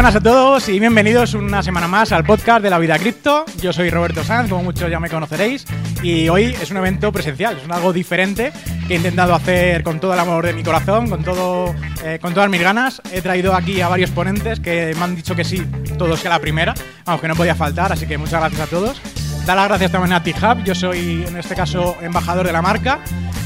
[0.00, 3.44] buenas a todos y bienvenidos una semana más al podcast de la vida cripto.
[3.60, 5.66] Yo soy Roberto Sanz, como muchos ya me conoceréis,
[6.02, 8.50] y hoy es un evento presencial, es algo diferente
[8.88, 12.32] que he intentado hacer con todo el amor de mi corazón, con, todo, eh, con
[12.32, 13.02] todas mis ganas.
[13.12, 15.62] He traído aquí a varios ponentes que me han dicho que sí,
[15.98, 16.72] todos que a la primera,
[17.04, 19.02] aunque no podía faltar, así que muchas gracias a todos.
[19.44, 23.00] Dar las gracias también a T-Hub, yo soy en este caso embajador de la marca.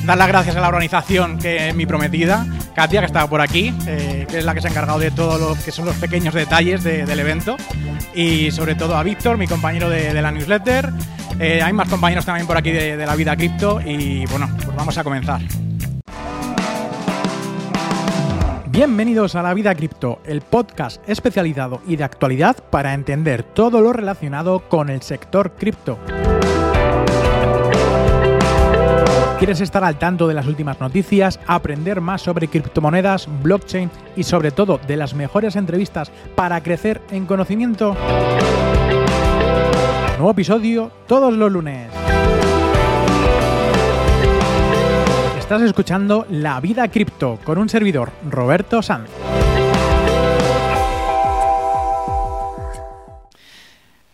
[0.05, 3.75] Dar las gracias a la organización que es mi prometida, Katia, que estaba por aquí,
[3.87, 6.34] eh, que es la que se ha encargado de todo lo que son los pequeños
[6.34, 7.57] detalles del evento.
[8.14, 10.91] Y sobre todo a Víctor, mi compañero de, la newsletter.
[11.41, 14.77] Eh, hay más compañeros también por aquí de, de la vida cripto y bueno, pues
[14.77, 15.41] vamos a comenzar.
[18.68, 23.93] Bienvenidos a La Vida Cripto, el podcast especializado y de actualidad para entender todo lo
[23.93, 25.98] relacionado con el sector cripto.
[29.45, 34.52] ¿Quieres estar al tanto de las últimas noticias, aprender más sobre criptomonedas, blockchain y sobre
[34.52, 37.95] todo de las mejores entrevistas para crecer en conocimiento?
[40.16, 41.91] Nuevo episodio todos los lunes.
[45.38, 49.11] Estás escuchando La Vida Cripto con un servidor, Roberto Sanz.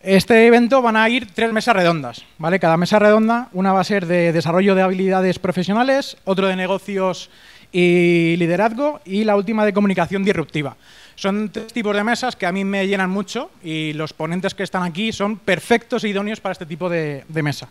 [0.03, 2.59] Este evento van a ir tres mesas redondas, ¿vale?
[2.59, 7.29] Cada mesa redonda, una va a ser de desarrollo de habilidades profesionales, otro de negocios
[7.71, 10.75] y liderazgo y la última de comunicación disruptiva.
[11.17, 14.63] Son tres tipos de mesas que a mí me llenan mucho y los ponentes que
[14.63, 17.69] están aquí son perfectos e idóneos para este tipo de, de mesa.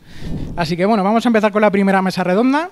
[0.56, 2.70] Así que bueno, vamos a empezar con la primera mesa redonda.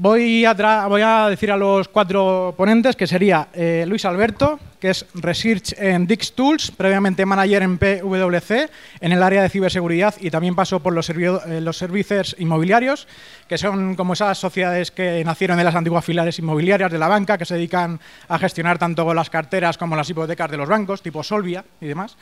[0.00, 5.74] Voy a, decir a los cuatro ponentes que sería eh, Luis Alberto, que es Research
[5.76, 10.78] en Dix Tools, previamente manager en PwC en el área de ciberseguridad y también pasó
[10.78, 13.08] por los, eh, los servicios inmobiliarios,
[13.48, 17.36] que son como esas sociedades que nacieron de las antiguas filiales inmobiliarias de la banca,
[17.36, 21.24] que se dedican a gestionar tanto las carteras como las hipotecas de los bancos, tipo
[21.24, 22.16] Solvia y demás.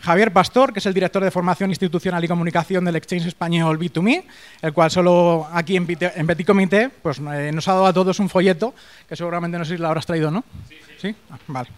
[0.00, 4.24] Javier Pastor, que es el director de formación institucional y comunicación del Exchange español B2Me,
[4.62, 8.28] el cual solo aquí en, Petit Comité pues, eh, nos ha dado a todos un
[8.28, 8.74] folleto,
[9.08, 10.44] que seguramente no sé si lo habrás traído, ¿no?
[10.68, 11.16] Sí, sí.
[11.30, 11.68] Ah, vale.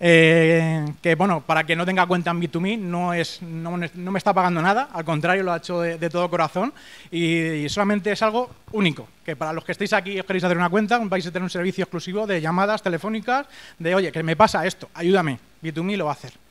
[0.00, 4.34] Eh, que bueno, para que no tenga cuenta en B2Me, no, es, no, me está
[4.34, 6.74] pagando nada, al contrario, lo ha hecho de, todo corazón
[7.12, 10.56] y, solamente es algo único, que para los que estéis aquí y os queréis hacer
[10.56, 13.46] una cuenta, vais a tener un servicio exclusivo de llamadas telefónicas
[13.78, 16.43] de, oye, que me pasa esto, ayúdame, B2Me lo va a hacer.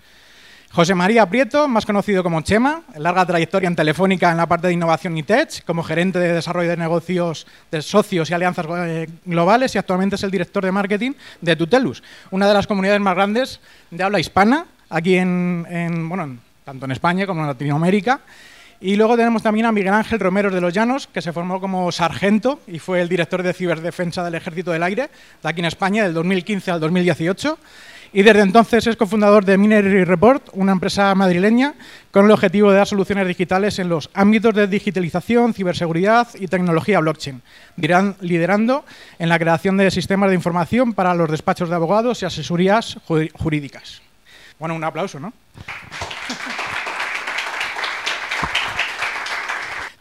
[0.73, 4.73] José María Prieto, más conocido como Chema, larga trayectoria en Telefónica en la parte de
[4.73, 9.75] innovación y tech, como gerente de desarrollo de negocios de socios y alianzas eh, globales
[9.75, 11.11] y actualmente es el director de marketing
[11.41, 12.01] de Tutelus,
[12.31, 13.59] una de las comunidades más grandes
[13.91, 18.21] de habla hispana aquí en, bueno, tanto en España como en Latinoamérica.
[18.81, 21.91] Y luego tenemos también a Miguel Ángel Romero de los Llanos, que se formó como
[21.91, 25.11] sargento y fue el director de ciberdefensa del Ejército del Aire
[25.43, 27.59] de aquí en España del 2015 al 2018
[28.13, 31.73] y desde entonces es cofundador de Minery Report, una empresa madrileña
[32.11, 36.99] con el objetivo de dar soluciones digitales en los ámbitos de digitalización, ciberseguridad y tecnología
[36.99, 37.41] blockchain,
[37.75, 38.85] liderando
[39.17, 42.99] en la creación de sistemas de información para los despachos de abogados y asesorías
[43.33, 44.03] jurídicas.
[44.59, 45.33] Bueno, un aplauso, ¿no?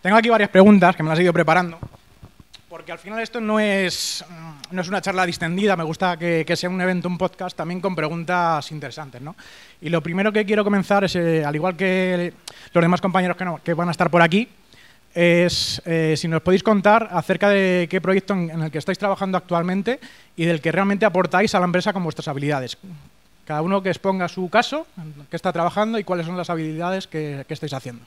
[0.02, 1.78] Tengo aquí varias preguntas que me las he ido preparando
[2.72, 6.56] porque al final esto no es, mm, no es una charla distendida, me gusta que,
[6.56, 9.20] sea un evento, un podcast, también con preguntas interesantes.
[9.20, 9.36] ¿no?
[9.82, 12.32] Y lo primero que quiero comenzar es, eh, al igual que
[12.72, 14.48] los demás compañeros que, que van a estar por aquí,
[15.12, 19.36] es eh, si nos podéis contar acerca de qué proyecto en, el que estáis trabajando
[19.36, 20.00] actualmente
[20.34, 22.78] y del que realmente aportáis a la empresa con vuestras habilidades.
[23.44, 24.86] Cada uno que exponga su caso,
[25.28, 28.02] qué está trabajando y cuáles son las habilidades que, estáis haciendo.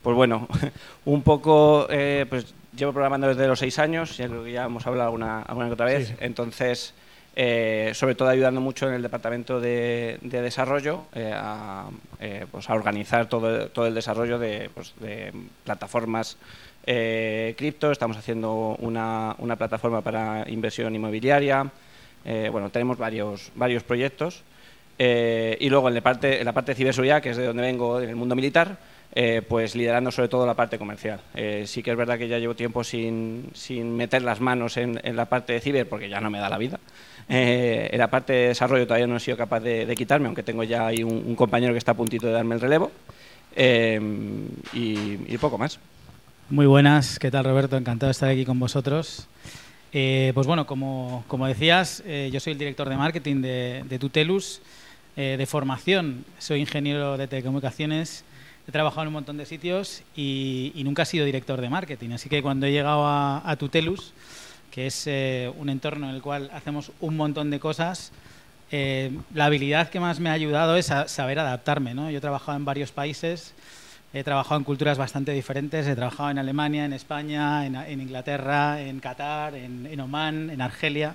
[0.00, 0.46] Pues bueno,
[1.06, 4.86] un poco, eh, pues llevo programando desde los seis años, ya creo que ya hemos
[4.86, 6.94] hablado alguna, alguna otra vez, entonces,
[7.34, 11.88] eh, sobre todo ayudando mucho en el departamento de, desarrollo eh, a,
[12.20, 15.32] eh, pues a, organizar todo, todo el desarrollo de, pues de
[15.64, 16.36] plataformas
[17.56, 21.68] cripto, estamos haciendo una, una, plataforma para inversión inmobiliaria,
[22.52, 24.44] bueno, tenemos varios, varios proyectos.
[24.96, 28.00] y luego en la, parte, en la parte de ciberseguridad, que es de donde vengo,
[28.00, 28.78] en el mundo militar,
[29.18, 31.20] eh, pues liderando sobre todo la parte comercial.
[31.34, 35.00] Eh, sí que es verdad que ya llevo tiempo sin, sin meter las manos en,
[35.16, 36.78] la parte de ciber porque ya no me da la vida.
[37.26, 40.64] Eh, en la parte de desarrollo todavía no he sido capaz de, quitarme, aunque tengo
[40.64, 42.92] ya ahí un, compañero que está a puntito de darme el relevo.
[44.74, 45.78] Y, poco más.
[46.50, 47.78] Muy buenas, ¿qué tal Roberto?
[47.78, 49.28] Encantado de estar aquí con vosotros.
[49.92, 54.60] pues bueno, como, como decías, yo soy el director de marketing de, de Tutelus.
[55.16, 58.25] de formación, soy ingeniero de telecomunicaciones
[58.66, 62.10] he trabajado en un montón de sitios y, nunca he sido director de marketing.
[62.10, 64.12] Así que cuando he llegado a, Tutelus,
[64.70, 68.12] que es eh, un entorno en el cual hacemos un montón de cosas,
[68.70, 71.94] la habilidad que más me ha ayudado es saber adaptarme.
[71.94, 72.10] ¿no?
[72.10, 73.54] Yo he trabajado en varios países,
[74.12, 78.98] he trabajado en culturas bastante diferentes, he trabajado en Alemania, en España, en, Inglaterra, en
[79.00, 81.14] Qatar, en, en Oman, en Argelia.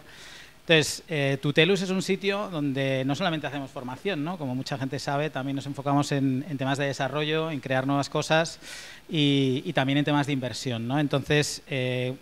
[0.62, 4.38] Entonces, eh, Tutelus es un sitio donde no solamente hacemos formación, ¿no?
[4.38, 8.60] como mucha gente sabe, también nos enfocamos en, temas de desarrollo, en crear nuevas cosas
[9.10, 10.88] y, también en temas de inversión.
[10.88, 11.00] ¿no?
[11.00, 12.14] Entonces, eh,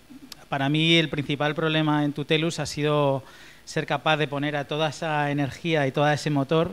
[0.48, 3.24] para mí el principal problema en Tutelus ha sido
[3.66, 6.72] ser capaz de poner a toda esa energía y todo ese motor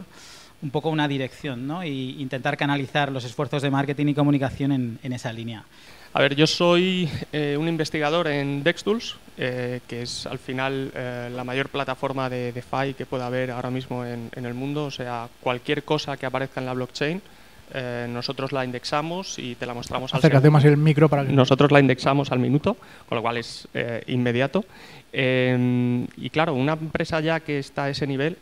[0.62, 1.84] un poco una dirección ¿no?
[1.84, 5.64] y intentar canalizar los esfuerzos de marketing y comunicación en esa línea.
[6.12, 11.31] A ver, yo soy eh, un investigador en Dextools, eh, que es al final eh,
[11.31, 14.87] la mayor plataforma de DeFi que pueda haber ahora mismo en, el mundo.
[14.87, 17.20] O sea, cualquier cosa que aparezca en la blockchain,
[18.08, 21.32] nosotros la indexamos y te la mostramos al Acércate más el micro para que...
[21.32, 22.76] Nosotros la indexamos al minuto,
[23.08, 23.69] con lo cual es
[24.06, 24.64] inmediato.
[25.12, 28.38] Em, y claro, una empresa ya que está a ese nivel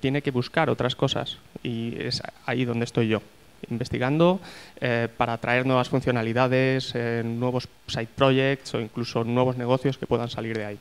[0.00, 3.22] tiene que buscar otras cosas y es ahí donde estoy yo
[3.70, 4.40] investigando
[4.80, 10.28] eh, para traer nuevas funcionalidades, eh, nuevos side projects o incluso nuevos negocios que puedan
[10.28, 10.78] salir de ahí.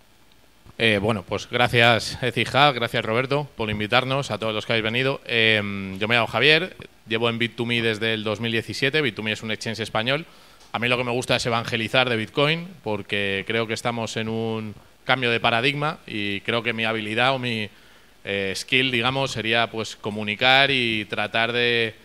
[0.78, 5.20] Eh, bueno, pues gracias Ecija, gracias Roberto por invitarnos a todos los que habéis venido.
[5.26, 6.76] yo me llamo Javier,
[7.08, 10.26] llevo en Bit2Me desde el 2017, Bit2Me es un exchange español.
[10.74, 14.30] A mí lo que me gusta es evangelizar de Bitcoin porque creo que estamos en
[14.30, 14.76] un
[15.06, 17.70] cambio de paradigma y creo que mi habilidad o mi
[18.54, 21.96] skill, digamos, sería pues comunicar y tratar de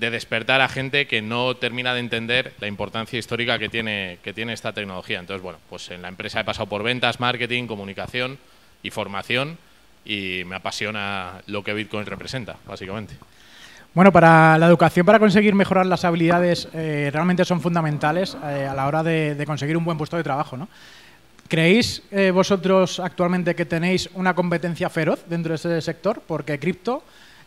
[0.00, 4.32] de despertar a gente que no termina de entender la importancia histórica que tiene, que
[4.32, 5.20] tiene esta tecnología.
[5.20, 8.38] Entonces, bueno, pues en la empresa he pasado por ventas, marketing, comunicación
[8.82, 9.58] y formación
[10.06, 13.14] y me apasiona lo que Bitcoin representa, básicamente.
[13.92, 18.74] Bueno, para la educación, para conseguir mejorar las habilidades, eh, realmente son fundamentales eh, a
[18.74, 20.68] la hora de, conseguir un buen puesto de trabajo, ¿no?
[21.46, 26.22] ¿Creéis eh, vosotros actualmente que tenéis una competencia feroz dentro de ese sector?
[26.26, 27.02] Porque cripto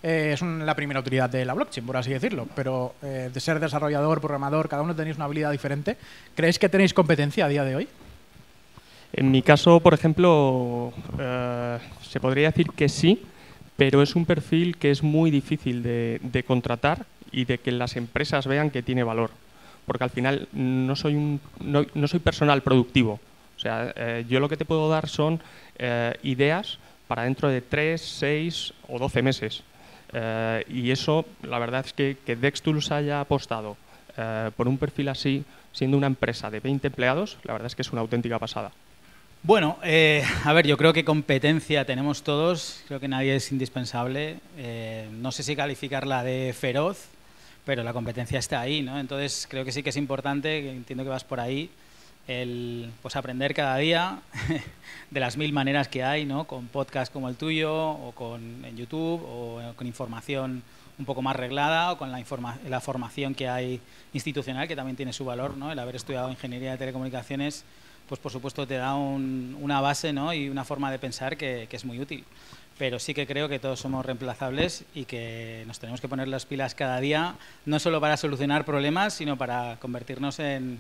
[0.06, 2.46] eh, es la primera utilidad de la blockchain, por así decirlo.
[2.54, 5.96] Pero eh, de ser desarrollador, programador, cada uno tenéis una habilidad diferente.
[6.36, 7.88] ¿Creéis que tenéis competencia a día de hoy?
[9.14, 13.24] En mi caso, por ejemplo, eh, se podría decir que sí,
[13.78, 18.46] pero es un perfil que es muy difícil de, contratar y de que las empresas
[18.46, 19.32] vean que tiene valor.
[19.86, 23.22] Porque al final no soy, un, no, soy personal productivo.
[23.56, 25.40] O sea, yo lo que te puedo dar son
[26.24, 29.64] ideas para dentro de 3, 6 o 12 meses.
[30.14, 33.78] Eh, y eso, la verdad es que, que Dextools haya apostado
[34.18, 37.82] eh, por un perfil así, siendo una empresa de 20 empleados, la verdad es que
[37.82, 38.72] es una auténtica pasada.
[39.42, 44.38] Bueno, eh, a ver, yo creo que competencia tenemos todos, creo que nadie es indispensable.
[45.12, 47.10] no sé si calificarla de feroz,
[47.66, 49.00] pero la competencia está ahí, ¿no?
[49.00, 51.70] Entonces creo que sí que es importante, entiendo que vas por ahí,
[52.28, 54.20] el pues aprender cada día
[55.12, 56.46] de las mil maneras que hay, ¿no?
[56.46, 60.64] con podcasts como el tuyo, o con en YouTube, o con información
[60.98, 62.24] un poco más reglada, o con la,
[62.70, 63.82] la formación que hay
[64.14, 65.72] institucional, que también tiene su valor, ¿no?
[65.72, 67.66] el haber estudiado ingeniería de telecomunicaciones,
[68.08, 70.34] pues por supuesto te da una base ¿no?
[70.34, 72.24] y una forma de pensar que, que es muy útil.
[72.78, 76.46] Pero sí que creo que todos somos reemplazables y que nos tenemos que poner las
[76.46, 77.36] pilas cada día,
[77.66, 80.80] no solo para solucionar problemas, sino para convertirnos en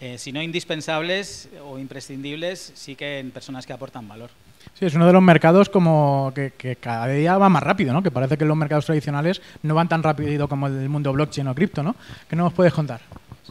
[0.00, 4.30] eh, si no indispensables o imprescindibles, sí que en personas que aportan valor.
[4.74, 8.02] Sí, es uno de los mercados como que, cada día va más rápido, ¿no?
[8.02, 11.54] Que parece que los mercados tradicionales no van tan rápido como el mundo blockchain o
[11.54, 11.96] cripto, ¿no?
[12.28, 13.00] ¿Qué nos puedes contar?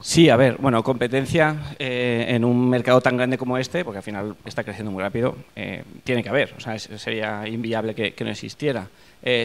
[0.01, 4.03] Sí, a ver, bueno, competencia eh, en un mercado tan grande como este, porque al
[4.03, 8.29] final está creciendo muy rápido, eh, tiene que haber, o sea, sería inviable que, no
[8.29, 8.87] existiera.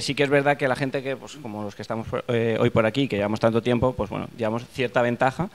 [0.01, 2.09] sí que es verdad que la gente que, pues, como los que estamos
[2.59, 5.49] hoy por aquí, que llevamos tanto tiempo, pues bueno, llevamos cierta ventaja,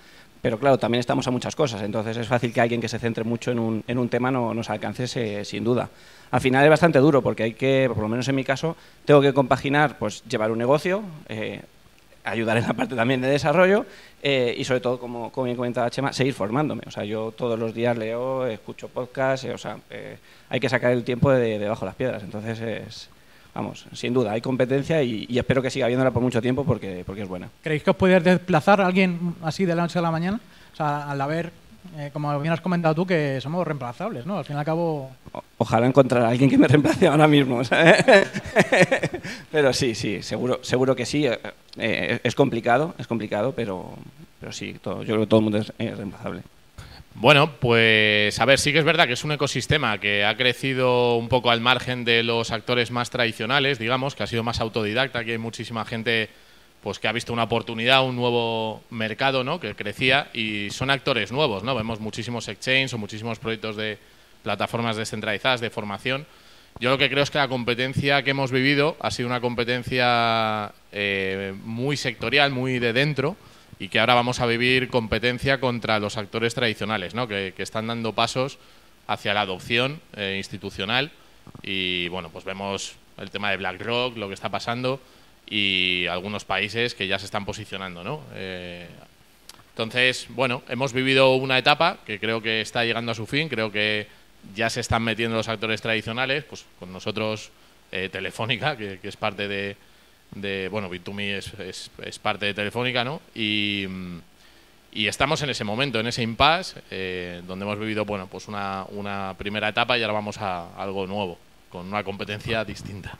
[0.46, 3.24] pero claro, también estamos a muchas cosas, entonces es fácil que alguien que se centre
[3.24, 5.90] mucho en un, en un tema no nos alcance sin duda.
[6.30, 9.22] Al final es bastante duro porque hay que, por lo menos en mi caso, tengo
[9.22, 11.64] que compaginar, pues llevar un negocio, eh,
[12.24, 13.88] ayudar en la parte también de desarrollo
[14.22, 16.84] eh, y sobre todo, como, como bien comentaba Chema, seguir formándome.
[16.86, 19.80] O sea, yo todos los días leo, escucho podcasts, eh, o sea,
[20.48, 22.22] hay que sacar el tiempo de, debajo de las piedras.
[22.22, 23.10] Entonces es,
[23.56, 27.24] vamos, sin duda, hay competencia y, espero que siga habiéndola por mucho tiempo porque, porque
[27.24, 27.50] es buena.
[27.64, 30.40] ¿Creéis que os puede desplazar a alguien así de la noche a la mañana?
[30.74, 31.52] O sea, al haber,
[31.98, 34.38] eh, como bien has comentado tú, que somos reemplazables, ¿no?
[34.38, 35.10] Al fin y al cabo...
[35.58, 37.62] ojalá encontrar a alguien que me reemplace ahora mismo.
[39.52, 41.26] pero sí, sí, seguro, seguro que sí.
[41.26, 41.40] Eh,
[41.78, 43.94] eh, es complicado, es complicado, pero,
[44.38, 46.42] pero sí, todo, yo creo que todo el mundo es reemplazable.
[47.18, 51.16] Bueno, pues a ver, sí que es verdad que es un ecosistema que ha crecido
[51.16, 55.24] un poco al margen de los actores más tradicionales, digamos, que ha sido más autodidacta,
[55.24, 56.30] que hay muchísima gente
[56.84, 59.62] pues que ha visto una oportunidad, un nuevo mercado, ¿no?
[59.62, 61.74] que crecía y son actores nuevos, ¿no?
[61.74, 63.98] Vemos muchísimos exchanges o muchísimos proyectos de
[64.44, 66.28] plataformas descentralizadas de formación
[66.80, 70.74] Yo lo que creo es que la competencia que hemos vivido ha sido una competencia
[70.92, 73.38] eh, muy sectorial, muy de dentro,
[73.80, 77.28] y que ahora vamos a vivir competencia contra los actores tradicionales, ¿no?
[77.28, 78.58] que, están dando pasos
[79.08, 81.12] hacia la adopción eh, institucional.
[81.62, 85.00] Y bueno, pues vemos el tema de BlackRock, lo que está pasando,
[85.48, 88.04] y algunos países que ya se están posicionando.
[88.04, 88.22] ¿no?
[88.34, 88.88] Eh,
[89.76, 93.72] entonces, bueno, hemos vivido una etapa que creo que está llegando a su fin, creo
[93.72, 94.08] que
[94.56, 97.52] ya se están metiendo los actores tradicionales, pues con nosotros
[97.92, 99.76] eh, Telefónica, que, es parte de,
[100.36, 103.22] de bueno, Bit2Me es, es, parte de Telefónica, ¿no?
[103.34, 103.88] Y,
[104.94, 109.34] estamos en ese momento, en ese impasse, eh, donde hemos vivido, bueno, pues una, una
[109.38, 111.38] primera etapa y ahora vamos a algo nuevo,
[111.70, 113.18] con una competencia distinta.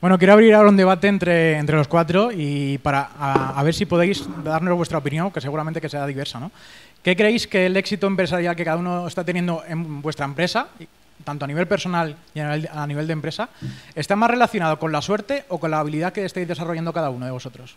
[0.00, 3.86] Bueno, quiero abrir ahora un debate entre, entre los cuatro y para a, ver si
[3.86, 6.50] podéis darnos vuestra opinión, que seguramente que será diversa, ¿no?
[7.02, 10.68] ¿Qué creéis que el éxito empresarial que cada uno está teniendo en vuestra empresa,
[11.22, 13.48] tanto a nivel personal y a nivel, de empresa,
[13.94, 17.26] está más relacionado con la suerte o con la habilidad que estáis desarrollando cada uno
[17.26, 17.76] de vosotros?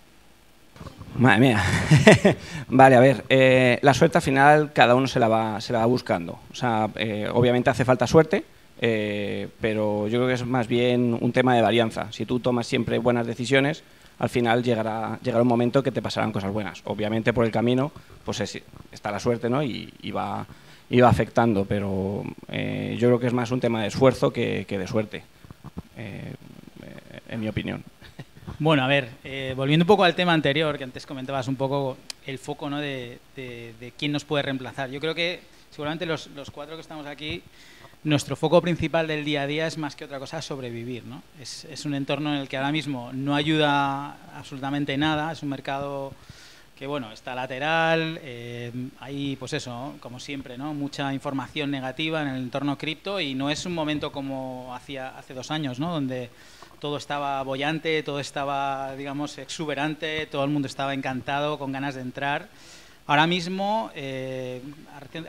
[1.18, 1.64] Madre mía.
[2.68, 6.40] vale, a ver, eh, la suerte al final cada uno se la va, buscando.
[6.52, 8.44] O sea, eh, obviamente hace falta suerte,
[8.80, 12.12] eh, pero yo creo que es más bien un tema de varianza.
[12.12, 13.84] Si tú tomas siempre buenas decisiones,
[14.20, 16.82] al final llegará, llegará un momento que te pasarán cosas buenas.
[16.86, 17.92] Obviamente por el camino
[18.24, 18.42] pues
[18.92, 19.64] está la suerte ¿no?
[19.64, 20.46] y, va,
[21.06, 25.24] afectando, pero eh, yo creo que es más un tema de esfuerzo que, de suerte,
[25.98, 26.34] eh,
[27.30, 27.84] en mi opinión.
[28.60, 31.98] Bueno, a ver, eh, volviendo un poco al tema anterior, que antes comentabas un poco
[32.26, 32.80] el foco ¿no?
[32.80, 33.20] de,
[33.98, 34.90] quién nos puede reemplazar.
[34.90, 37.44] Yo creo que seguramente los, los cuatro que estamos aquí
[38.04, 41.04] nuestro foco principal del día a día es más que otra cosa sobrevivir.
[41.06, 41.22] ¿no?
[41.42, 45.50] Es, es, un entorno en el que ahora mismo no ayuda absolutamente nada, es un
[45.50, 46.14] mercado
[46.78, 50.76] que bueno, está lateral, eh, hay pues eso, como siempre, ¿no?
[50.76, 55.34] mucha información negativa en el entorno cripto y no es un momento como hacía hace
[55.34, 55.92] dos años, ¿no?
[55.92, 56.30] donde
[56.80, 62.02] todo estaba bollante, todo estaba, digamos, exuberante, todo el mundo estaba encantado, con ganas de
[62.02, 62.48] entrar.
[63.08, 64.62] Ahora mismo, eh,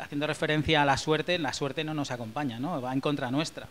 [0.01, 2.83] haciendo referencia a la suerte, la suerte no nos acompaña, ¿no?
[2.83, 3.69] va en contra nuestra.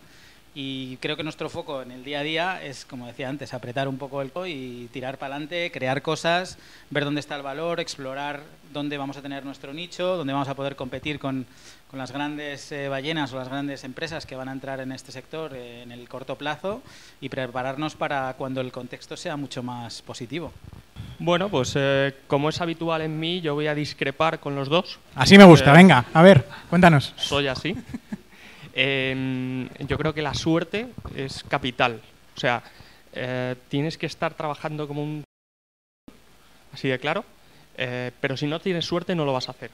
[0.60, 3.88] Y creo que nuestro foco en el día a día es, como decía antes, apretar
[3.88, 6.58] un poco el co y tirar para adelante, crear cosas,
[6.90, 8.42] ver dónde está el valor, explorar
[8.74, 11.46] dónde vamos a tener nuestro nicho, dónde vamos a poder competir con,
[11.92, 15.12] con las grandes eh, ballenas o las grandes empresas que van a entrar en este
[15.12, 16.82] sector eh, en el corto plazo
[17.22, 20.52] y prepararnos para cuando el contexto sea mucho más positivo.
[21.20, 24.98] Bueno, pues eh, como es habitual en mí, yo voy a discrepar con los dos.
[25.14, 27.14] Así me gusta, eh, venga, a ver, cuéntanos.
[27.16, 27.76] Soy así.
[28.80, 32.00] Em, yo creo que la suerte es capital.
[32.36, 32.62] O sea,
[33.14, 35.24] eh, tienes que estar trabajando como un...
[36.72, 37.26] Así de claro.
[37.76, 39.72] pero si no tienes suerte no lo vas a hacer.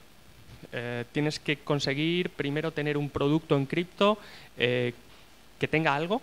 [1.11, 4.17] tienes que conseguir primero tener un producto en cripto
[4.55, 6.21] que tenga algo,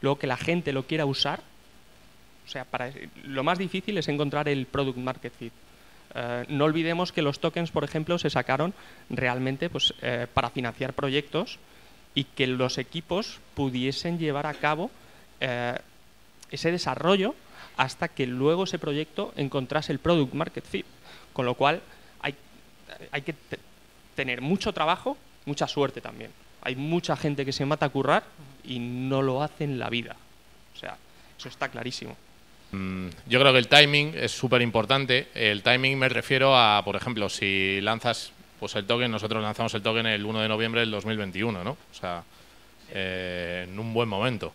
[0.00, 1.40] luego que la gente lo quiera usar
[2.48, 2.66] o sea,
[3.24, 5.52] lo más difícil es encontrar el product market fit.
[6.14, 8.72] Eh, no olvidemos que los tokens, por ejemplo, se sacaron
[9.10, 11.58] realmente pues, eh, para financiar proyectos
[12.14, 14.90] y que los equipos pudiesen llevar a cabo
[15.40, 15.76] eh,
[16.50, 17.34] ese desarrollo
[17.76, 20.86] hasta que luego ese proyecto encontrase el product market fit.
[21.32, 21.80] Con lo cual
[22.20, 22.34] hay,
[23.12, 23.34] hay que
[24.16, 26.30] tener mucho trabajo, mucha suerte también.
[26.62, 28.24] Hay mucha gente que se mata a currar
[28.64, 30.16] y no lo hace en la vida.
[30.74, 30.96] O sea,
[31.38, 32.16] eso está clarísimo.
[32.72, 35.28] Mm, yo creo que el timing es súper importante.
[35.34, 39.82] El timing me refiero a, por ejemplo, si lanzas pues el token, nosotros lanzamos el
[39.82, 41.70] token el 1 de noviembre del 2021, ¿no?
[41.70, 42.22] O sea,
[42.92, 44.52] eh, en un buen momento.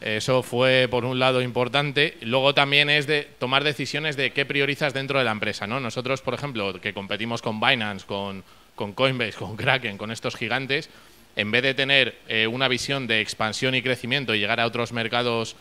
[0.00, 2.18] Eso fue, por un lado, importante.
[2.20, 5.80] Luego también es de tomar decisiones de qué priorizas dentro de la empresa, ¿no?
[5.80, 10.90] Nosotros, por ejemplo, que competimos con Binance, con, con Coinbase, con Kraken, con estos gigantes,
[11.36, 14.92] en vez de tener eh, una visión de expansión y crecimiento y llegar a otros
[14.92, 15.56] mercados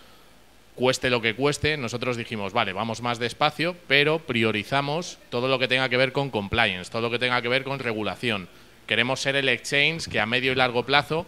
[0.76, 5.68] cueste lo que cueste, nosotros dijimos, vale, vamos más despacio, pero priorizamos todo lo que
[5.68, 8.48] tenga que ver con compliance, todo lo que tenga que ver con regulación.
[8.88, 11.26] Queremos ser el exchange que a medio y largo plazo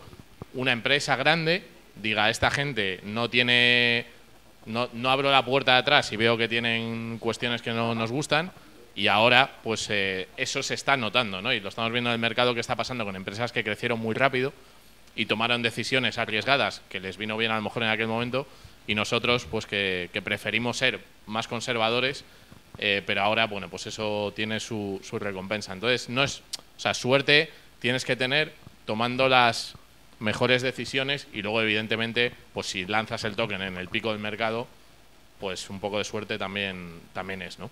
[0.53, 1.63] una empresa grande
[2.01, 4.05] diga, esta gente no tiene,
[4.65, 8.11] no, no abro la puerta de atrás y veo que tienen cuestiones que no nos
[8.11, 8.51] gustan,
[8.95, 11.51] y ahora, pues eh, eso se está notando, ¿no?
[11.51, 14.15] Y lo estamos viendo en el mercado que está pasando con empresas que crecieron muy
[14.15, 14.53] rápido
[15.17, 18.47] y tomaron decisiones arriesgadas que les vino bien a lo mejor en aquel momento
[18.87, 22.23] y nosotros pues que, preferimos ser más conservadores,
[22.77, 25.73] eh, pero ahora, bueno, pues eso tiene su, su recompensa.
[25.73, 27.49] Entonces, no es, o sea, suerte
[27.79, 28.53] tienes que tener
[28.85, 29.75] tomando las
[30.19, 34.67] mejores decisiones y luego, evidentemente, pues si lanzas el token en el pico del mercado,
[35.39, 37.69] pues un poco de suerte también, también es, ¿no?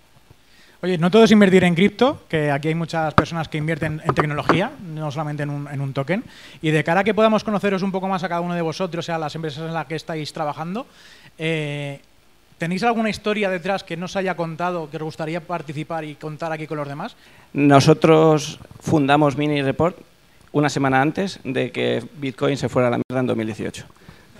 [0.83, 4.13] Oye, no todo es invertir en cripto, que aquí hay muchas personas que invierten en
[4.13, 6.25] tecnología, no solamente en un, en un token.
[6.61, 9.07] Y de cara a que podamos conoceros un poco más a cada uno de vosotros
[9.07, 10.85] y a las empresas en las que estáis trabajando,
[11.37, 12.01] eh,
[12.57, 16.51] ¿tenéis alguna historia detrás que no os haya contado, que os gustaría participar y contar
[16.51, 17.15] aquí con los demás?
[17.53, 19.95] Nosotros fundamos Mini Report
[20.51, 23.85] una semana antes de que Bitcoin se fuera a la mierda en 2018.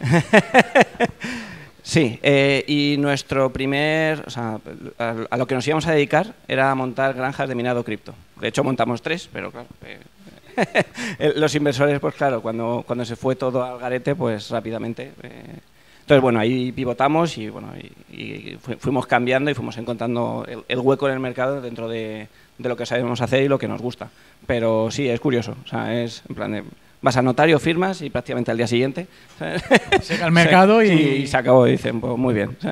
[1.85, 4.57] Sí, eh, y nuestro primer, o sea,
[4.97, 8.15] a, lo que nos íbamos a dedicar era a montar granjas de minado cripto.
[8.39, 13.35] De hecho, montamos tres, pero claro, eh, los inversores, pues claro, cuando, cuando se fue
[13.35, 15.11] todo al garete, pues rápidamente.
[15.23, 15.59] eh,
[16.01, 17.71] entonces, bueno, ahí pivotamos y, bueno,
[18.11, 21.87] y, y fu- fuimos cambiando y fuimos encontrando el, el hueco en el mercado dentro
[21.87, 24.09] de, de lo que sabemos hacer y lo que nos gusta.
[24.45, 25.55] Pero sí, es curioso.
[25.63, 26.63] O sea, es en plan de,
[27.03, 29.05] vas al notario, firmas y prácticamente al día siguiente
[30.09, 31.67] Llega al mercado y- y se acabó.
[31.67, 32.57] Y dicen, pues muy bien.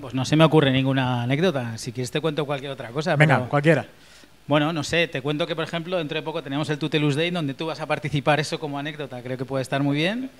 [0.00, 1.76] Pues no se me ocurre ninguna anécdota.
[1.76, 3.16] Si quieres te cuento cualquier otra cosa.
[3.16, 3.86] Venga, pero- cualquiera.
[4.46, 7.30] Bueno, no sé, te cuento que, por ejemplo, dentro de poco tenemos el Tutelus Day
[7.30, 9.22] donde tú vas a participar eso como anécdota.
[9.22, 10.30] Creo que puede estar muy bien.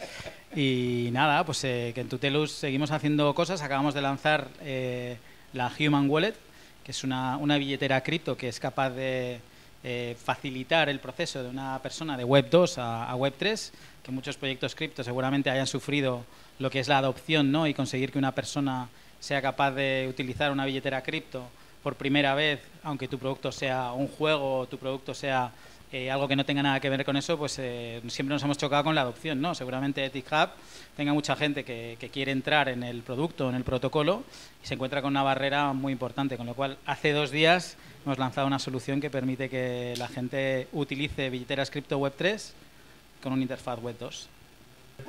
[0.57, 3.61] Y nada, pues eh, que en Tutelus seguimos haciendo cosas.
[3.61, 5.19] Acabamos de lanzar eh,
[5.53, 6.35] la Human Wallet,
[6.83, 9.41] que es una, una billetera cripto que es capaz de
[9.83, 13.73] eh, facilitar el proceso de una persona de Web 2 a, a Web 3,
[14.03, 16.25] que muchos proyectos cripto seguramente hayan sufrido
[16.59, 17.67] lo que es la adopción ¿no?
[17.67, 21.45] y conseguir que una persona sea capaz de utilizar una billetera cripto
[21.83, 25.51] por primera vez, aunque tu producto sea un juego o tu producto sea
[25.93, 28.57] eh, algo que no tenga nada que ver con eso, pues eh, siempre nos hemos
[28.57, 29.57] chocado con la adopción, ¿no?
[29.57, 30.51] Seguramente Ethic Hub
[30.97, 34.23] tenga mucha gente que, quiere entrar en el producto, en el protocolo,
[34.63, 38.19] y se encuentra con una barrera muy importante, con lo cual hace dos días hemos
[38.19, 42.55] lanzado una solución que permite que la gente utilice billeteras cripto Web 3
[43.21, 44.29] con una interfaz Web 2.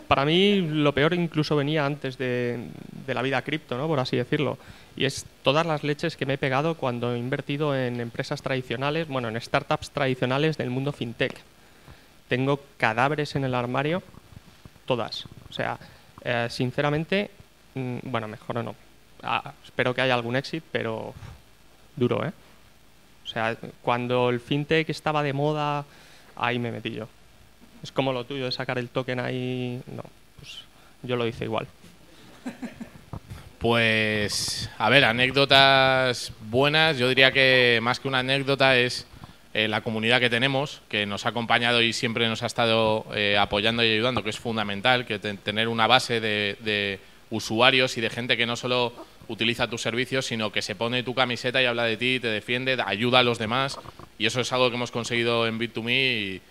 [0.07, 2.57] Para mí lo peor incluso venía antes de,
[3.05, 3.87] de la vida cripto, ¿no?
[3.87, 4.57] por así decirlo.
[4.95, 9.07] Y es todas las leches que me he pegado cuando he invertido en empresas tradicionales,
[9.07, 11.33] bueno, en startups tradicionales del mundo fintech.
[12.27, 14.03] Tengo cadáveres en el armario,
[14.85, 15.25] todas.
[15.49, 15.77] O sea,
[16.23, 17.31] eh, sinceramente,
[17.75, 18.75] mm, bueno, mejor no.
[19.23, 21.13] Ah, espero que haya algún éxito, pero
[21.95, 22.31] duro, ¿eh?
[23.23, 25.85] O sea, cuando el fintech estaba de moda,
[26.35, 27.07] ahí me metí yo.
[27.83, 29.81] Es como lo tuyo de sacar el token ahí.
[29.87, 30.03] No,
[30.37, 30.59] pues
[31.03, 31.67] yo lo hice igual.
[33.61, 36.97] Pues, a ver, anécdotas buenas.
[36.97, 39.05] Yo diría que más que una anécdota es
[39.53, 43.37] eh, la comunidad que tenemos, que nos ha acompañado y siempre nos ha estado eh,
[43.37, 48.09] apoyando y ayudando, que es fundamental, que te- tener una base de, usuarios y de
[48.09, 48.93] gente que no solo
[49.27, 52.77] utiliza tus servicios, sino que se pone tu camiseta y habla de ti, te defiende,
[52.83, 53.77] ayuda a los demás.
[54.17, 56.41] Y eso es algo que hemos conseguido en Bit2Me y,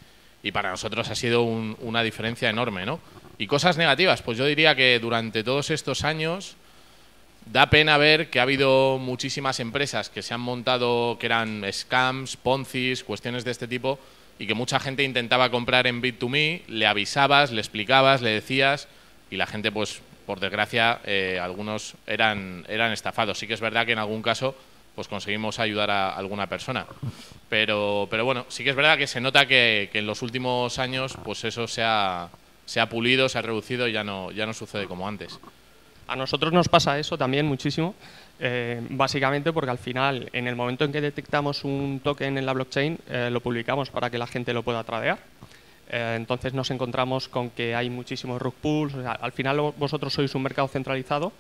[0.45, 3.01] y para nosotros ha sido un- una diferencia enorme, ¿no?
[3.37, 6.55] Y cosas negativas, pues yo diría que durante todos estos años
[7.53, 12.37] da pena ver que ha habido muchísimas empresas que se han montado, que eran scams,
[12.37, 13.99] poncis, cuestiones de este tipo,
[14.39, 18.89] y que mucha gente intentaba comprar en Bit2Me, le avisabas, le explicabas, le decías,
[19.31, 23.39] y la gente, pues, por desgracia, eh, algunos eran, eran estafados.
[23.39, 24.55] Sí que es verdad que en algún caso
[24.95, 26.87] pues conseguimos ayudar a alguna persona.
[27.49, 30.79] Pero, pero bueno, sí que es verdad que se nota que, que en los últimos
[30.79, 32.29] años pues eso se ha,
[32.67, 35.39] se ha pulido, se ha reducido y ya no, ya no sucede como antes.
[36.11, 37.95] A nosotros nos pasa eso también muchísimo,
[38.41, 42.53] eh, básicamente porque al final, en el momento en que detectamos un token en la
[42.53, 45.21] blockchain, eh, lo publicamos para que la gente lo pueda tradear.
[45.89, 48.95] Eh, entonces nos encontramos con que hay muchísimos rug pools.
[48.95, 51.31] o sea, al final vosotros sois un mercado centralizado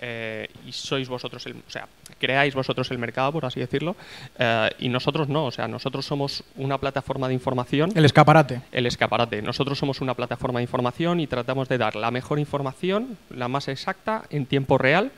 [0.00, 1.86] eh, y sois vosotros, el, o sea,
[2.18, 3.96] creáis vosotros el mercado, por así decirlo,
[4.38, 5.46] eh, y nosotros no.
[5.46, 8.62] O sea, nosotros somos una plataforma de información El escaparate.
[8.72, 9.42] el escaparate.
[9.42, 13.68] Nosotros somos una plataforma de información y tratamos de dar la mejor información, la más
[13.68, 15.12] exacta, en tiempo real.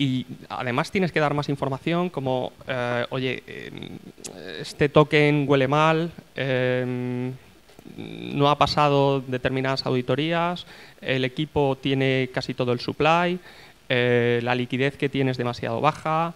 [0.00, 3.98] Y además tienes que dar más información como, eh, oye, eh,
[4.60, 7.32] este token huele mal, eh,
[7.96, 10.66] no ha pasado determinadas auditorías,
[11.00, 13.40] el equipo tiene casi todo el supply,
[13.88, 16.34] eh, la liquidez que tiene es demasiado baja,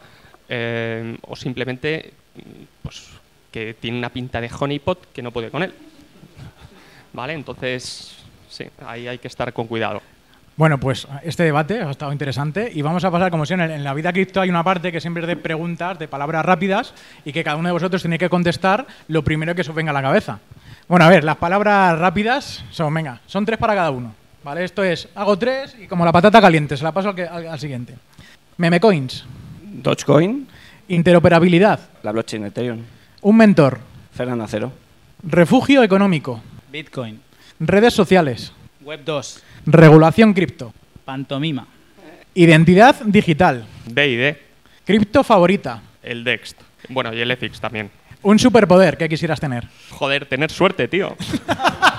[0.49, 2.13] eh, o simplemente
[2.83, 3.09] pues,
[3.51, 5.73] que tiene una pinta de honeypot que no puede con él.
[7.13, 7.35] ¿Vale?
[7.35, 8.17] Entonces,
[8.49, 10.01] sí, ahí hay que estar con cuidado.
[10.57, 13.95] Bueno, pues este debate ha estado interesante y vamos a pasar, como si en, la
[13.95, 16.93] vida cripto hay una parte que siempre es de preguntas, de palabras rápidas
[17.25, 19.95] y que cada uno de vosotros tiene que contestar lo primero que os venga a
[19.95, 20.41] la cabeza.
[20.89, 24.15] Bueno, a ver, las palabras rápidas son, venga, son tres para cada uno.
[24.45, 24.65] ¿Vale?
[24.65, 27.47] Esto es, hago tres y como la patata caliente, se la paso al, que- al-
[27.49, 27.95] al siguiente.
[28.57, 29.25] Memecoins,
[29.63, 30.47] Dogecoin,
[30.89, 32.81] interoperabilidad, la blockchain de Ethereum,
[33.23, 33.79] un mentor,
[34.13, 34.73] Fernando Acero,
[35.23, 37.21] refugio económico, Bitcoin,
[37.61, 38.53] redes sociales,
[38.83, 40.75] Web 2, regulación cripto,
[41.05, 41.67] Pantomima,
[42.35, 44.43] identidad digital, D&D,
[44.85, 46.61] cripto favorita, El Dext.
[46.89, 47.91] Bueno, y el Ethics también.
[48.23, 49.67] Un superpoder que quisieras tener.
[49.91, 51.17] Joder, tener suerte, tío.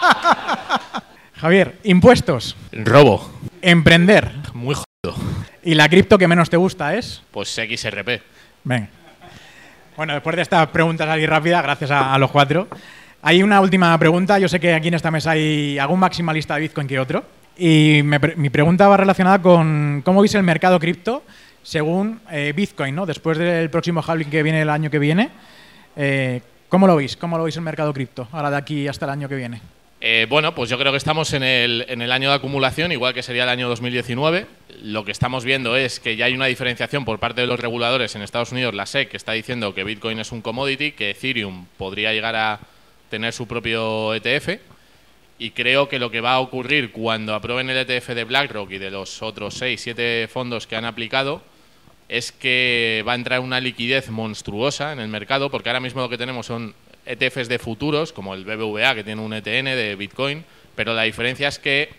[1.43, 2.55] Javier, impuestos.
[2.71, 3.29] Robo.
[3.61, 4.31] Emprender.
[4.53, 5.21] Muy jodido.
[5.61, 7.21] ¿Y la cripto que menos te gusta es?
[7.31, 8.21] Pues XRP.
[8.63, 8.87] Ven.
[9.97, 12.69] Bueno, después de estas preguntas así rápidas, gracias a, a los cuatro,
[13.21, 14.39] hay una última pregunta.
[14.39, 17.25] Yo sé que aquí en esta mesa hay algún maximalista de Bitcoin que otro.
[17.57, 21.23] Y me mi pregunta va relacionada con cómo veis el mercado cripto
[21.61, 23.05] según eh, Bitcoin, ¿no?
[23.05, 25.29] Después del próximo halving que viene el año que viene.
[25.97, 27.17] eh, ¿Cómo lo veis?
[27.17, 29.59] ¿Cómo lo veis el mercado cripto ahora de aquí hasta el año que viene?
[30.05, 33.13] Eh, bueno, pues yo creo que estamos en el, en el año de acumulación, igual
[33.13, 34.47] que sería el año 2019.
[34.81, 38.13] Lo que estamos viendo es que ya hay una diferenciación por parte de los reguladores
[38.13, 41.67] en Estados Unidos, la SEC, que está diciendo que Bitcoin es un commodity, que Ethereum
[41.77, 42.59] podría llegar a
[43.09, 44.59] tener su propio ETF.
[45.39, 48.79] Y creo que lo que va a ocurrir cuando aprueben el ETF de BlackRock y
[48.79, 51.41] de los otros 6, 7 fondos que han aplicado
[52.09, 56.09] es que va a entrar una liquidez monstruosa en el mercado, porque ahora mismo lo
[56.09, 60.43] que tenemos son ETFs de futuros, como el BBVA, que tiene un ETN de Bitcoin,
[60.75, 61.89] pero la diferencia es que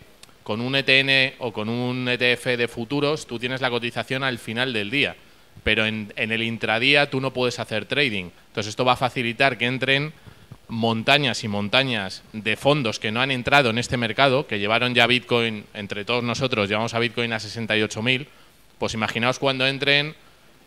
[0.42, 4.72] con un ETN o con un ETF de futuros tú tienes la cotización al final
[4.72, 5.16] del día,
[5.62, 8.30] pero en, en el intradía tú no puedes hacer trading.
[8.48, 10.12] Entonces esto va a facilitar que entren
[10.68, 15.06] montañas y montañas de fondos que no han entrado en este mercado, que llevaron ya
[15.06, 18.26] Bitcoin, entre todos nosotros, llevamos a Bitcoin a 68.000,
[18.78, 20.14] pues imaginaos cuando entren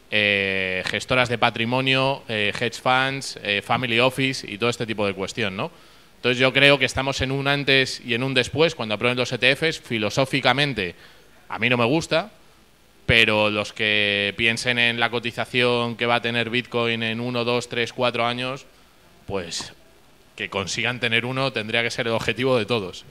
[0.10, 5.13] eh, gestoras de patrimonio, eh, hedge funds, eh, family office y todo este tipo de
[5.13, 5.70] cuestión, ¿no?
[6.15, 9.34] Entonces yo creo que estamos en un antes y en un después cuando aprueben los
[9.34, 9.82] ETFs.
[9.82, 10.96] Filosóficamente
[11.50, 12.32] a mí no me gusta,
[13.06, 17.70] pero los que piensen en la cotización que va a tener Bitcoin en 1, 2,
[17.70, 18.65] 3, 4 años,
[19.26, 19.74] pues
[20.38, 23.04] que consigan tener uno tendría que ser el objetivo de todos.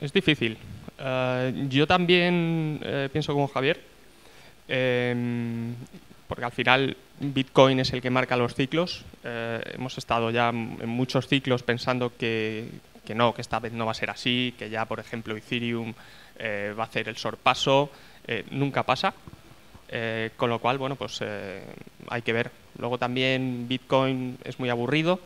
[0.00, 0.58] Es difícil.
[1.68, 2.80] Yo también
[3.12, 3.80] pienso como Javier,
[6.28, 9.04] porque al final Bitcoin es el que marca los ciclos.
[9.24, 12.68] Eh, hemos estado ya en muchos ciclos pensando que,
[13.14, 15.94] no, que esta vez no va a ser así, que ya, por ejemplo, Ethereum
[16.38, 17.90] eh, va a hacer el sorpaso.
[18.26, 19.14] Eh, nunca pasa.
[19.88, 21.62] Eh, con lo cual, bueno, pues eh,
[22.08, 22.50] hay que ver.
[22.78, 25.20] Luego también Bitcoin es muy aburrido.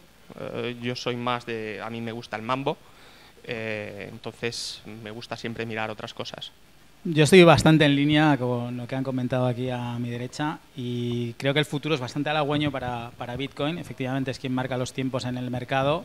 [0.80, 2.78] Yo soy más de, a mí me gusta el mambo.
[3.42, 6.52] Entonces me gusta siempre mirar otras cosas.
[7.02, 11.32] Yo estoy bastante en línea con lo que han comentado aquí a mi derecha y
[11.34, 13.78] creo que el futuro es bastante halagüeño para, para Bitcoin.
[13.78, 16.04] Efectivamente es quien marca los tiempos en el mercado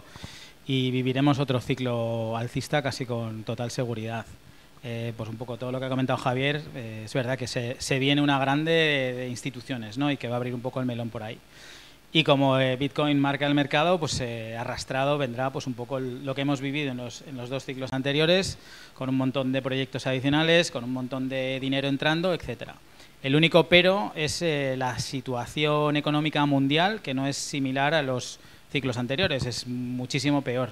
[0.66, 4.26] y viviremos otro ciclo alcista casi con total seguridad.
[4.86, 7.76] Eh, pues un poco todo lo que ha comentado Javier, eh, es verdad que se,
[7.78, 10.10] se viene una grande de, instituciones ¿no?
[10.12, 11.38] y que va a abrir un poco el melón por ahí.
[12.16, 16.34] Y como eh, Bitcoin marca el mercado, pues eh, arrastrado vendrá pues un poco lo
[16.34, 18.58] que hemos vivido en los, en los dos ciclos anteriores,
[18.94, 22.76] con un montón de proyectos adicionales, con un montón de dinero entrando, etcétera.
[23.22, 28.40] El único pero es eh, la situación económica mundial, que no es similar a los
[28.72, 30.70] ciclos anteriores, es muchísimo peor.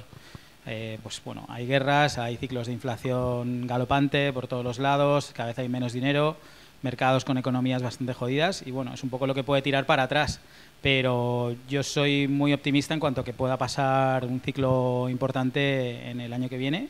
[0.63, 5.59] Pues bueno, hay guerras, hay ciclos de inflación galopante por todos los lados, cada vez
[5.59, 6.37] hay menos dinero,
[6.83, 10.03] mercados con economías bastante jodidas y bueno, es un poco lo que puede tirar para
[10.03, 10.39] atrás.
[10.83, 16.19] Pero yo soy muy optimista en cuanto a que pueda pasar un ciclo importante en
[16.19, 16.89] el año que viene.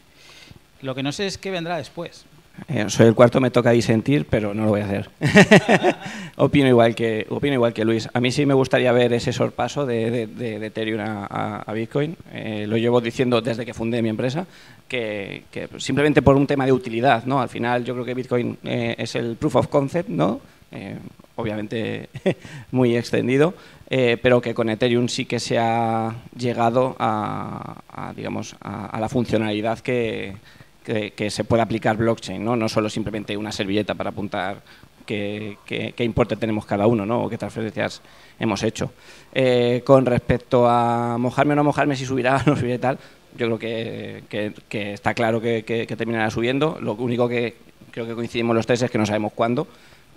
[0.81, 2.25] Lo que no sé es qué vendrá después.
[2.67, 5.09] Eh, soy el cuarto, me toca disentir, pero no lo voy a hacer.
[6.37, 8.09] opino, igual que, opino igual que Luis.
[8.13, 11.73] A mí sí me gustaría ver ese sorpaso de, de, de- de Ethereum a, a-
[11.73, 12.15] Bitcoin.
[12.31, 14.45] Eh, lo llevo diciendo desde que fundé mi empresa,
[14.87, 17.25] que, que simplemente por un tema de utilidad.
[17.25, 17.41] ¿no?
[17.41, 20.41] Al final yo creo que Bitcoin eh, es el proof of concept, ¿no?
[20.71, 20.97] Eh,
[21.35, 22.09] obviamente
[22.71, 23.53] muy extendido,
[23.95, 29.77] eh, pero que con Ethereum sí que se ha llegado a, digamos, a, la funcionalidad
[29.81, 30.35] que,
[30.83, 32.55] que, se puede aplicar blockchain, ¿no?
[32.55, 34.63] No solo simplemente una servilleta para apuntar
[35.05, 37.25] qué, importe tenemos cada uno, ¿no?
[37.25, 38.01] O qué transferencias
[38.39, 38.91] hemos hecho.
[39.31, 42.97] Eh, con respecto a mojarme o no mojarme, si subirá o no subirá y tal,
[43.37, 46.79] yo creo que, que- está claro que, terminará subiendo.
[46.81, 47.57] Lo único que
[47.91, 49.67] creo que coincidimos los tres es que no sabemos cuándo.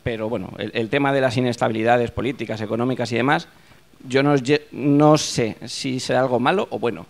[0.03, 3.49] Pero bueno, el tema de las inestabilidades políticas, económicas y demás,
[4.04, 7.06] yo no, sé si será algo malo o bueno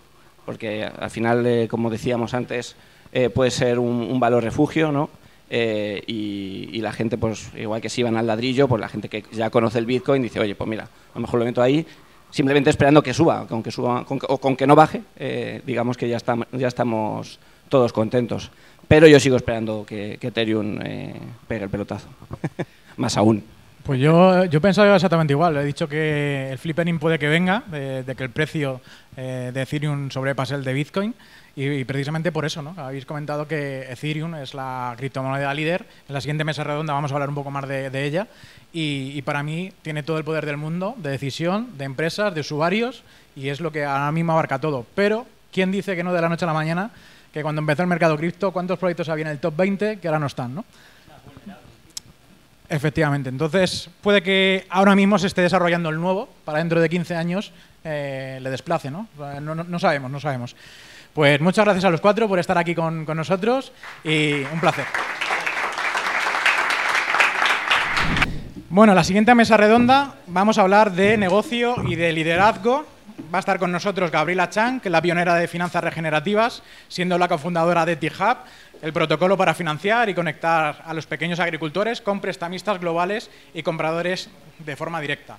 [0.47, 2.77] porque al final, eh, como decíamos antes,
[3.11, 5.09] eh, puede ser un, valor refugio, ¿no?
[5.49, 9.25] Eh, y, la gente, pues igual que si van al ladrillo, pues la gente que
[9.33, 11.85] ya conoce el Bitcoin dice, oye, pues mira, a lo mejor lo meto ahí,
[12.29, 15.01] simplemente esperando que suba, con que suba con o con que no baje,
[15.65, 18.49] digamos que ya, estamos ya estamos todos contentos.
[18.87, 20.79] Pero yo sigo esperando que, que Ethereum
[21.45, 22.07] pegue el pelotazo.
[22.95, 23.56] Más aún.
[23.87, 25.55] Pues yo, yo he pensado exactamente igual.
[25.55, 28.81] He dicho que el flippering puede que venga, de, que el precio
[29.15, 31.15] eh, de Ethereum sobrepase el de Bitcoin.
[31.55, 32.73] Y, precisamente por eso, ¿no?
[32.75, 35.85] Habéis comentado que Ethereum es la criptomoneda líder.
[36.09, 38.27] En la siguiente mesa redonda vamos a hablar un poco más de, ella.
[38.73, 43.03] Y, para mí tiene todo el poder del mundo de decisión, de empresas, de usuarios,
[43.37, 44.85] y es lo que ahora mismo abarca todo.
[44.95, 46.91] Pero, ¿quién dice que no de la noche a la mañana?
[47.31, 50.19] Que cuando empezó el mercado cripto, ¿cuántos proyectos había en el top 20 que ahora
[50.19, 50.65] no están, ¿no?
[52.69, 53.29] Efectivamente.
[53.29, 57.53] Entonces, puede que ahora mismo se esté desarrollando el nuevo, para dentro de 15 años
[57.83, 59.07] eh, le desplace, ¿no?
[59.41, 59.55] ¿no?
[59.55, 60.55] No sabemos, no sabemos.
[61.13, 63.71] Pues muchas gracias a los cuatro por estar aquí con, nosotros
[64.03, 64.85] y un placer.
[68.69, 72.85] Bueno, la siguiente mesa redonda vamos a hablar de negocio y de liderazgo.
[73.33, 77.17] Va a estar con nosotros Gabriela Chang, que es la pionera de finanzas regenerativas, siendo
[77.17, 78.37] la cofundadora de T-Hub,
[78.81, 84.29] el protocolo para financiar y conectar a los pequeños agricultores con prestamistas globales y compradores
[84.59, 85.37] de forma directa.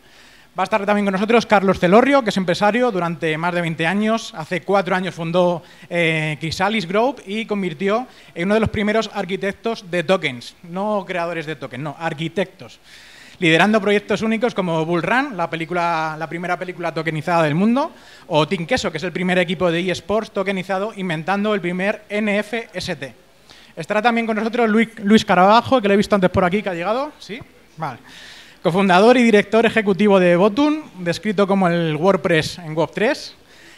[0.59, 3.87] Va a estar también con nosotros Carlos Celorrio, que es empresario durante más de 20
[3.87, 4.35] años.
[4.35, 6.37] Hace cuatro años fundó eh,
[6.89, 11.85] Group y convirtió en uno de los primeros arquitectos de tokens, no creadores de tokens,
[11.85, 12.81] no, arquitectos.
[13.39, 17.93] Liderando proyectos únicos como Bull Run, la, película, la primera película tokenizada del mundo,
[18.27, 23.28] o Team Queso, que es el primer equipo de eSports tokenizado, inventando el primer NFST.
[23.79, 26.69] Estará también con nosotros Luis, Luis Carabajo, que lo he visto antes por aquí, que
[26.69, 27.13] ha llegado.
[27.19, 27.39] ¿Sí?
[27.79, 27.99] Vale
[28.63, 33.33] cofundador y director ejecutivo de Botun, descrito como el WordPress en Web3.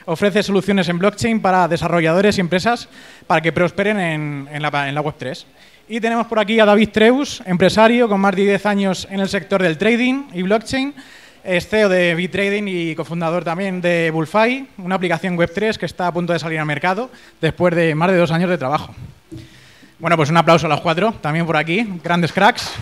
[0.07, 2.89] Ofrece soluciones en blockchain para desarrolladores y empresas
[3.27, 3.99] para que prosperen
[4.51, 5.45] en, la, Web3.
[5.89, 9.29] Y tenemos por aquí a David Treus, empresario con más de 10 años en el
[9.29, 10.95] sector del trading y blockchain.
[11.45, 16.13] Es CEO de B-Trading y cofundador también de Bullfy, una aplicación Web3 que está a
[16.13, 17.11] punto de salir al mercado
[17.41, 18.95] después de más de dos años de trabajo.
[20.01, 22.73] Bueno, pues un aplauso a los cuatro, también por aquí, grandes cracks.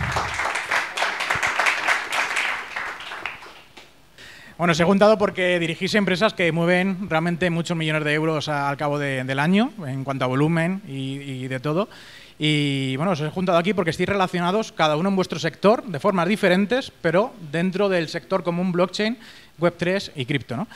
[4.57, 8.77] Bueno, se he juntado porque dirigís empresas que mueven realmente muchos millones de euros al
[8.77, 11.89] cabo del año, en cuanto a volumen y, de todo.
[12.37, 15.99] Y bueno, os he juntado aquí porque estáis relacionados cada uno en vuestro sector de
[15.99, 19.17] formas diferentes, pero dentro del sector común blockchain,
[19.59, 20.55] Web3 y cripto.
[20.55, 20.67] ¿no?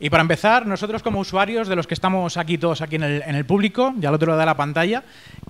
[0.00, 3.22] Y para empezar, nosotros como usuarios, de los que estamos aquí todos aquí en el,
[3.22, 5.04] en el público y al otro lado de la pantalla,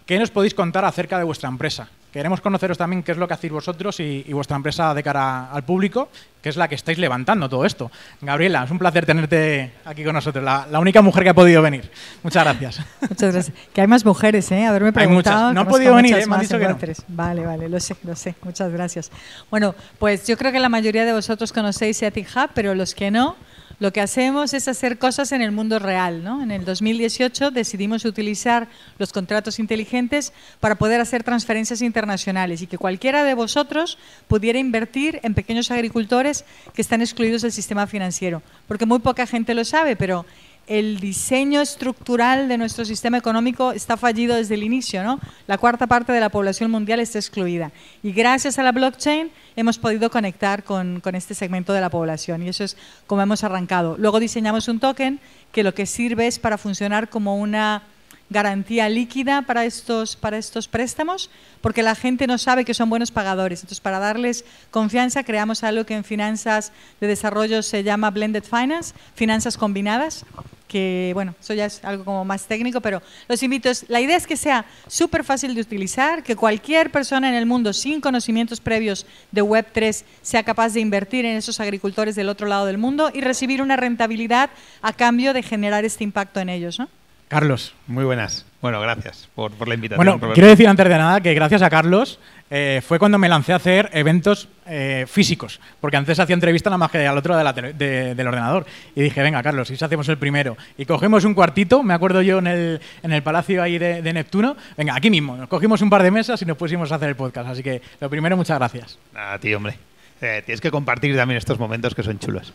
[0.07, 1.89] ¿qué nos podéis contar acerca de vuestra empresa?
[2.13, 5.63] Queremos conoceros también qué es lo que hacéis vosotros y, vuestra empresa de cara al
[5.63, 6.09] público,
[6.43, 7.89] que es la que estáis levantando todo esto.
[8.21, 11.89] Gabriela, es un placer tenerte aquí con nosotros, la, única mujer que ha podido venir.
[12.25, 12.81] Muchas gracias.
[13.09, 13.57] Muchas gracias.
[13.73, 14.67] Que hay más mujeres, ¿eh?
[14.67, 15.37] Haberme preguntado.
[15.37, 15.55] Hay muchas.
[15.55, 16.27] No ha podido venir, ¿eh?
[16.27, 16.77] me han dicho que no.
[17.07, 18.35] Vale, vale, lo sé, lo sé.
[18.43, 19.13] Muchas gracias.
[19.49, 23.13] Bueno, pues yo creo que la mayoría de vosotros conocéis Ethic Hub, pero los que
[23.13, 23.37] no,
[23.79, 26.25] lo que hacemos es hacer cosas en el mundo real.
[26.25, 26.43] ¿no?
[26.43, 32.79] En el 2018 decidimos utilizar los contratos inteligentes para poder hacer transferencias internacionales y que
[32.79, 38.43] cualquiera de vosotros pudiera invertir en pequeños agricultores que están excluidos del sistema financiero.
[38.67, 40.27] Porque muy poca gente lo sabe, pero
[40.67, 45.19] el diseño estructural de nuestro sistema económico está fallido desde el inicio, ¿no?
[45.47, 47.73] La cuarta parte de la población mundial está excluida.
[48.03, 52.49] Y gracias a la blockchain hemos podido conectar con, este segmento de la población y
[52.49, 53.97] eso es como hemos arrancado.
[53.99, 55.21] Luego diseñamos un token
[55.53, 57.83] que lo que sirve es para funcionar como una
[58.31, 63.11] garantía líquida para estos, para estos préstamos, porque la gente no sabe que son buenos
[63.11, 63.61] pagadores.
[63.61, 68.95] Entonces, para darles confianza, creamos algo que en finanzas de desarrollo se llama Blended Finance,
[69.15, 70.25] finanzas combinadas,
[70.69, 74.25] que bueno, eso ya es algo como más técnico, pero los invito, la idea es
[74.29, 79.05] que sea súper fácil de utilizar, que cualquier persona en el mundo sin conocimientos previos
[79.33, 83.21] de Web3 sea capaz de invertir en esos agricultores del otro lado del mundo y
[83.21, 86.79] recibir una rentabilidad a cambio de generar este impacto en ellos.
[86.79, 86.89] ¿no?
[87.31, 87.75] Carlos.
[87.87, 88.45] Muy buenas.
[88.61, 90.19] Bueno, gracias por, la invitación.
[90.19, 92.19] Bueno, quiero decir antes de nada que gracias a Carlos
[92.51, 96.79] eh, fue cuando me lancé a hacer eventos eh, físicos, porque antes hacía entrevista nada
[96.79, 98.67] más que al otro de del ordenador.
[98.97, 100.57] Y dije, venga, Carlos, y si hacemos el primero.
[100.77, 104.57] Y cogemos un cuartito, me acuerdo yo en el, en el palacio ahí de, Neptuno.
[104.77, 107.15] Venga, aquí mismo, nos cogimos un par de mesas y nos pusimos a hacer el
[107.17, 107.49] podcast.
[107.49, 108.99] Así que lo primero, muchas gracias.
[109.15, 109.79] A ti, hombre.
[110.21, 112.53] Eh, tienes que compartir también estos momentos que son chulos.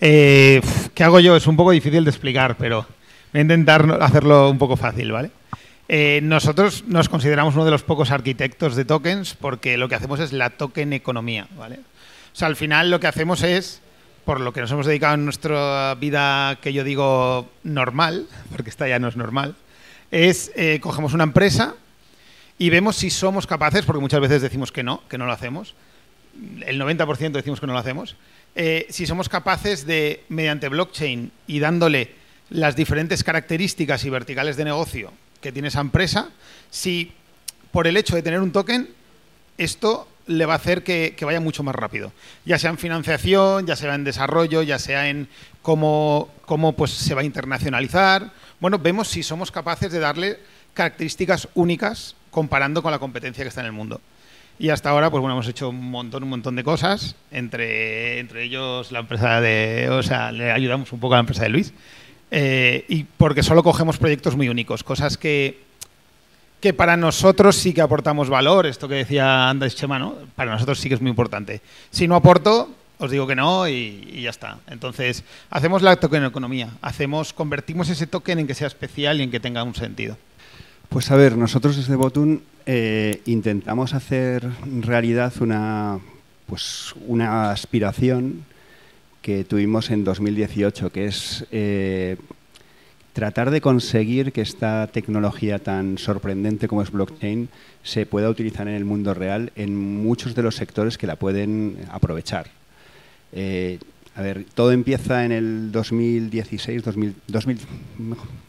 [0.00, 0.62] ¿Qué
[1.00, 1.36] hago yo?
[1.36, 2.86] Es un poco difícil de explicar, pero
[3.40, 5.30] Intentar hacerlo un poco fácil, ¿vale?
[5.88, 10.18] Eh, nosotros nos consideramos uno de los pocos arquitectos de tokens porque lo que hacemos
[10.20, 11.76] es la token economía, ¿vale?
[11.76, 13.80] O sea, al final lo que hacemos es,
[14.24, 18.88] por lo que nos hemos dedicado en nuestra vida que yo digo normal, porque esta
[18.88, 19.54] ya no es normal,
[20.10, 21.74] es eh, cogemos una empresa
[22.58, 25.74] y vemos si somos capaces, porque muchas veces decimos que no, que no lo hacemos,
[26.66, 28.16] el 90% decimos que no lo hacemos,
[28.54, 34.64] eh, si somos capaces de, mediante blockchain y dándole las diferentes características y verticales de
[34.64, 36.30] negocio que tiene esa empresa,
[36.70, 37.12] si
[37.72, 38.88] por el hecho de tener un token,
[39.58, 42.12] esto le va a hacer que, vaya mucho más rápido.
[42.44, 45.28] Ya sea en financiación, ya sea en desarrollo, ya sea en
[45.62, 48.32] cómo, cómo pues, se va a internacionalizar.
[48.60, 50.38] Bueno, vemos si somos capaces de darle
[50.74, 54.00] características únicas comparando con la competencia que está en el mundo.
[54.58, 58.44] Y hasta ahora, pues bueno, hemos hecho un montón, un montón de cosas, entre, entre
[58.44, 61.74] ellos la empresa de, o sea, le ayudamos un poco a la empresa de Luis,
[62.30, 65.60] eh, y porque solo cogemos proyectos muy únicos, cosas que,
[66.60, 70.14] que para nosotros sí que aportamos valor, esto que decía Andrés Chema, ¿no?
[70.34, 71.60] Para nosotros sí que es muy importante.
[71.90, 74.58] Si no aporto, os digo que no y, ya está.
[74.68, 79.30] Entonces, hacemos la token economía, hacemos, convertimos ese token en que sea especial y en
[79.30, 80.16] que tenga un sentido.
[80.88, 84.48] Pues a ver, nosotros desde Botun eh, intentamos hacer
[84.80, 85.98] realidad una,
[86.46, 88.44] pues, una aspiración
[89.26, 92.16] que tuvimos en 2018, que es eh,
[93.12, 97.48] tratar de conseguir que esta tecnología tan sorprendente como es blockchain
[97.82, 101.76] se pueda utilizar en el mundo real en muchos de los sectores que la pueden
[101.90, 102.50] aprovechar.
[103.32, 103.80] Eh,
[104.16, 106.82] a ver, todo empieza en el 2016,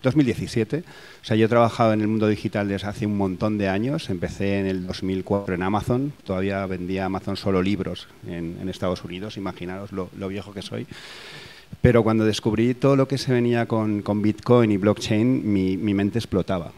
[0.01, 0.77] 2017.
[0.77, 4.10] O sea, yo he trabajado en el mundo digital desde hace un montón de años.
[4.10, 6.13] Empecé en el 2004 en Amazon.
[6.23, 9.36] Todavía vendía Amazon solo libros en, Estados Unidos.
[9.36, 10.88] Imaginaros lo viejo que soy.
[11.82, 16.71] Pero cuando descubrí todo lo que se venía con, Bitcoin y blockchain, mi, mente explotaba,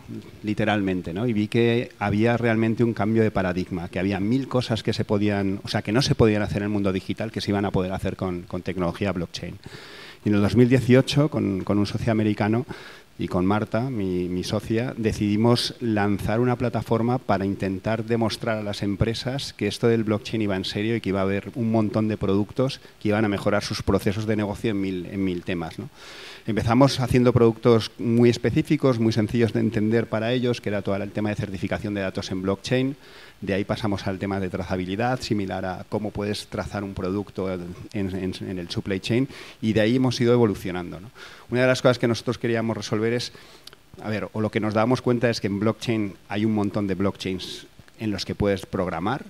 [0.43, 1.25] literalmente, ¿no?
[1.25, 5.05] Y vi que había realmente un cambio de paradigma, que había mil cosas que se
[5.05, 7.65] podían, o sea, que no se podían hacer en el mundo digital, que se iban
[7.65, 9.55] a poder hacer con, tecnología blockchain.
[10.25, 12.65] Y en el 2018, con, con un socio americano,
[13.19, 19.51] y con Marta, mi, socia, decidimos lanzar una plataforma para intentar demostrar a las empresas
[19.51, 22.15] que esto del blockchain iba en serio y que iba a haber un montón de
[22.15, 25.75] productos que iban a mejorar sus procesos de negocio en mil, en mil temas.
[26.47, 31.11] Empezamos haciendo productos muy específicos, muy sencillos de entender para ellos, que era todo el
[31.11, 32.95] tema de certificación de datos en blockchain.
[33.41, 37.69] De ahí pasamos al tema de trazabilidad, similar a cómo puedes trazar un producto en,
[37.93, 39.29] el supply chain,
[39.61, 40.99] y de ahí hemos ido evolucionando.
[41.49, 43.31] Una de las cosas que nosotros queríamos resolver es,
[44.01, 46.87] a ver, o lo que nos damos cuenta es que en blockchain hay un montón
[46.87, 47.65] de blockchains
[47.99, 49.23] en los que puedes programar,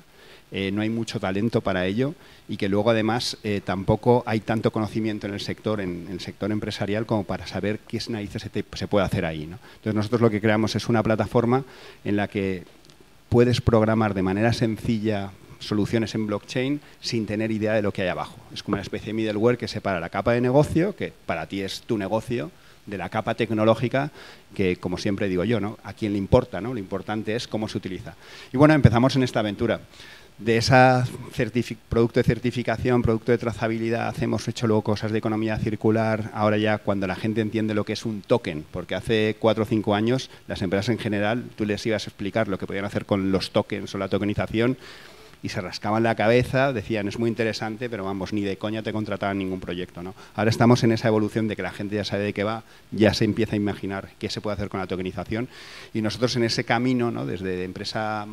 [0.51, 2.15] eh, no hay mucho talento para ello
[2.47, 6.51] y que luego además eh, tampoco hay tanto conocimiento en el sector, en, el sector
[6.51, 9.43] empresarial como para saber qué narices se, se puede hacer ahí.
[9.43, 11.63] Entonces nosotros lo que creamos es una plataforma
[12.03, 12.63] en la que
[13.29, 18.07] puedes programar de manera sencilla soluciones en blockchain sin tener idea de lo que hay
[18.07, 18.37] abajo.
[18.53, 21.61] Es como una especie de middleware que separa la capa de negocio, que para ti
[21.61, 22.51] es tu negocio,
[22.85, 24.11] de la capa tecnológica
[24.55, 25.77] que, como siempre digo yo, ¿no?
[25.83, 26.73] a quién le importa, ¿no?
[26.73, 28.15] lo importante es cómo se utiliza.
[28.51, 29.81] Y bueno, empezamos en esta aventura
[30.39, 31.03] de ese
[31.89, 36.77] producto de certificación, producto de trazabilidad, hemos hecho luego cosas de economía circular, ahora ya
[36.77, 40.29] cuando la gente entiende lo que es un token, porque hace cuatro o cinco años
[40.47, 43.51] las empresas en general, tú les ibas a explicar lo que podían hacer con los
[43.51, 44.77] tokens o la tokenización
[45.41, 48.93] y se rascaban la cabeza, decían es muy interesante, pero vamos, ni de coña te
[48.93, 50.03] contrataban ningún proyecto.
[50.03, 50.13] ¿no?
[50.35, 53.13] Ahora estamos en esa evolución de que la gente ya sabe de qué va, ya
[53.13, 55.47] se empieza a imaginar qué se puede hacer con la tokenización
[55.93, 57.25] y nosotros en ese camino, ¿no?
[57.25, 58.27] desde empresa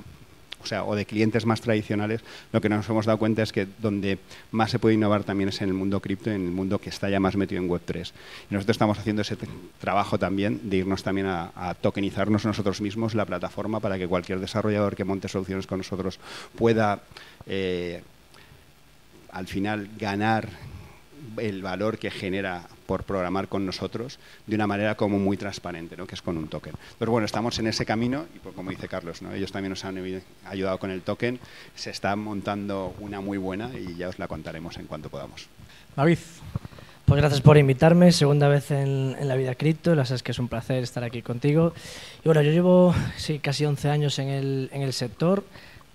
[0.62, 3.66] o sea, o de clientes más tradicionales, lo que nos hemos dado cuenta es que
[3.78, 4.18] donde
[4.50, 7.08] más se puede innovar también es en el mundo cripto, en el mundo que está
[7.08, 8.12] ya más metido en Web3.
[8.50, 9.36] Y nosotros estamos haciendo ese
[9.80, 14.96] trabajo también de irnos también a, tokenizarnos nosotros mismos la plataforma para que cualquier desarrollador
[14.96, 16.18] que monte soluciones con nosotros
[16.56, 17.02] pueda
[17.46, 18.02] eh,
[19.30, 20.48] al final ganar
[21.38, 26.06] el valor que genera por programar con nosotros de una manera como muy transparente, ¿no?
[26.06, 26.74] que es con un token.
[26.98, 29.32] Pero bueno, estamos en ese camino y pues, como dice Carlos, ¿no?
[29.32, 31.38] ellos también nos han ayudado con el token,
[31.74, 35.48] se está montando una muy buena y ya os la contaremos en cuanto podamos.
[35.96, 36.18] David.
[37.06, 40.48] Pues gracias por invitarme, segunda vez en, la vida cripto, la sabes que es un
[40.48, 41.72] placer estar aquí contigo.
[42.24, 45.44] Y bueno, yo llevo sí, casi 11 años en el, en el sector,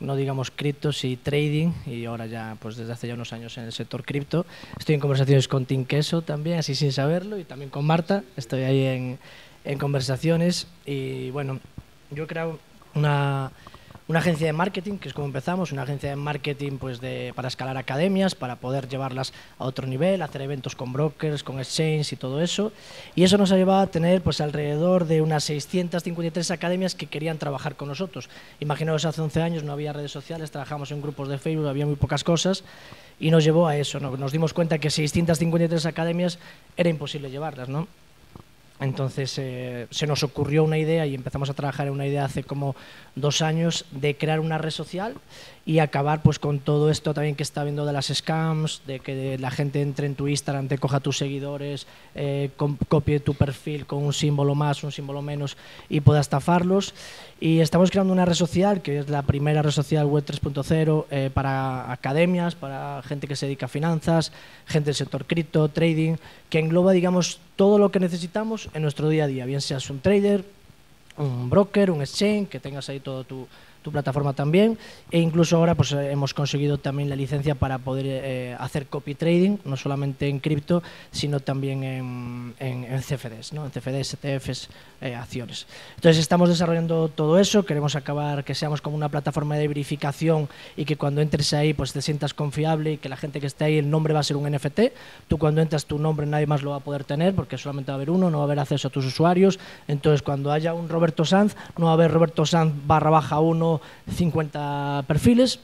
[0.02, 3.64] no digamos criptos y trading, y ahora ya, pues desde hace ya unos años en
[3.66, 4.46] el sector cripto.
[4.78, 8.64] Estoy en conversaciones con Tim Queso también, así sin saberlo, y también con Marta, estoy
[8.64, 9.20] ahí en,
[9.64, 10.68] en conversaciones.
[10.86, 11.60] Y bueno,
[12.10, 12.60] yo he creado
[12.96, 13.52] una,
[14.12, 17.48] una agencia de marketing, que es como empezamos, una agencia de marketing pues de, para
[17.48, 22.16] escalar academias, para poder llevarlas a otro nivel, hacer eventos con brokers, con exchange y
[22.18, 22.74] todo eso.
[23.16, 27.38] Y eso nos ha llevado a tener pues alrededor de unas 653 academias que querían
[27.38, 28.30] trabajar con nosotros.
[28.60, 31.96] Imaginaos, hace 11 años no había redes sociales, trabajamos en grupos de Facebook, había muy
[31.96, 32.66] pocas cosas
[33.18, 34.02] y nos llevó a eso.
[34.02, 34.18] ¿no?
[34.18, 36.38] Nos dimos cuenta que 653 academias
[36.76, 37.88] era imposible llevarlas, ¿no?
[38.82, 42.44] Entonces eh, se nos ocurrió una idea y empezamos a trabajar en una idea hace
[42.44, 42.76] como
[43.16, 45.16] dos años de crear una red social
[45.64, 49.38] y acabar pues con todo esto también que está viendo de las scams, de que
[49.38, 51.86] la gente entre en tu Instagram, te coja tus seguidores,
[52.16, 52.50] eh,
[52.88, 55.58] copie tu perfil con un símbolo más, un símbolo menos
[55.88, 56.96] y pueda estafarlos.
[57.40, 61.30] Y estamos creando una red social, que es la primera red social web 3.0 eh,
[61.32, 64.32] para academias, para gente que se dedica a finanzas,
[64.66, 66.16] gente del sector cripto, trading,
[66.50, 70.00] que engloba, digamos, todo lo que necesitamos en nuestro día a día, bien seas un
[70.00, 70.44] trader,
[71.18, 73.48] un broker, un exchange, que tengas ahí todo tu,
[73.82, 74.78] tu plataforma también.
[75.10, 79.16] E incluso ahora pues eh, hemos conseguido también la licencia para poder eh, hacer copy
[79.16, 83.66] trading no solamente en cripto sino también en, en, CFDs ¿no?
[83.66, 84.70] en CFDs, ETFs,
[85.02, 85.68] eh, acciones.
[85.96, 87.66] Entonces estamos desarrollando todo eso.
[87.66, 91.94] Queremos acabar que seamos como una plataforma de verificación y que cuando entres ahí pues
[91.94, 94.38] te sientas confiable y que la gente que esté ahí el nombre va a ser
[94.38, 94.82] un NFT
[95.28, 97.96] tú cuando entras tu nombre nadie más lo va a poder tener porque solamente va
[97.96, 99.60] a haber uno no va a haber acceso a tus usuarios.
[99.88, 103.71] Entonces cuando haya un Roberto Sanz no va a haber Roberto Sanz barra baja 1
[104.14, 105.60] 50 perfiles,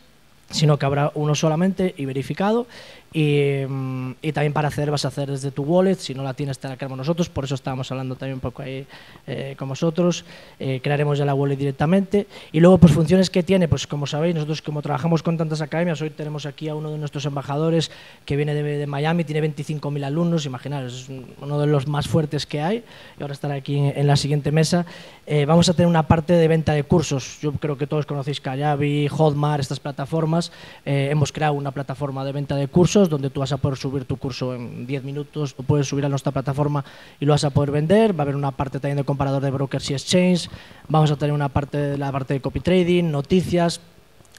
[0.49, 2.67] sino que habrá uno solamente y verificado
[3.13, 6.59] Mm, y, también para acceder vas a hacer desde tu wallet, si no la tienes
[6.59, 8.85] te la creamos nosotros, por eso estábamos hablando también un poco ahí
[9.25, 10.25] eh, con vosotros,
[10.59, 12.27] eh, crearemos ya la wallet directamente.
[12.51, 16.01] Y luego, pues funciones que tiene, pues como sabéis, nosotros como trabajamos con tantas academias,
[16.01, 17.91] hoy tenemos aquí a uno de nuestros embajadores
[18.25, 21.09] que viene de, Miami, tiene 25.000 alumnos, imaginaros, es
[21.41, 22.83] uno de los más fuertes que hay,
[23.17, 24.85] y ahora estará aquí en, la siguiente mesa.
[25.29, 28.39] Eh, vamos a tener una parte de venta de cursos, yo creo que todos conocéis
[28.39, 30.53] Kajabi, Hotmart, estas plataformas,
[30.85, 34.15] hemos creado una plataforma de venta de cursos, donde tú vas a poder subir tu
[34.15, 36.85] curso en 10 minutos, lo puedes subir a nuestra plataforma
[37.19, 38.17] y lo vas a poder vender.
[38.17, 40.49] Va a haber una parte también de comparador de brokers y exchange.
[40.87, 43.81] Vamos a tener una parte de la parte de copy trading, noticias,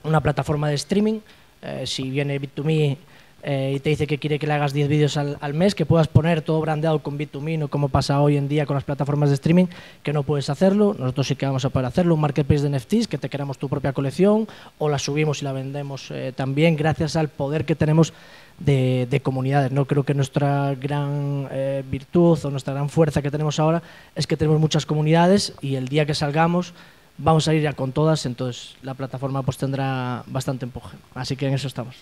[0.05, 1.21] una plataforma de streaming.
[1.61, 2.97] Eh, si viene Bit2Me
[3.43, 6.09] eh, y te dice que quiere que le hagas 10 vídeos al, mes, que puedas
[6.09, 9.37] poner todo brandeado con Bit2Me, no como pasa hoy en día con las plataformas de
[9.37, 9.67] streaming,
[10.03, 10.95] que no puedes hacerlo.
[10.99, 12.15] Nosotros sí que vamos a poder hacerlo.
[12.15, 15.53] Un marketplace de NFTs, que te creamos tu propia colección o la subimos y la
[15.53, 18.13] vendemos eh, también gracias al poder que tenemos
[18.59, 19.71] de, comunidades.
[19.71, 23.83] No creo que nuestra gran eh, virtud o nuestra gran fuerza que tenemos ahora
[24.17, 26.75] es que tenemos muchas comunidades y el día que salgamos
[27.19, 30.97] vamos a ir ya con todas, entonces la plataforma pues tendrá bastante empuje.
[31.15, 31.97] Así que en eso estamos.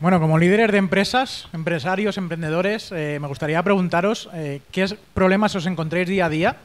[0.00, 5.66] Bueno, como líderes de empresas, empresarios, emprendedores, eh, me gustaría preguntaros eh, qué problemas os
[5.66, 6.56] encontréis día a día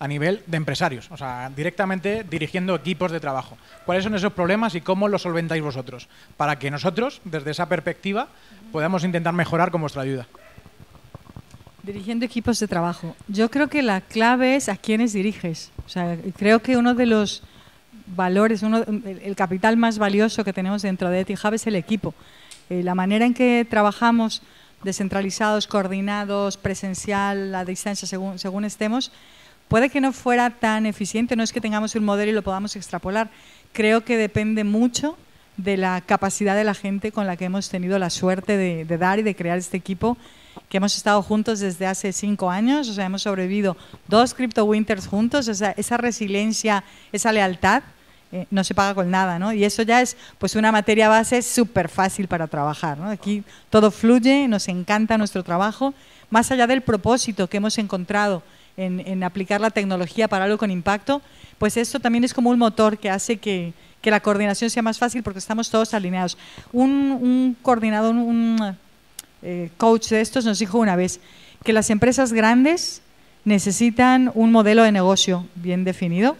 [0.00, 3.58] a nivel de empresarios, o sea, directamente dirigiendo equipos de trabajo.
[3.84, 6.08] ¿Cuáles son esos problemas y cómo los solventáis vosotros?
[6.36, 8.28] Para que nosotros, desde esa perspectiva,
[8.72, 10.26] podamos intentar mejorar con vuestra ayuda.
[11.82, 13.16] Dirigiendo equipos de trabajo.
[13.28, 15.72] Yo creo que la clave es a quiénes diriges.
[15.84, 17.42] O sea, creo que uno de los
[18.06, 22.14] valores, uno, el capital más valioso que tenemos dentro de Etihub es el equipo.
[22.70, 24.42] Eh, la manera en que trabajamos
[24.82, 29.10] descentralizados, coordinados, presencial, a distancia, según, según estemos,
[29.68, 32.74] Puede que no fuera tan eficiente, no es que tengamos un modelo y lo podamos
[32.74, 33.28] extrapolar.
[33.74, 35.16] Creo que depende mucho
[35.58, 39.18] de la capacidad de la gente con la que hemos tenido la suerte de, dar
[39.18, 40.16] y de crear este equipo,
[40.70, 45.06] que hemos estado juntos desde hace cinco años, o sea, hemos sobrevivido dos Crypto Winters
[45.06, 47.82] juntos, o sea, esa resiliencia, esa lealtad,
[48.30, 49.54] eh, no se paga con nada, ¿no?
[49.54, 53.08] Y eso ya es pues una materia base súper fácil para trabajar, ¿no?
[53.08, 55.94] Aquí todo fluye, nos encanta nuestro trabajo,
[56.28, 58.42] más allá del propósito que hemos encontrado
[58.76, 61.22] en, aplicar la tecnología para algo con impacto,
[61.58, 63.72] pues esto también es como un motor que hace que,
[64.04, 66.38] la coordinación sea más fácil porque estamos todos alineados.
[66.72, 68.74] Un, coordinador, un,
[69.42, 71.20] eh, coach de estos nos dijo una vez
[71.62, 73.02] que las empresas grandes
[73.44, 76.38] necesitan un modelo de negocio bien definido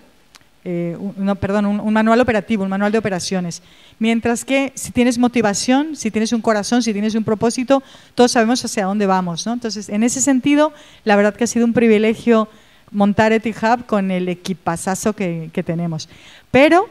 [0.70, 3.62] eh, no, perdón, un, manual operativo, un manual de operaciones.
[3.98, 7.82] Mientras que si tienes motivación, si tienes un corazón, si tienes un propósito,
[8.14, 9.46] todos sabemos hacia dónde vamos.
[9.46, 9.54] ¿no?
[9.54, 12.50] Entonces, en ese sentido, la verdad que ha sido un privilegio
[12.90, 16.10] montar EtiHub con el equipazazo que tenemos.
[16.50, 16.90] Pero,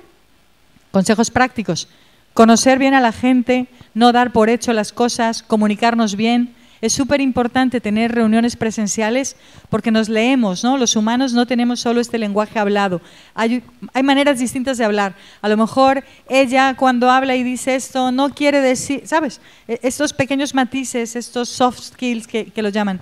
[0.89, 1.87] consejos prácticos,
[2.33, 7.21] conocer bien a la gente, no dar por hecho las cosas, comunicarnos bien, es súper
[7.21, 9.35] importante tener reuniones presenciales
[9.69, 10.77] porque nos leemos, ¿no?
[10.77, 13.01] Los humanos no tenemos solo este lenguaje hablado.
[13.33, 13.63] Hay,
[14.03, 15.15] maneras distintas de hablar.
[15.41, 19.41] A lo mejor ella cuando habla y dice esto no quiere decir, ¿sabes?
[19.67, 23.01] E, estos pequeños matices, estos soft skills que, que lo llaman.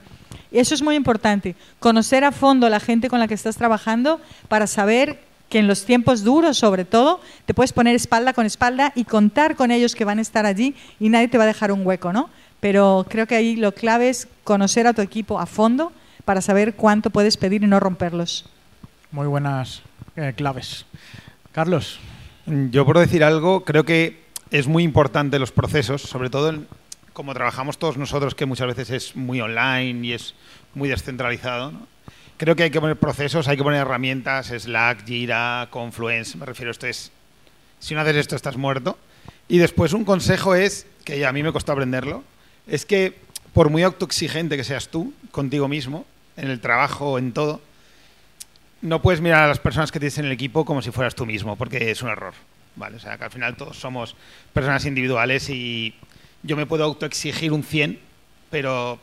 [0.51, 1.55] Eso es muy importante.
[1.79, 5.19] Conocer a fondo a la gente con la que estás trabajando para saber
[5.49, 9.55] que en los tiempos duros, sobre todo, te puedes poner espalda con espalda y contar
[9.55, 12.11] con ellos que van a estar allí y nadie te va a dejar un hueco,
[12.11, 12.29] ¿no?
[12.59, 15.91] Pero creo que ahí lo clave es conocer a tu equipo a fondo
[16.25, 18.45] para saber cuánto puedes pedir y no romperlos.
[19.11, 19.81] Muy buenas
[20.15, 20.85] eh, claves.
[21.51, 21.99] Carlos.
[22.45, 26.53] Yo por decir algo, creo que es muy importante los procesos, sobre todo
[27.13, 30.35] como trabajamos todos nosotros, que muchas veces es muy online y es
[30.73, 31.71] muy descentralizado.
[32.37, 36.71] Creo que hay que poner procesos, hay que poner herramientas, Slack, Jira, Confluence, me refiero,
[36.71, 37.11] esto es,
[37.79, 38.97] si no haces esto estás muerto.
[39.47, 42.23] Y después un consejo es, que a mí me costó aprenderlo,
[42.67, 43.17] es que
[43.53, 46.05] por muy autoexigente que seas tú contigo mismo,
[46.37, 47.61] en el trabajo, en todo,
[48.81, 51.25] no puedes mirar a las personas que tienes en el equipo como si fueras tú
[51.25, 52.33] mismo, porque es un error.
[52.75, 52.97] ¿vale?
[52.97, 54.15] O sea, que al final todos somos
[54.53, 55.93] personas individuales y
[56.43, 57.99] yo me puedo autoexigir un 100,
[58.49, 58.99] pero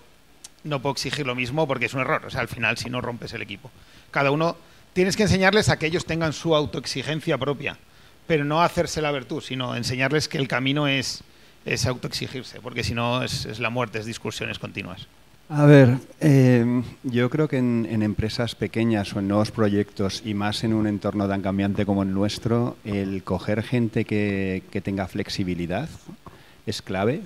[0.65, 2.25] no puedo exigir lo mismo porque es un error.
[2.27, 3.71] O sea, al final, si no rompes el equipo.
[4.11, 4.57] Cada uno
[4.93, 7.79] tienes que enseñarles a que ellos tengan su autoexigencia propia,
[8.27, 11.25] pero no hacerse la virtud, sino enseñarles que el camino es,
[11.65, 15.07] es autoexigirse, porque si no es, es la muerte, es discusiones continuas.
[15.49, 20.65] A ver, eh, yo creo que en, empresas pequeñas o en nuevos proyectos y más
[20.65, 25.91] en un entorno tan cambiante como el nuestro, el coger gente que, que tenga flexibilidad
[26.65, 27.23] es clave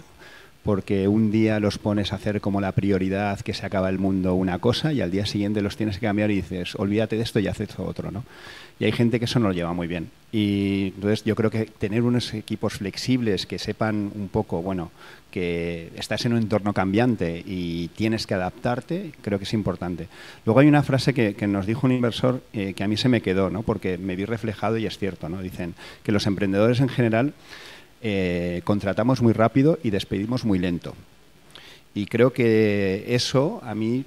[0.66, 4.34] porque un día los pones a hacer como la prioridad que se acaba el mundo
[4.34, 7.38] una cosa y al día siguiente los tienes que cambiar y dices, olvídate de esto
[7.38, 8.24] y haz otro, ¿no?
[8.78, 10.10] Y hay gente que eso no lo lleva muy bien.
[10.32, 14.90] Y entonces yo creo que tener unos equipos flexibles que sepan un poco, bueno,
[15.30, 20.08] que estás en un entorno cambiante y tienes que adaptarte, creo que es importante.
[20.44, 23.22] Luego hay una frase que, nos dijo un inversor eh, que a mí se me
[23.22, 23.62] quedó, ¿no?
[23.62, 25.40] Porque me vi reflejado y es cierto, ¿no?
[25.42, 27.32] Dicen que los emprendedores en general
[28.02, 30.94] eh, contratamos muy rápido y despedimos muy lento.
[31.94, 34.04] Y creo que eso a mí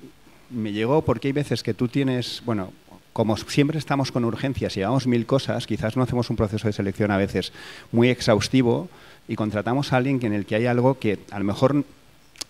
[0.49, 2.71] me llegó porque hay veces que tú tienes, bueno,
[3.13, 6.73] como siempre estamos con urgencias y llevamos mil cosas, quizás no hacemos un proceso de
[6.73, 7.51] selección a veces
[7.91, 8.89] muy exhaustivo
[9.27, 11.83] y contratamos a alguien en el que hay algo que a lo mejor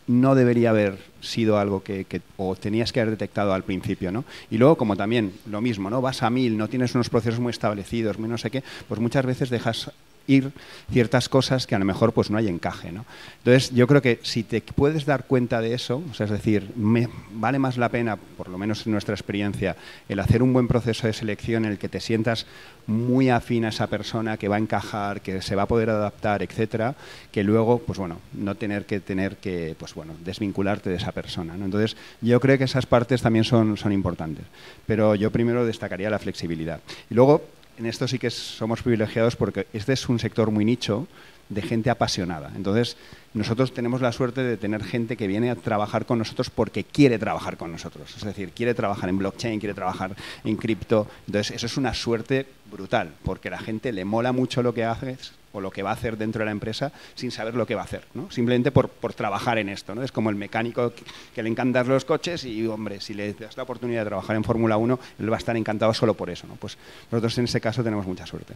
[0.08, 2.06] no debería haber sido algo que,
[2.38, 4.26] o tenías que haber detectado al principio, ¿no?
[4.50, 6.02] Y luego, como también lo mismo, ¿no?
[6.02, 9.26] Vas a mil, no tienes unos procesos muy establecidos, muy no sé qué, pues muchas
[9.26, 9.92] veces dejas
[10.30, 10.52] ir
[10.92, 12.92] ciertas cosas que a lo mejor pues no hay encaje.
[12.92, 13.06] ¿no?
[13.40, 16.72] Entonces yo creo que si te puedes dar cuenta de eso, o sea, es decir,
[16.76, 19.76] vale más la pena, por lo menos en nuestra experiencia,
[20.08, 22.46] el hacer un buen proceso de selección en el que te sientas
[22.86, 26.42] muy afín a esa persona, que va a encajar, que se va a poder adaptar,
[26.42, 26.96] etcétera,
[27.32, 31.56] que luego, pues bueno, no tener que tener que, pues bueno, desvincularte de esa persona.
[31.56, 31.66] ¿no?
[31.66, 34.46] Entonces, yo creo que esas partes también son, son importantes.
[34.86, 36.80] Pero yo primero destacaría la flexibilidad.
[37.10, 37.44] Y luego,
[37.80, 41.08] en esto sí que somos privilegiados porque este es un sector muy nicho
[41.48, 42.52] de gente apasionada.
[42.56, 42.98] Entonces,
[43.34, 47.18] nosotros tenemos la suerte de tener gente que viene a trabajar con nosotros porque quiere
[47.18, 48.16] trabajar con nosotros.
[48.16, 51.08] Es decir, quiere trabajar en blockchain, quiere trabajar en cripto.
[51.26, 55.39] Entonces, eso es una suerte brutal, porque la gente le mola mucho lo que haces
[55.54, 57.82] o lo que va a hacer dentro de la empresa sin saber lo que va
[57.82, 58.30] a hacer, ¿no?
[58.32, 59.96] simplemente por, por trabajar en esto.
[59.96, 60.04] ¿no?
[60.04, 60.94] Es como el mecánico
[61.34, 64.44] que, le encantan los coches y, hombre, si le das la oportunidad de trabajar en
[64.44, 66.48] Fórmula 1, él va a estar encantado solo por eso.
[66.48, 66.56] ¿no?
[66.56, 66.78] Pues
[67.12, 68.56] nosotros en ese caso tenemos mucha suerte.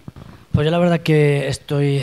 [0.52, 2.02] Pues yo la verdad que estoy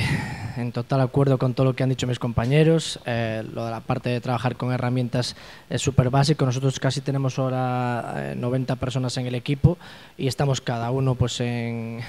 [0.57, 2.99] en total acuerdo con todo lo que han dicho mis compañeros.
[3.07, 5.37] Eh, lo de la parte de trabajar con herramientas
[5.69, 6.45] es súper básico.
[6.45, 9.79] Nosotros casi tenemos ahora 90 eh, personas en el equipo
[10.17, 12.01] y estamos cada uno pues en,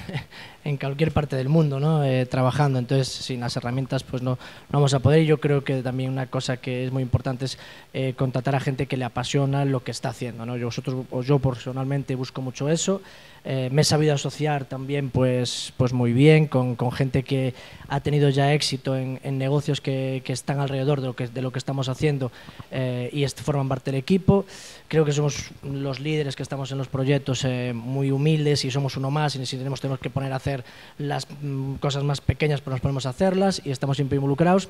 [0.64, 2.04] en cualquier parte del mundo ¿no?
[2.04, 2.80] Eh, trabajando.
[2.80, 4.38] Entonces, sin las herramientas pues no, no,
[4.72, 5.22] vamos a poder.
[5.22, 7.58] Y yo creo que también una cosa que es muy importante es
[7.94, 10.46] eh, contratar a gente que le apasiona lo que está haciendo.
[10.46, 10.58] ¿no?
[10.58, 13.02] Yo, vosotros, yo personalmente busco mucho eso.
[13.44, 17.56] Eh, me he sabido asociar también pues, pues muy bien con, con gente que
[17.88, 21.42] ha tenido ya éxito en, en negocios que, que, están alrededor de lo que, de
[21.42, 22.32] lo que estamos haciendo
[22.70, 24.46] eh, y forman parte del equipo.
[24.88, 28.96] Creo que somos los líderes que estamos en los proyectos eh, muy humildes y somos
[28.96, 30.64] uno más y si tenemos, tenemos que poner a hacer
[31.00, 34.70] las mm, cosas más pequeñas pues nos ponemos a hacerlas y estamos siempre involucrados.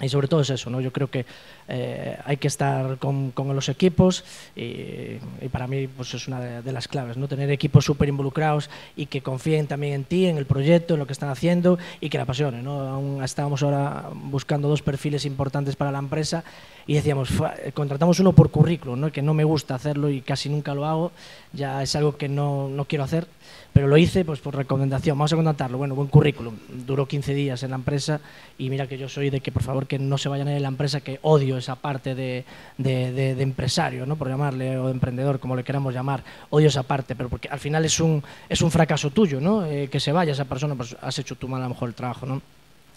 [0.00, 0.80] Y sobre todo es eso, ¿no?
[0.80, 1.26] Yo creo que
[1.68, 4.24] eh, hay que estar con, con los equipos
[4.56, 7.28] y, y, para mí pues es una de, de las claves, ¿no?
[7.28, 11.06] Tener equipos súper involucrados y que confíen también en ti, en el proyecto, en lo
[11.06, 12.80] que están haciendo y que la apasionen, ¿no?
[12.80, 16.44] Aún estábamos ahora buscando dos perfiles importantes para la empresa
[16.86, 17.30] y decíamos,
[17.74, 19.12] contratamos uno por currículum, ¿no?
[19.12, 21.12] Que no me gusta hacerlo y casi nunca lo hago,
[21.52, 23.26] ya es algo que no, no quiero hacer
[23.72, 26.54] pero lo hice pues por recomendación, vamos a contratarlo, bueno, buen currículum,
[26.86, 28.20] duró 15 días en la empresa
[28.58, 30.68] y mira que yo soy de que por favor que no se vayan en la
[30.68, 32.44] empresa, que odio esa parte de,
[32.78, 34.16] de, de, de, empresario, ¿no?
[34.16, 37.60] por llamarle, o de emprendedor, como le queramos llamar, odio esa parte, pero porque al
[37.60, 39.64] final es un, es un fracaso tuyo, ¿no?
[39.66, 41.94] Eh, que se vaya esa persona, pues has hecho tú mal a lo mejor el
[41.94, 42.42] trabajo, ¿no?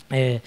[0.09, 0.41] Eh,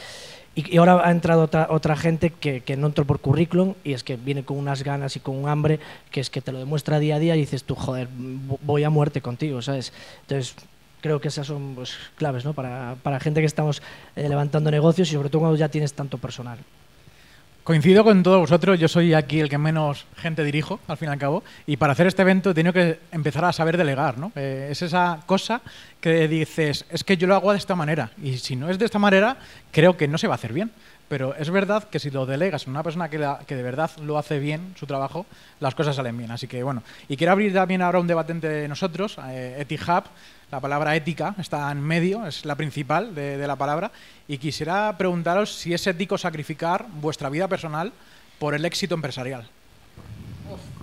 [0.56, 4.16] y, ahora ha entrado otra, otra gente que, no entró por currículum y es que
[4.16, 5.78] viene con unas ganas y con un hambre
[6.10, 8.88] que es que te lo demuestra día a día y dices tú, joder, voy a
[8.88, 9.92] muerte contigo, ¿sabes?
[10.22, 10.56] Entonces,
[11.02, 12.54] creo que esas son pues, claves ¿no?
[12.54, 13.82] para, para gente que estamos
[14.16, 16.58] eh, levantando negocios y sobre todo cuando ya tienes tanto personal.
[17.66, 21.10] Coincido con todos vosotros, yo soy aquí el que menos gente dirijo, al fin y
[21.10, 24.30] al cabo, y para hacer este evento he tenido que empezar a saber delegar, ¿no?
[24.36, 25.62] Eh, es esa cosa
[26.00, 28.84] que dices, es que yo lo hago de esta manera, y si no es de
[28.84, 29.38] esta manera,
[29.72, 30.70] creo que no se va a hacer bien.
[31.08, 34.16] pero es verdad que si lo delegas en una persona que, que de verdad lo
[34.16, 35.26] hace bien, su trabajo,
[35.60, 36.30] las cosas salen bien.
[36.30, 40.04] Así que bueno, y quiero abrir también ahora un debate entre nosotros, eh, EtiHub,
[40.50, 43.90] la palabra ética está en medio, es la principal de, de la palabra,
[44.28, 47.92] y quisiera preguntaros si es ético sacrificar vuestra vida personal
[48.38, 49.48] por el éxito empresarial.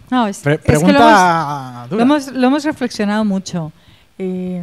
[0.10, 1.98] No, es, Pre- es que lo pregunta hemos, dura.
[1.98, 3.72] lo hemos- lo hemos reflexionado mucho.
[4.20, 4.62] Eh,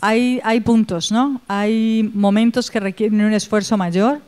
[0.00, 1.40] hay, hay puntos, ¿no?
[1.48, 4.20] Hay momentos que requieren un esfuerzo mayor.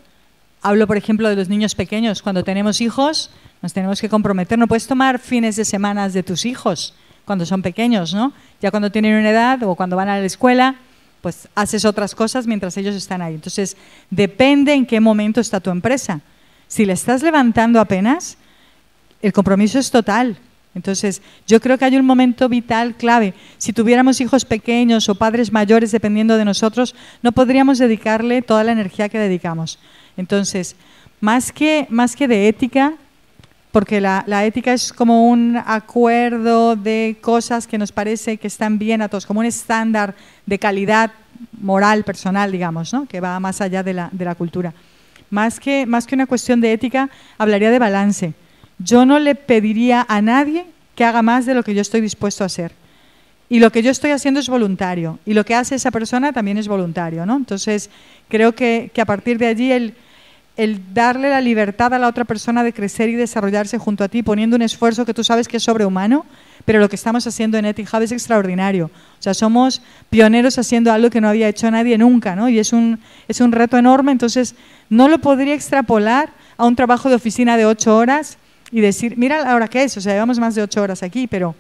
[0.63, 2.23] Hablo, por ejemplo, de los niños pequeños.
[2.23, 4.59] Cuando tenemos hijos, nos tenemos que comprometer.
[4.59, 6.95] No puedes tomar fines de semana de tus hijos
[7.27, 8.33] cuando son pequeños, ¿no?
[8.63, 10.77] Ya cuando tienen una edad o cuando van a la escuela,
[11.21, 13.35] pues haces otras cosas mientras ellos están ahí.
[13.35, 13.77] Entonces,
[14.09, 16.21] depende en qué momento está tu empresa.
[16.69, 18.39] Si le estás levantando apenas,
[19.21, 20.39] el compromiso es total.
[20.75, 23.35] Entonces, yo creo que hay un momento vital clave.
[23.59, 28.73] Si tuviéramos hijos pequeños o padres mayores dependiendo de nosotros, no podríamos dedicarle toda la
[28.73, 29.79] energía que dedicamos.
[30.17, 30.77] Entonces,
[31.21, 32.95] más que, más que de ética,
[33.77, 38.79] porque la, la ética es como un acuerdo de cosas que nos parece que están
[38.79, 40.15] bien a todos, como un estándar
[40.47, 41.13] de calidad
[41.61, 43.05] moral, personal, digamos, ¿no?
[43.05, 44.73] que va más allá de la, de la cultura.
[45.29, 48.33] Más que, más que una cuestión de ética, hablaría de balance.
[48.79, 50.65] Yo no le pediría a nadie
[50.95, 52.73] que haga más de lo que yo estoy dispuesto a hacer.
[53.51, 55.19] Y lo que yo estoy haciendo es voluntario.
[55.27, 57.27] Y lo que hace esa persona también es voluntario.
[57.27, 57.37] ¿no?
[57.37, 57.91] Entonces,
[58.31, 59.95] creo que, que a partir de allí el,
[60.57, 64.23] el darle la libertad a la otra persona de crecer y desarrollarse junto a ti,
[64.23, 66.25] poniendo un esfuerzo que tú sabes que es sobrehumano,
[66.65, 68.87] pero lo que estamos haciendo en EtiHub es extraordinario.
[68.87, 72.49] O sea, somos pioneros haciendo algo que no había hecho nadie nunca, ¿no?
[72.49, 72.99] Y es un,
[73.29, 74.55] es un reto enorme, entonces
[74.89, 78.39] no lo podría extrapolar a un trabajo de oficina de ocho horas
[78.73, 81.55] y decir, mira ahora qué es, o sea, llevamos más de ocho horas aquí, pero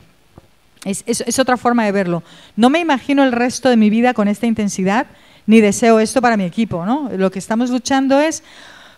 [0.84, 2.22] es, es- es otra forma de verlo.
[2.56, 5.06] No me imagino el resto de mi vida con esta intensidad,
[5.46, 7.10] ni deseo esto para mi equipo, ¿no?
[7.16, 8.42] Lo que estamos luchando es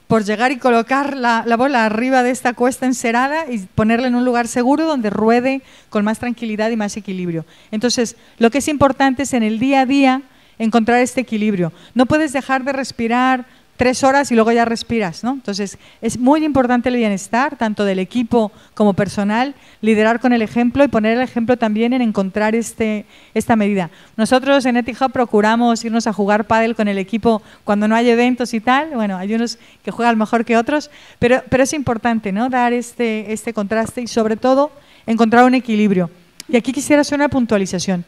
[0.09, 4.14] por llegar y colocar la, la bola arriba de esta cuesta encerada y ponerla en
[4.14, 7.44] un lugar seguro donde ruede con más tranquilidad y más equilibrio.
[7.70, 10.22] Entonces, lo que es importante es en el día a día
[10.59, 11.72] encontrar este equilibrio.
[11.94, 13.46] No puedes dejar de respirar
[13.79, 15.35] tres horas y luego ya respiras, ¿no?
[15.35, 20.83] Entonces, es muy importante el bienestar, tanto del equipo como personal, liderar con el ejemplo
[20.83, 23.91] y poner el ejemplo también en encontrar este, esta medida.
[24.16, 28.53] Nosotros en Etihub procuramos irnos a jugar pádel con el equipo cuando no hay eventos
[28.53, 28.91] y tal.
[28.95, 32.51] Bueno, hay unos que juegan mejor que otros, pero, pero es importante, ¿no?
[32.51, 34.72] Dar este, este contraste y sobre todo
[35.07, 36.11] encontrar un equilibrio.
[36.49, 38.05] Y aquí quisiera hacer una puntualización.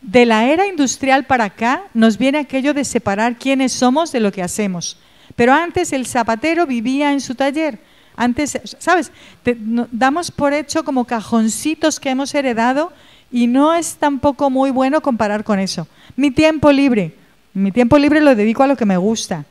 [0.00, 4.32] De la era industrial para acá nos viene aquello de separar quiénes somos de lo
[4.32, 4.96] que hacemos.
[5.36, 7.78] Pero antes el zapatero vivía en su taller.
[8.16, 9.10] Antes, ¿sabes?
[9.42, 12.92] Te- no- damos por hecho como cajoncitos que hemos heredado
[13.32, 15.86] y no es tampoco muy bueno comparar con eso.
[16.16, 17.14] Mi tiempo libre.
[17.54, 19.44] Mi tiempo libre lo dedico a lo que me gusta.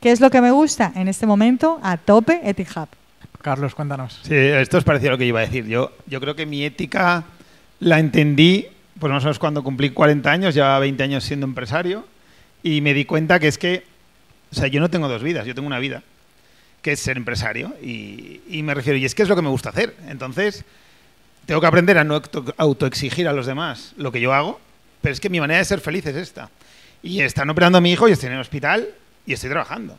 [0.00, 0.92] ¿Qué es lo que me gusta?
[0.94, 2.88] En este momento, a tope, Etihub.
[3.42, 4.20] Carlos, cuéntanos.
[4.24, 5.66] Sí, esto es parecido a lo que iba a decir.
[5.66, 7.24] Yo, yo creo que mi ética
[7.78, 8.66] la entendí,
[8.98, 12.04] pues más o menos cuando cumplí 40 años, llevaba 20 años siendo empresario,
[12.62, 13.84] y me di cuenta que es que,
[14.50, 16.02] o sea, yo no tengo dos vidas, yo tengo una vida,
[16.82, 19.70] que es ser empresario, y, me refiero, y es que es lo que me gusta
[19.70, 19.96] hacer.
[20.08, 20.64] Entonces,
[21.46, 24.60] tengo que aprender a no auto- autoexigir a los demás lo que yo hago,
[25.02, 26.50] pero es que mi manera de ser feliz es esta.
[27.02, 28.88] Y están operando a mi hijo y estoy en el hospital
[29.26, 29.98] y estoy trabajando.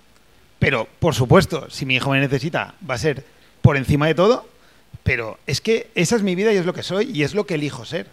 [0.59, 3.23] Pero, por supuesto, si mi hijo me necesita, va a ser
[3.61, 4.49] por encima de todo,
[5.03, 7.45] pero es que esa es mi vida y es lo que soy y es lo
[7.45, 8.07] que elijo ser.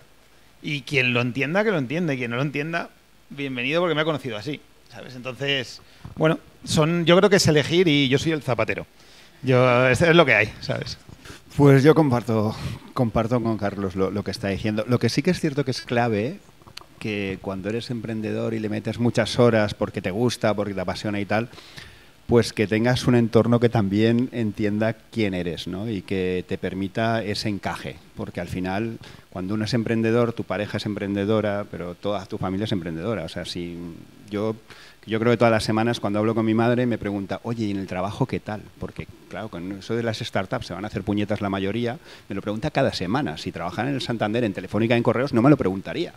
[0.62, 2.90] Y quien lo entienda, que lo entienda, y quien no lo entienda,
[3.30, 4.60] bienvenido porque me ha conocido así,
[4.94, 5.16] ¿sabes?
[5.16, 5.80] Entonces,
[6.16, 8.86] bueno, son, yo creo que es elegir y yo soy el zapatero.
[9.42, 10.98] Yo, es, es lo que hay, ¿sabes?
[11.56, 12.54] Pues yo comparto,
[12.94, 14.84] comparto con Carlos lo, lo que está diciendo.
[14.88, 16.38] Lo que sí que es cierto que es clave,
[16.98, 21.20] que cuando eres emprendedor y le metes muchas horas porque te gusta, porque te apasiona
[21.20, 21.48] y tal,
[22.26, 25.88] pues que tengas un entorno que también entienda quién eres, ¿no?
[25.88, 28.98] Y que te permita ese encaje, porque al final,
[29.30, 33.24] cuando uno es emprendedor, tu pareja es emprendedora, pero toda tu familia es emprendedora.
[33.24, 33.76] O sea, si
[34.30, 34.56] yo,
[35.06, 37.70] yo creo que todas las semanas cuando hablo con mi madre me pregunta, oye, ¿y
[37.72, 38.62] en el trabajo qué tal?
[38.78, 41.98] Porque, claro, con eso de las startups se van a hacer puñetas la mayoría,
[42.28, 43.36] me lo pregunta cada semana.
[43.36, 46.14] Si trabajan en el Santander, en Telefónica, en Correos, no me lo preguntaría.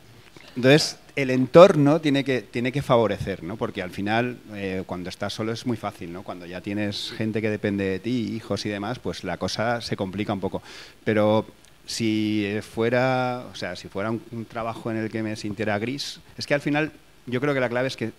[0.58, 3.58] Entonces, el entorno tiene que, tiene que favorecer, ¿no?
[3.58, 6.24] Porque al final, eh, cuando estás solo es muy fácil, ¿no?
[6.24, 9.96] Cuando ya tienes gente que depende de ti, hijos y demás, pues la cosa se
[9.96, 10.64] complica un poco.
[11.04, 11.46] Pero
[11.86, 15.78] si eh, fuera, o sea, si fuera un, un trabajo en el que me sintiera
[15.78, 16.92] gris, es que al final
[17.28, 18.12] yo creo que la clave es que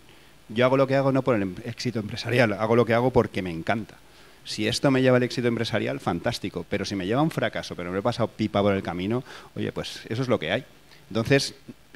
[0.48, 3.10] yo hago lo que hago no por el em- éxito empresarial, hago lo que hago
[3.10, 3.96] porque me encanta.
[4.44, 6.64] Si esto me lleva al éxito empresarial, fantástico.
[6.70, 9.24] Pero si me lleva a un fracaso, pero me he pasado pipa por el camino,
[9.56, 10.64] oye, pues eso es lo que hay.
[11.10, 11.54] Entonces,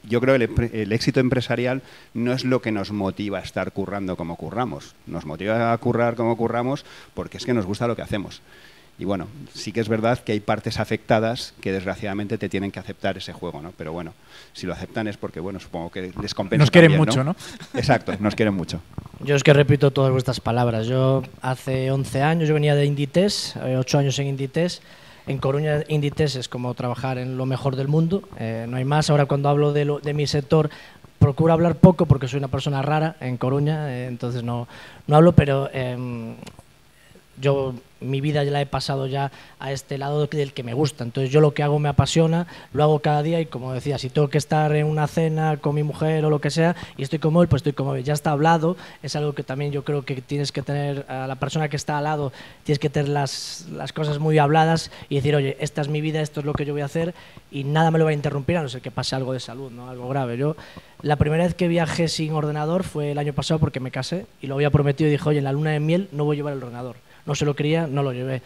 [0.09, 1.83] yo creo que el, éxito empresarial
[2.15, 4.95] no es lo que nos motiva a estar currando como curramos.
[5.07, 6.85] Nos motiva a currar como curramos
[7.15, 8.43] porque es que nos gusta lo que hacemos.
[8.99, 12.79] Y bueno, sí que es verdad que hay partes afectadas que desgraciadamente te tienen que
[12.79, 13.73] aceptar ese juego, ¿no?
[13.77, 14.13] Pero bueno,
[14.53, 16.63] si lo aceptan es porque, bueno, supongo que les compensa.
[16.63, 17.35] Nos quieren mucho, ¿no?
[17.75, 18.81] Exacto, nos quieren mucho.
[19.25, 20.87] Yo es que repito todas vuestras palabras.
[20.87, 24.83] Yo hace 11 años, yo venía de Inditex, 8 años en Inditex.
[25.27, 29.09] En Coruña, Inditex es como trabajar en lo mejor del mundo, eh, no hay más.
[29.09, 30.69] Ahora cuando hablo de, de mi sector,
[31.19, 34.67] procuro hablar poco porque soy una persona rara en Coruña, eh, entonces no,
[35.07, 36.35] no hablo, pero eh,
[37.41, 41.05] yo mi vida ya la he pasado ya a este lado del que me gusta.
[41.05, 44.11] Entonces yo lo que hago me apasiona, lo hago cada día y como decía, si
[44.11, 47.19] tengo que estar en una cena con mi mujer o lo que sea y estoy
[47.19, 48.05] como él, pues estoy como él.
[48.05, 51.37] Ya está hablado, es algo que también yo creo que tienes que tener, a la
[51.37, 52.33] persona que está al lado,
[52.65, 56.21] tienes que tener las, las cosas muy habladas y decir, oye, esta es mi vida,
[56.21, 57.15] esto es lo que yo voy a hacer
[57.51, 59.71] y nada me lo va a interrumpir a no ser que pase algo de salud,
[59.71, 59.89] ¿no?
[59.89, 60.37] algo grave.
[60.37, 60.57] Yo
[61.03, 64.47] la primera vez que viajé sin ordenador fue el año pasado porque me casé y
[64.47, 66.53] lo había prometido y dije, oye, en la luna de miel no voy a llevar
[66.55, 66.97] el ordenador
[67.27, 68.43] no se lo quería, no lo llevé.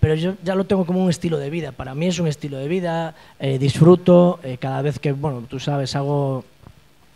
[0.00, 1.72] Pero yo ya lo tengo como un estilo de vida.
[1.72, 5.58] Para mí es un estilo de vida, eh, disfruto, eh, cada vez que, bueno, tú
[5.58, 6.44] sabes, hago,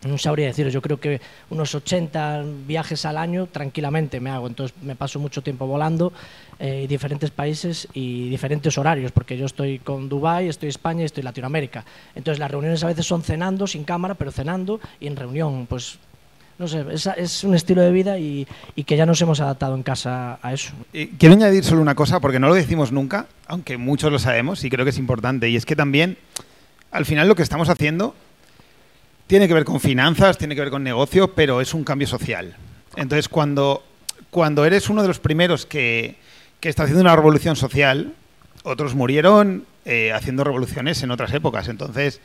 [0.07, 4.47] no sabría deciros, yo creo que unos 80 viajes al año tranquilamente me hago.
[4.47, 6.15] Entonces me paso mucho tiempo volando,
[6.59, 11.25] eh, diferentes países y diferentes horarios, porque yo estoy con Dubai, estoy España y estoy
[11.25, 11.85] Latinoamérica.
[12.15, 15.99] Entonces las reuniones a veces son cenando, sin cámara, pero cenando y en reunión, pues
[16.59, 16.85] no sé,
[17.17, 18.47] es, un estilo de vida y,
[18.85, 20.73] que ya nos hemos adaptado en casa a eso.
[21.19, 24.71] quiero añadir solo una cosa, porque no lo decimos nunca, aunque muchos lo sabemos y
[24.71, 26.19] creo que es importante, y es que también,
[26.91, 28.15] al final lo que estamos haciendo
[29.29, 32.57] tiene que ver con finanzas, tiene que ver con negocio, pero es un cambio social.
[32.97, 33.85] Entonces, cuando,
[34.31, 36.17] cuando eres uno de los primeros que,
[36.63, 38.15] está haciendo una revolución social,
[38.65, 42.21] otros murieron eh, haciendo revoluciones en otras épocas, entonces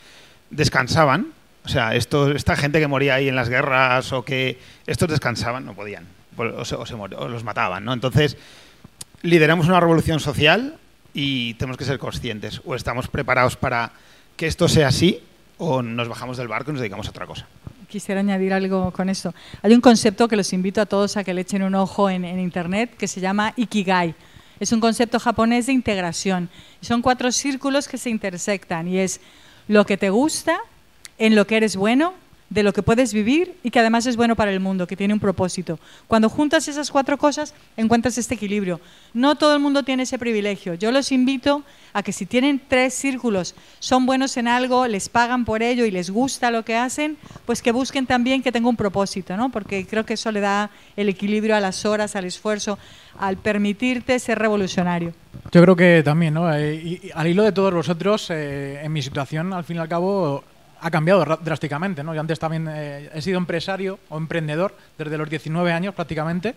[0.49, 1.27] descansaban
[1.66, 5.66] o sea, esto, esta gente que moría ahí en las guerras o que estos descansaban,
[5.66, 7.93] no podían, o, se, o, los mataban, ¿no?
[7.93, 8.38] Entonces,
[9.22, 10.78] lideramos una revolución social
[11.14, 12.61] y tenemos que ser conscientes.
[12.66, 13.91] O estamos preparados para
[14.36, 15.22] que esto sea así
[15.57, 17.47] o nos bajamos del barco y nos dedicamos a otra cosa.
[17.88, 19.34] Quisiera añadir algo con esto.
[19.61, 22.26] Hay un concepto que los invito a todos a que le echen un ojo en
[22.39, 24.16] Internet que se llama Ikigai.
[24.59, 26.49] Es un concepto japonés de integración.
[26.82, 29.22] Son cuatro círculos que se intersectan y es
[29.68, 30.59] lo que te gusta,
[31.18, 32.14] en lo que eres bueno,
[32.53, 35.14] de lo que puedes vivir y que además es bueno para el mundo, que tiene
[35.14, 35.80] un propósito.
[36.07, 38.80] Cuando juntas esas cuatro cosas, encuentras este equilibrio.
[39.14, 40.76] No todo el mundo tiene ese privilegio.
[40.76, 45.45] Yo los invito a que si tienen tres círculos, son buenos en algo, les pagan
[45.45, 48.76] por ello y les gusta lo que hacen, pues que busquen también que tenga un
[48.76, 49.49] propósito, ¿no?
[49.49, 52.78] Porque creo que eso le da el equilibrio a las horas, al esfuerzo,
[53.18, 55.14] al permitirte ser revolucionario.
[55.51, 56.53] Yo creo que también, ¿no?
[56.53, 59.89] Eh, y, al hilo de todos vosotros, eh, en mi situación, al fin y al
[59.89, 60.43] cabo,
[60.84, 62.03] ha cambiado drásticamente.
[62.03, 62.13] ¿no?
[62.13, 66.55] Yo antes también eh, he sido empresario o emprendedor desde los 19 años prácticamente.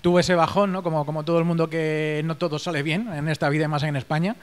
[0.00, 0.82] Tuve ese bajón, ¿no?
[0.82, 3.94] como, como todo el mundo que no todo sale bien en esta vida, más en
[3.94, 4.34] España.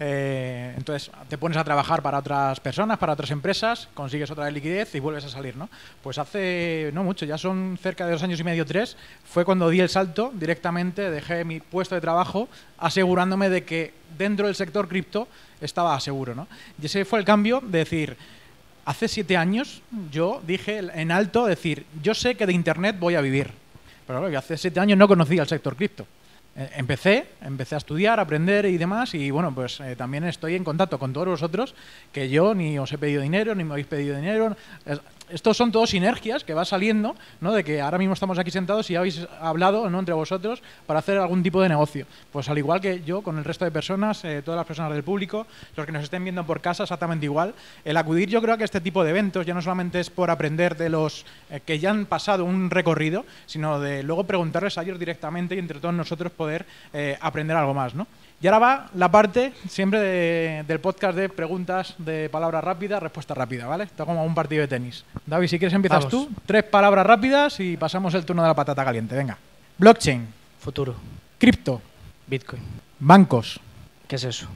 [0.00, 4.94] Eh, entonces te pones a trabajar para otras personas, para otras empresas, consigues otra liquidez
[4.94, 5.68] y vuelves a salir, ¿no?
[6.02, 9.68] Pues hace no mucho, ya son cerca de dos años y medio, tres, fue cuando
[9.68, 14.86] di el salto directamente, dejé mi puesto de trabajo asegurándome de que dentro del sector
[14.88, 15.26] cripto
[15.60, 16.46] estaba seguro, ¿no?
[16.80, 18.16] Y ese fue el cambio de decir,
[18.88, 23.20] hace siete años yo dije en alto, decir, yo sé que de Internet voy a
[23.20, 23.50] vivir.
[24.06, 26.06] Pero claro, hace siete años no conocía el sector cripto.
[26.56, 30.54] Eh, empecé, empecé a estudiar, a aprender y demás, y bueno, pues eh, también estoy
[30.54, 31.74] en contacto con todos vosotros,
[32.12, 34.56] que yo ni os he pedido dinero, ni me habéis pedido dinero.
[35.30, 37.52] Estos son todos sinergias que va saliendo, ¿no?
[37.52, 39.98] De que ahora mismo estamos aquí sentados y habéis hablado, ¿no?
[39.98, 42.06] Entre vosotros para hacer algún tipo de negocio.
[42.32, 45.04] Pues al igual que yo, con el resto de personas, eh, todas las personas del
[45.04, 47.54] público, los que nos estén viendo por casa, exactamente igual.
[47.84, 50.76] El acudir, yo creo que este tipo de eventos ya no solamente es por aprender
[50.76, 51.24] de los
[51.64, 55.80] que ya han pasado un recorrido, sino de luego preguntarles a ellos directamente y entre
[55.80, 58.06] todos nosotros poder eh, aprender algo más, ¿no?
[58.40, 63.66] Y ahora va la parte siempre del podcast de preguntas de palabra rápida, respuesta rápida,
[63.66, 63.84] ¿vale?
[63.84, 65.04] Está como un partido de tenis.
[65.26, 66.30] David, si quieres empiezas tú.
[66.46, 69.16] Tres palabras rápidas y pasamos el turno de la patata caliente.
[69.16, 69.36] Venga.
[69.76, 70.28] Blockchain.
[70.60, 70.94] Futuro.
[71.36, 71.82] Cripto.
[72.28, 72.62] Bitcoin.
[73.00, 73.58] Bancos.
[74.06, 74.46] ¿Qué es eso?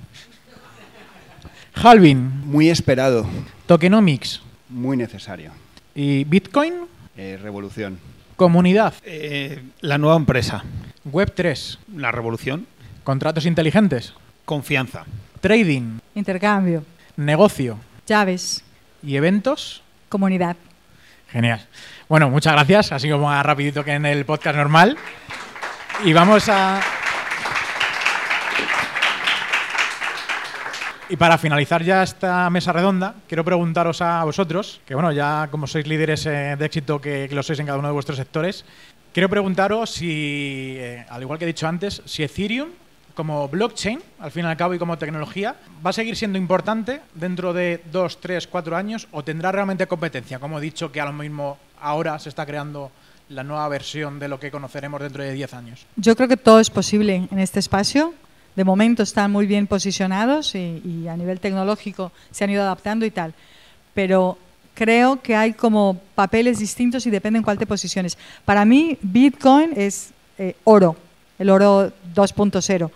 [1.74, 2.46] Halving.
[2.46, 3.26] Muy esperado.
[3.66, 4.42] Tokenomics.
[4.68, 5.50] Muy necesario.
[5.92, 6.86] ¿Y Bitcoin?
[7.16, 7.98] Eh, revolución.
[8.36, 8.94] Comunidad.
[9.04, 10.62] Eh, la nueva empresa.
[11.04, 11.78] Web 3.
[11.96, 12.66] La revolución.
[13.04, 14.14] Contratos inteligentes.
[14.44, 15.04] Confianza.
[15.40, 15.98] Trading.
[16.14, 16.84] Intercambio.
[17.16, 17.78] Negocio.
[18.06, 18.62] Llaves.
[19.02, 19.82] ¿Y eventos?
[20.08, 20.56] Comunidad.
[21.28, 21.66] Genial.
[22.08, 22.92] Bueno, muchas gracias.
[22.92, 24.96] Así como más rapidito que en el podcast normal.
[26.04, 26.80] Y vamos a...
[31.08, 35.66] Y para finalizar ya esta mesa redonda, quiero preguntaros a vosotros, que bueno, ya como
[35.66, 38.64] sois líderes eh, de éxito que, que lo sois en cada uno de vuestros sectores,
[39.12, 42.70] quiero preguntaros si, eh, al igual que he dicho antes, si Ethereum
[43.14, 47.00] como blockchain, al fin y al cabo, y como tecnología, va a seguir siendo importante
[47.14, 50.38] dentro de dos, tres, cuatro años o tendrá realmente competencia?
[50.38, 52.90] Como he dicho, que a lo mismo ahora se está creando
[53.28, 55.86] la nueva versión de lo que conoceremos dentro de 10 años.
[55.96, 58.14] Yo creo que todo es posible en este espacio.
[58.56, 63.10] De momento están muy bien posicionados y, a nivel tecnológico se han ido adaptando y
[63.10, 63.34] tal.
[63.94, 64.38] Pero
[64.74, 68.18] creo que hay como papeles distintos y depende en cuál te posiciones.
[68.44, 70.96] Para mí, Bitcoin es eh, oro,
[71.42, 72.90] el oro 2.0.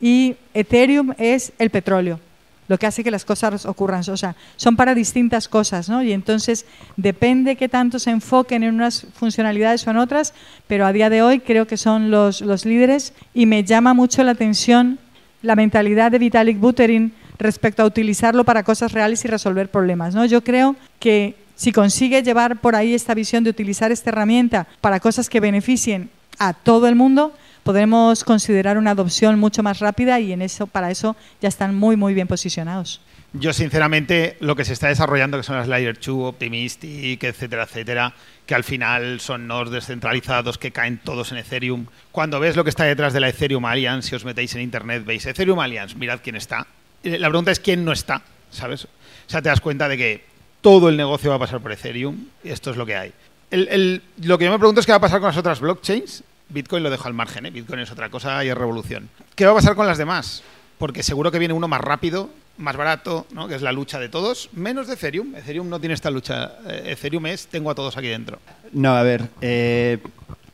[0.00, 2.18] Y Ethereum es el petróleo,
[2.66, 4.02] lo que hace que las cosas ocurran.
[4.08, 6.02] O sea, son para distintas cosas, ¿no?
[6.02, 10.34] Y entonces depende qué tanto se enfoquen en unas funcionalidades o en otras,
[10.66, 14.32] pero a día de hoy creo que son los, líderes y me llama mucho la
[14.32, 14.98] atención
[15.42, 20.14] la mentalidad de Vitalik Buterin respecto a utilizarlo para cosas reales y resolver problemas.
[20.14, 20.24] ¿no?
[20.24, 24.98] Yo creo que si consigue llevar por ahí esta visión de utilizar esta herramienta para
[24.98, 27.32] cosas que beneficien a todo el mundo,
[27.62, 31.96] podremos considerar una adopción mucho más rápida y en eso, para eso ya están muy,
[31.96, 33.00] muy bien posicionados.
[33.34, 38.12] Yo, sinceramente, lo que se está desarrollando, que son las Layer 2, Optimistic, etcétera, etcétera,
[38.44, 41.86] que al final son nodos descentralizados que caen todos en Ethereum.
[42.10, 45.04] Cuando ves lo que está detrás de la Ethereum Alliance, si os metéis en internet,
[45.06, 46.66] veis Ethereum Alliance, mirad quién está.
[47.04, 48.84] La pregunta es quién no está, ¿sabes?
[48.84, 48.88] O
[49.26, 50.24] sea, te das cuenta de que
[50.60, 53.12] todo el negocio va a pasar por Ethereum y esto es lo que hay.
[53.50, 56.22] Lo que yo me pregunto es qué va a pasar con las otras blockchains.
[56.52, 57.50] Bitcoin lo dejo al margen, ¿eh?
[57.50, 59.08] Bitcoin es otra cosa y es revolución.
[59.34, 60.42] ¿Qué va a pasar con las demás?
[60.78, 63.48] Porque seguro que viene uno más rápido, más barato, ¿no?
[63.48, 65.34] que es la lucha de todos, menos de Ethereum.
[65.34, 66.52] Ethereum no tiene esta lucha.
[66.84, 68.38] Ethereum es tengo a todos aquí dentro.
[68.72, 69.98] No, a ver, eh,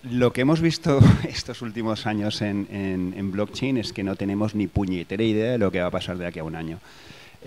[0.02, 4.54] lo que hemos visto estos últimos años en, en, en, blockchain es que no tenemos
[4.54, 6.78] ni puñetera idea de lo que va a pasar de aquí a un año.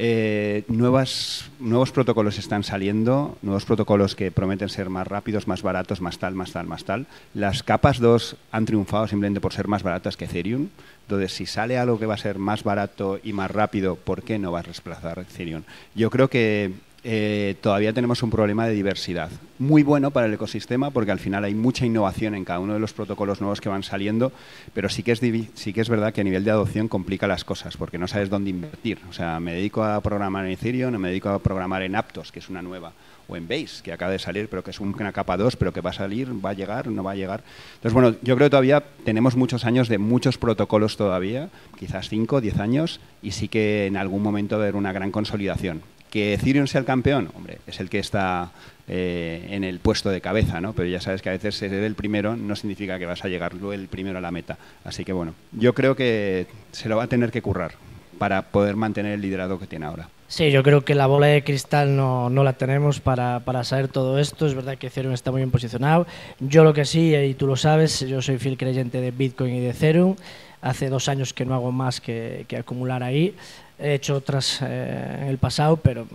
[0.04, 6.02] Eh, nuevas, nuevos protocolos están saliendo, nuevos protocolos que prometen ser más rápidos, más baratos,
[6.02, 7.06] más tal, más tal, más tal.
[7.36, 10.70] Las capas 2 han triunfado simplemente por ser más baratas que Ethereum.
[11.04, 14.40] Entonces, si sale algo que va a ser más barato y más rápido, ¿por qué
[14.40, 15.62] no va a desplazar Ethereum?
[15.94, 16.72] Yo creo que
[17.04, 19.30] eh, todavía tenemos un problema de diversidad.
[19.58, 22.80] Muy bueno para el ecosistema porque al final hay mucha innovación en cada uno de
[22.80, 24.32] los protocolos nuevos que van saliendo,
[24.74, 25.22] pero sí que es,
[25.56, 28.30] sí que es verdad que a nivel de adopción complica las cosas porque no sabes
[28.30, 29.00] dónde invertir.
[29.10, 32.40] O sea, me dedico a programar en Ethereum, me dedico a programar en Aptos, que
[32.40, 32.94] es una nueva,
[33.28, 35.82] o en Base, que acaba de salir, pero que es una capa 2, pero que
[35.82, 37.44] va a salir, va a llegar, no va a llegar.
[37.76, 41.50] Entonces, bueno, yo creo que todavía tenemos muchos años de muchos protocolos todavía,
[41.80, 45.12] quizás 5, 10 años, y sí que en algún momento va a haber una gran
[45.12, 45.82] consolidación.
[46.12, 48.52] Que Ethereum sea el campeón, hombre, es el que está
[48.88, 50.74] eh, en el puesto de cabeza, ¿no?
[50.74, 53.54] Pero ya sabes que a veces ser el primero no significa que vas a llegar
[53.54, 54.58] el primero a la meta.
[54.84, 57.72] Así que bueno, yo creo que se lo va a tener que currar
[58.18, 60.10] para poder mantener el liderazgo que tiene ahora.
[60.28, 63.88] Sí, yo creo que la bola de cristal no, no la tenemos para, para, saber
[63.88, 64.46] todo esto.
[64.46, 66.08] Es verdad que Ethereum está muy bien posicionado.
[66.40, 69.60] Yo lo que sí, y tú lo sabes, yo soy fiel creyente de Bitcoin y
[69.60, 70.16] de Ethereum.
[70.62, 73.36] Hace dos años que no hago más que, que acumular ahí.
[73.82, 76.06] He hecho otras eh, en el pasado, pero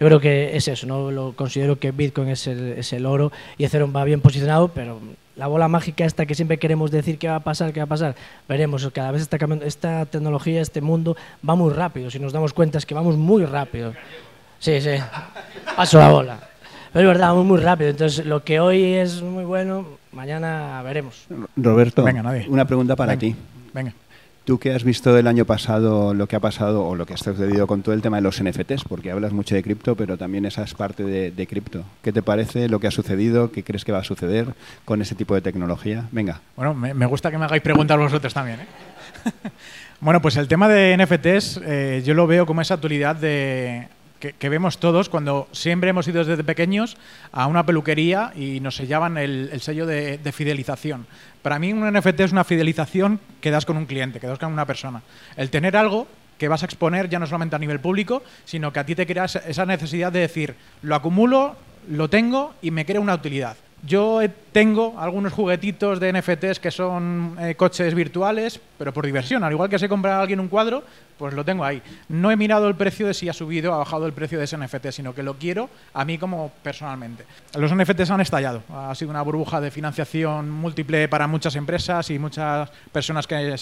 [0.00, 1.10] yo creo que es eso, ¿no?
[1.10, 4.98] Lo considero que Bitcoin es el, es el oro y Ethereum va bien posicionado, pero
[5.36, 7.88] la bola mágica esta que siempre queremos decir qué va a pasar, qué va a
[7.88, 8.14] pasar,
[8.48, 11.16] veremos, cada vez está cambiando, esta tecnología, este mundo
[11.48, 13.94] va muy rápido, si nos damos cuenta es que vamos muy rápido.
[14.58, 14.90] Sí, sí,
[15.76, 16.40] paso la bola.
[16.92, 21.26] Pero es verdad, vamos muy rápido, entonces lo que hoy es muy bueno, mañana veremos.
[21.56, 22.46] Roberto, Venga, nadie.
[22.48, 23.20] una pregunta para Venga.
[23.20, 23.36] ti.
[23.72, 23.92] Venga.
[24.48, 27.18] Tú que has visto del año pasado lo que ha pasado o lo que ha
[27.18, 30.46] sucedido con todo el tema de los NFTs, porque hablas mucho de cripto, pero también
[30.46, 31.84] esa es parte de, cripto.
[32.00, 33.52] ¿Qué te parece lo que ha sucedido?
[33.52, 34.54] ¿Qué crees que va a suceder
[34.86, 36.08] con ese tipo de tecnología?
[36.12, 36.40] Venga.
[36.56, 38.60] Bueno, me, gusta que me hagáis preguntar vosotros también.
[38.60, 38.66] ¿eh?
[40.00, 43.86] bueno, pues el tema de NFTs eh, yo lo veo como esa actualidad de,
[44.18, 46.96] que, vemos todos cuando siempre hemos ido desde pequeños
[47.32, 51.06] a una peluquería y nos sellaban el, el sello de, de, fidelización.
[51.42, 54.52] Para mí un NFT es una fidelización que das con un cliente, que das con
[54.52, 55.02] una persona.
[55.36, 56.06] El tener algo
[56.38, 59.06] que vas a exponer ya no solamente a nivel público, sino que a ti te
[59.06, 61.56] creas esa necesidad de decir, lo acumulo,
[61.88, 63.56] lo tengo y me crea una utilidad.
[63.86, 64.20] Yo
[64.52, 69.44] tengo algunos juguetitos de NFTs que son eh, coches virtuales, pero por diversión.
[69.44, 70.82] Al igual que se compra alguien un cuadro,
[71.16, 71.80] pues lo tengo ahí.
[72.08, 74.44] No he mirado el precio de si ha subido o ha bajado el precio de
[74.44, 77.24] ese NFT, sino que lo quiero a mí como personalmente.
[77.56, 78.62] Los NFTs han estallado.
[78.74, 83.54] Ha sido una burbuja de financiación múltiple para muchas empresas y muchas personas que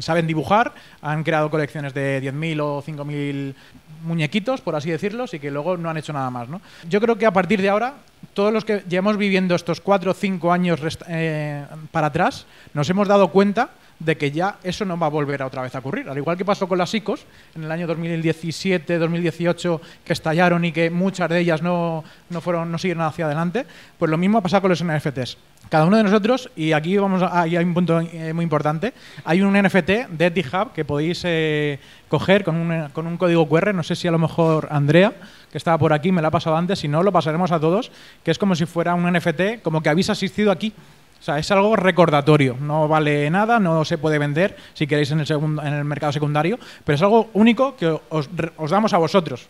[0.00, 0.72] saben dibujar.
[1.02, 3.54] Han creado colecciones de 10.000 o 5.000
[4.02, 6.48] muñequitos, por así decirlo, y que luego no han hecho nada más.
[6.48, 6.60] ¿no?
[6.88, 7.94] Yo creo que a partir de ahora,
[8.34, 13.08] todos los que llevamos viviendo estos cuatro o cinco años eh, para atrás, nos hemos
[13.08, 13.70] dado cuenta
[14.00, 16.08] de que ya eso no va a volver a otra vez a ocurrir.
[16.08, 20.72] Al igual que pasó con las ICOs en el año 2017, 2018, que estallaron y
[20.72, 23.66] que muchas de ellas no, no, fueron, no siguieron hacia adelante,
[23.98, 25.36] pues lo mismo ha pasado con los NFTs.
[25.68, 28.94] Cada uno de nosotros, y aquí vamos a, hay un punto eh, muy importante,
[29.24, 31.78] hay un NFT de EtiHub que podéis eh,
[32.08, 35.12] coger con un, con un código QR, no sé si a lo mejor Andrea,
[35.52, 37.92] que estaba por aquí, me la ha pasado antes, si no, lo pasaremos a todos,
[38.24, 40.72] que es como si fuera un NFT, como que habéis asistido aquí.
[41.20, 45.20] O sea, es algo recordatorio, no vale nada, no se puede vender si queréis en
[45.20, 48.98] el, segundo, en el mercado secundario, pero es algo único que os, os damos a
[48.98, 49.46] vosotros,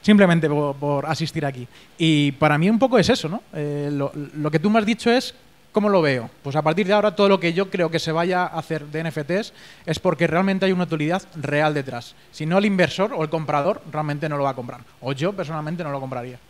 [0.00, 1.68] simplemente por, por, asistir aquí.
[1.98, 3.42] Y para mí un poco es eso, ¿no?
[3.52, 5.34] Eh, lo, lo que tú me has dicho es
[5.72, 6.28] ¿Cómo lo veo?
[6.42, 8.86] Pues a partir de ahora todo lo que yo creo que se vaya a hacer
[8.86, 9.52] de NFTs
[9.86, 12.16] es porque realmente hay una utilidad real detrás.
[12.32, 14.80] Si no el inversor o el comprador realmente no lo va a comprar.
[15.00, 16.40] O yo personalmente no lo compraría.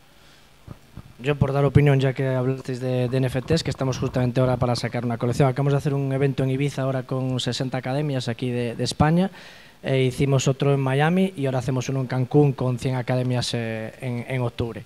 [1.23, 4.75] Yo por dar opinión, ya que hablasteis de, de, NFTs, que estamos justamente ahora para
[4.75, 5.49] sacar una colección.
[5.49, 9.31] Acabamos de hacer un evento en Ibiza ahora con 60 academias aquí de, España.
[9.83, 13.93] Eh, hicimos otro en Miami y ahora hacemos uno en Cancún con 100 academias eh,
[14.01, 14.85] en octubre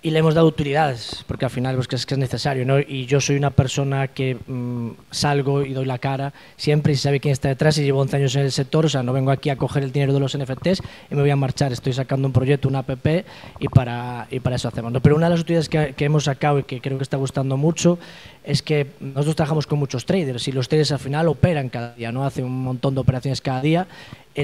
[0.00, 2.78] y le hemos dado utilidades, porque al final pues, que es, necesario, ¿no?
[2.78, 7.18] Y yo soy una persona que mmm, salgo y doy la cara siempre y sabe
[7.18, 9.50] quién está detrás y llevo 11 años en el sector, o sea, no vengo aquí
[9.50, 12.32] a coger el dinero de los NFTs y me voy a marchar, estoy sacando un
[12.32, 13.06] proyecto, una app
[13.58, 14.92] y para, y para eso hacemos.
[15.02, 17.56] Pero una de las utilidades que, que hemos sacado y que creo que está gustando
[17.56, 17.98] mucho
[18.44, 22.12] es que nosotros trabajamos con muchos traders y los traders al final operan cada día,
[22.12, 22.24] ¿no?
[22.24, 23.86] Hacen un montón de operaciones cada día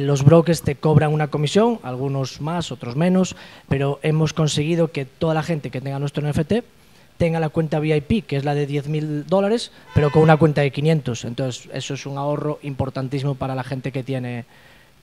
[0.01, 3.36] los brokers te cobran una comisión, algunos más, otros menos,
[3.68, 6.64] pero hemos conseguido que toda la gente que tenga nuestro NFT
[7.16, 10.70] tenga la cuenta VIP, que es la de 10.000 dólares, pero con una cuenta de
[10.70, 11.24] 500.
[11.24, 14.45] Entonces, eso es un ahorro importantísimo para la gente que tiene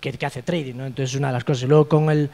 [0.01, 0.85] que, hace trading, ¿no?
[0.85, 1.63] Entonces, es una de las cosas.
[1.63, 2.29] Y luego con el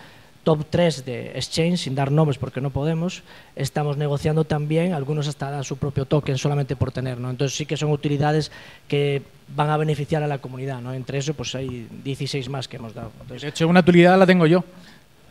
[0.47, 3.21] top 3 de Exchange, sin dar nombres porque no podemos,
[3.57, 7.29] estamos negociando también, algunos hasta dan su propio token solamente por tener, ¿no?
[7.29, 8.49] Entonces sí que son utilidades
[8.87, 9.23] que
[9.53, 10.93] van a beneficiar a la comunidad, ¿no?
[10.93, 13.11] Entre eso pues hay 16 más que hemos dado.
[13.19, 14.63] Entonces, de hecho, una utilidad la tengo yo,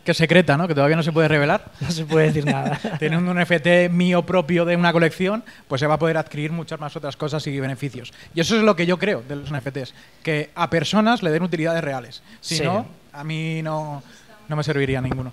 [0.05, 0.67] que es secreta, ¿no?
[0.67, 1.65] Que todavía no se puede revelar.
[1.81, 2.79] No se puede decir nada.
[2.99, 6.79] Teniendo un NFT mío propio de una colección, pues se va a poder adquirir muchas
[6.79, 8.13] más otras cosas y beneficios.
[8.35, 11.41] Y eso es lo que yo creo de los NFTs, que a personas le den
[11.41, 12.21] utilidades reales.
[12.39, 12.63] Si Sí.
[12.63, 14.03] no, a mí no,
[14.47, 15.31] no me serviría ninguno.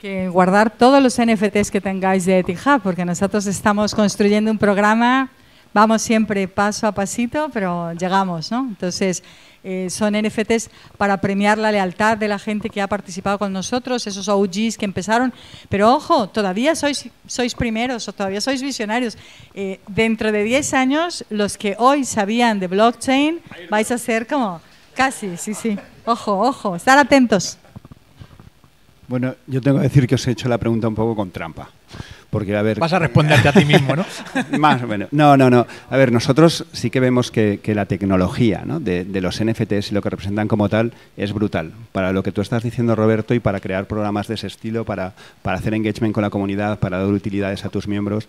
[0.00, 5.30] que guardar todos los NFTs que tengáis de Etihad, porque nosotros estamos construyendo un programa,
[5.72, 8.66] vamos siempre paso a pasito, pero llegamos, ¿no?
[8.68, 9.22] Entonces,
[9.64, 14.04] eh, son NFTs para premiar la lealtad de la gente que ha participado con nosotros,
[14.06, 15.32] esos OGs que empezaron.
[15.68, 19.16] Pero ojo, todavía sois, sois primeros o todavía sois visionarios.
[19.54, 23.40] Eh, dentro de 10 años, los que hoy sabían de blockchain,
[23.70, 24.60] vais a ser como
[24.94, 25.78] casi, sí, sí.
[26.04, 27.56] Ojo, ojo, estar atentos.
[29.12, 31.68] Bueno, yo tengo que decir que os he hecho la pregunta un poco con trampa.
[32.30, 34.06] Porque, a ver, Vas a responderte a ti mismo, ¿no?
[34.58, 35.12] Más o menos.
[35.12, 35.66] No, no, no.
[35.90, 38.80] A ver, nosotros sí que vemos que, que la tecnología ¿no?
[38.80, 41.72] de, de los NFTs y lo que representan como tal es brutal.
[41.92, 45.12] Para lo que tú estás diciendo, Roberto, y para crear programas de ese estilo, para,
[45.42, 48.28] para hacer engagement con la comunidad, para dar utilidades a tus miembros.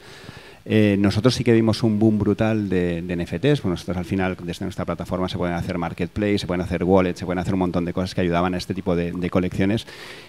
[0.66, 3.61] Eh, nosotros sí que vimos un boom brutal de, NFTs.
[3.61, 7.20] Bueno, nosotros al final, desde nuestra plataforma, se pueden hacer marketplace, se pueden hacer wallets,
[7.20, 9.86] se pueden hacer un montón de cosas que ayudaban a este tipo de, colecciones.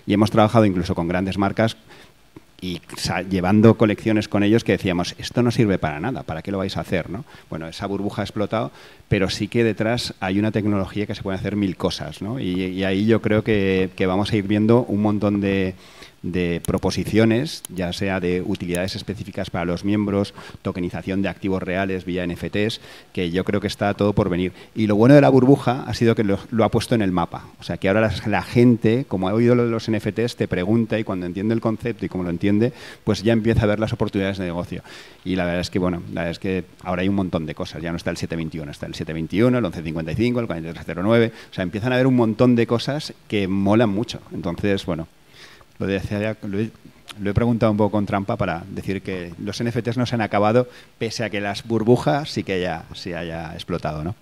[0.07, 1.76] Y hemos trabajado incluso con grandes marcas
[2.61, 2.80] y
[3.28, 6.76] llevando colecciones con ellos que decíamos, esto no sirve para nada, ¿para qué lo vais
[6.78, 7.11] a hacer?
[7.11, 7.24] ¿no?
[7.51, 8.70] Bueno, esa burbuja ha explotado,
[9.09, 12.41] pero sí que detrás hay una tecnología que se puede hacer mil cosas, ¿no?
[12.41, 15.74] Y, ahí yo creo que vamos a ir viendo un montón de,
[16.25, 22.27] de proposiciones, ya sea de utilidades específicas para los miembros, tokenización de activos reales vía
[22.27, 22.81] NFTs,
[23.12, 24.53] que yo creo que está todo por venir.
[24.75, 27.45] Y lo bueno de la burbuja ha sido que lo, ha puesto en el mapa.
[27.61, 30.49] O sea, que ahora la, la gente, como ha oído lo de los NFTs, te
[30.49, 32.72] pregunta y cuando entiende el concepto y como lo entiende,
[33.05, 34.83] pues ya empieza a ver las oportunidades de negocio.
[35.27, 37.55] Y la verdad es que, bueno, la verdad es que ahora hay un montón de
[37.55, 37.83] cosas.
[37.83, 41.33] Ya no está el 721, está el 721, el 1155, el 4309.
[41.51, 44.20] O sea, empiezan a haber un montón de cosas que molan mucho.
[44.33, 45.07] Entonces, bueno,
[45.87, 46.37] lo, ya-
[47.30, 50.68] he, preguntado un poco con trampa para decir que los NFTs no se han acabado,
[50.99, 54.14] pese a que las burbujas sí que haya, sí haya explotado, ¿no?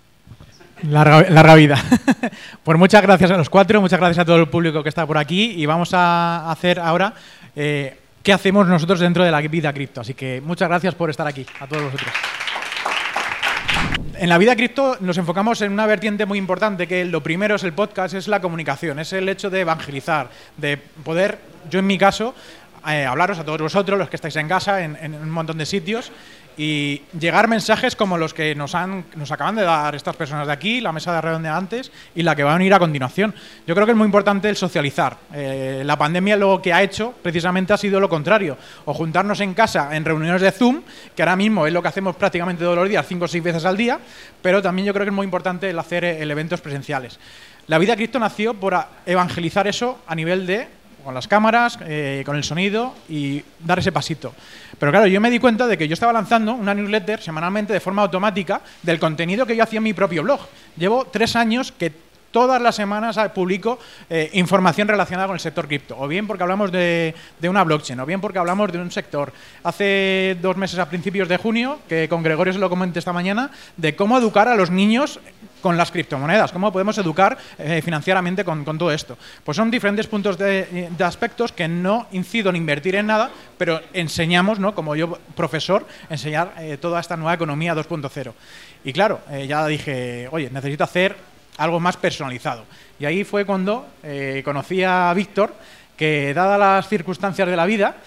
[0.83, 1.81] Larga, larga
[2.63, 5.17] pues muchas gracias a los cuatro, muchas gracias a todo el público que está por
[5.17, 7.13] aquí y vamos a hacer ahora
[7.55, 10.01] eh, qué hacemos nosotros dentro de la vida cripto.
[10.01, 12.13] Así que muchas gracias por estar aquí, a todos vosotros.
[14.15, 17.63] En la vida cripto nos enfocamos en una vertiente muy importante, que lo primero es
[17.63, 21.39] el podcast, es la comunicación, es el hecho de evangelizar, de poder,
[21.69, 22.33] yo en mi caso,
[22.87, 26.11] eh, hablaros a todos vosotros, los que estáis en casa, en, un montón de sitios,
[26.57, 30.53] y llegar mensajes como los que nos, han, nos acaban de dar estas personas de
[30.53, 33.33] aquí, la mesa de redonda antes y la que va a venir a continuación.
[33.65, 35.17] Yo creo que es muy importante el socializar.
[35.33, 39.53] Eh, la pandemia lo que ha hecho precisamente ha sido lo contrario, o juntarnos en
[39.53, 40.81] casa en reuniones de Zoom,
[41.15, 43.65] que ahora mismo es lo que hacemos prácticamente todos los días, cinco o seis veces
[43.65, 43.99] al día,
[44.41, 47.19] pero también yo creo que es muy importante el hacer eh, el eventos presenciales.
[47.67, 50.67] La vida de Cristo nació por evangelizar eso a nivel de
[51.03, 54.33] con las cámaras, eh, con el sonido y dar ese pasito.
[54.79, 57.79] Pero claro, yo me di cuenta de que yo estaba lanzando una newsletter semanalmente de
[57.79, 60.41] forma automática del contenido que yo hacía en mi propio blog.
[60.77, 61.91] Llevo tres años que
[62.31, 63.77] todas las semanas publico
[64.09, 67.99] eh, información relacionada con el sector cripto, o bien porque hablamos de, de, una blockchain,
[67.99, 69.31] o bien porque hablamos de un sector.
[69.63, 73.51] Hace dos meses, a principios de junio, que con Gregorio se lo comenté esta mañana,
[73.77, 75.19] de cómo educar a los niños
[75.63, 79.17] con las criptomonedas, cómo podemos educar eh, financieramente con, todo esto.
[79.45, 84.59] Pues son diferentes puntos de, aspectos que no incido en invertir en nada, pero enseñamos,
[84.59, 84.75] ¿no?
[84.75, 88.33] como yo profesor, enseñar eh, toda esta nueva economía 2.0.
[88.83, 91.15] Y claro, eh, ya dije, oye, necesito hacer
[91.57, 92.65] algo más personalizado.
[92.99, 93.87] Y ahí fue cuando
[94.43, 95.53] conocí a Víctor,
[95.95, 97.97] que dadas las circunstancias de la vida,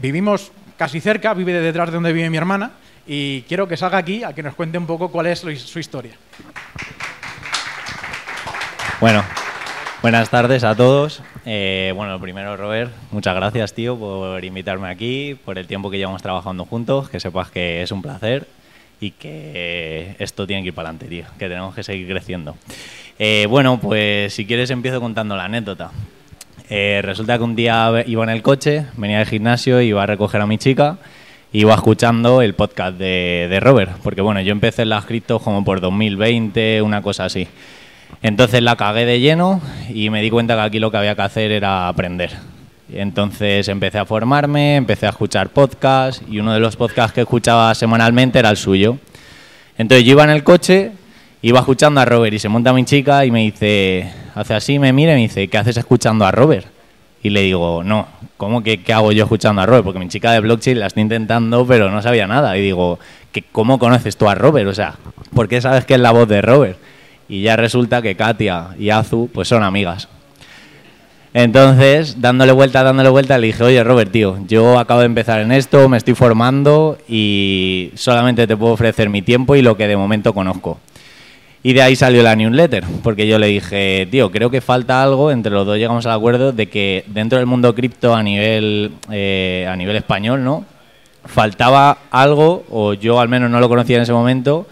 [0.00, 2.72] vivimos casi cerca, vive detrás de donde vive mi hermana,
[3.08, 6.12] y quiero que salga aquí a que nos cuente un poco cuál es su historia.
[9.00, 9.24] Bueno,
[10.02, 11.22] buenas tardes a todos.
[11.46, 16.20] Eh, bueno, primero, Robert, muchas gracias, tío, por invitarme aquí, por el tiempo que llevamos
[16.20, 18.46] trabajando juntos, que sepas que es un placer
[19.00, 22.56] y que esto tiene que ir para adelante, tío, que tenemos que seguir creciendo.
[23.18, 25.92] Eh, bueno, pues si quieres empiezo contando la anécdota.
[26.68, 30.42] Eh, resulta que un día iba en el coche, venía del gimnasio, iba a recoger
[30.42, 30.98] a mi chica
[31.52, 35.80] iba escuchando el podcast de, Robert, porque bueno, yo empecé en las criptos como por
[35.80, 37.48] 2020, una cosa así.
[38.22, 41.22] Entonces la cagué de lleno y me di cuenta que aquí lo que había que
[41.22, 42.32] hacer era aprender.
[42.92, 47.74] Entonces empecé a formarme, empecé a escuchar podcasts y uno de los podcasts que escuchaba
[47.74, 48.98] semanalmente era el suyo.
[49.76, 50.92] Entonces yo iba en el coche,
[51.42, 54.92] iba escuchando a Robert y se monta mi chica y me dice, hace así, me
[54.92, 56.66] mira y me dice, ¿qué haces escuchando a Robert?
[57.22, 58.06] Y le digo, no,
[58.38, 59.84] ¿cómo que qué hago yo escuchando a Robert?
[59.84, 62.56] Porque mi chica de blockchain la está intentando, pero no sabía nada.
[62.56, 62.98] Y digo,
[63.32, 64.68] ¿que ¿cómo conoces tú a Robert?
[64.68, 64.94] O sea,
[65.34, 66.78] ¿por qué sabes que es la voz de Robert?
[67.28, 70.08] Y ya resulta que Katia y Azu pues son amigas.
[71.34, 75.52] Entonces, dándole vuelta, dándole vuelta, le dije, oye Robert, tío, yo acabo de empezar en
[75.52, 79.96] esto, me estoy formando y solamente te puedo ofrecer mi tiempo y lo que de
[79.96, 80.80] momento conozco.
[81.62, 85.32] Y de ahí salió la newsletter, porque yo le dije, tío, creo que falta algo,
[85.32, 89.66] entre los dos llegamos al acuerdo de que dentro del mundo cripto a nivel, eh,
[89.68, 90.64] a nivel español, ¿no?
[91.24, 94.68] Faltaba algo, o yo al menos no lo conocía en ese momento,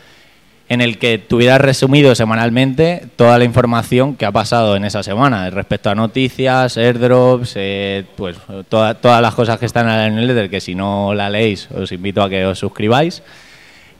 [0.68, 5.50] en el que tuviera resumido semanalmente toda la información que ha pasado en esa semana
[5.50, 8.36] respecto a noticias, airdrops, eh, pues
[8.68, 12.22] todas las cosas que están en la newsletter, que si no la leéis os invito
[12.22, 13.22] a que os suscribáis.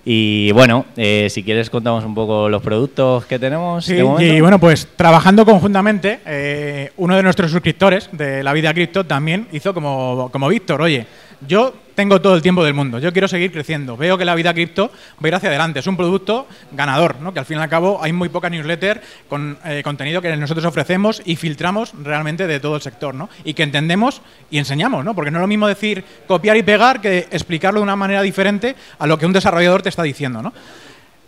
[0.09, 3.85] Y bueno, eh, si quieres contamos un poco los productos que tenemos.
[3.85, 9.03] Sí, y bueno, pues trabajando conjuntamente, eh, uno de nuestros suscriptores de La Vida Cripto
[9.03, 11.05] también hizo como, como Víctor, oye,
[11.41, 14.53] yo tengo todo el tiempo del mundo, yo quiero seguir creciendo, veo que la vida
[14.53, 17.33] cripto va a ir hacia adelante, es un producto ganador, ¿no?
[17.33, 20.65] que al fin y al cabo hay muy poca newsletter con eh, contenido que nosotros
[20.67, 23.31] ofrecemos y filtramos realmente de todo el sector, ¿no?
[23.45, 24.21] y que entendemos
[24.51, 25.15] y enseñamos, ¿no?
[25.15, 28.77] porque no es lo mismo decir copiar y pegar que explicarlo de una manera diferente
[28.99, 30.43] a lo que un desarrollador te está diciendo.
[30.43, 30.53] ¿no?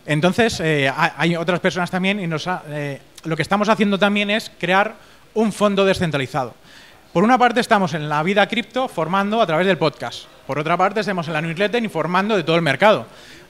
[0.08, 4.50] Entonces, eh, hay otras personas también y nos eh, lo que estamos haciendo también es
[4.58, 4.94] crear
[5.34, 6.54] un fondo descentralizado.
[7.12, 10.24] Por una parte estamos en la vida cripto formando a través del podcast.
[10.46, 13.06] Por otra parte estamos en la newsletter informando de todo el mercado.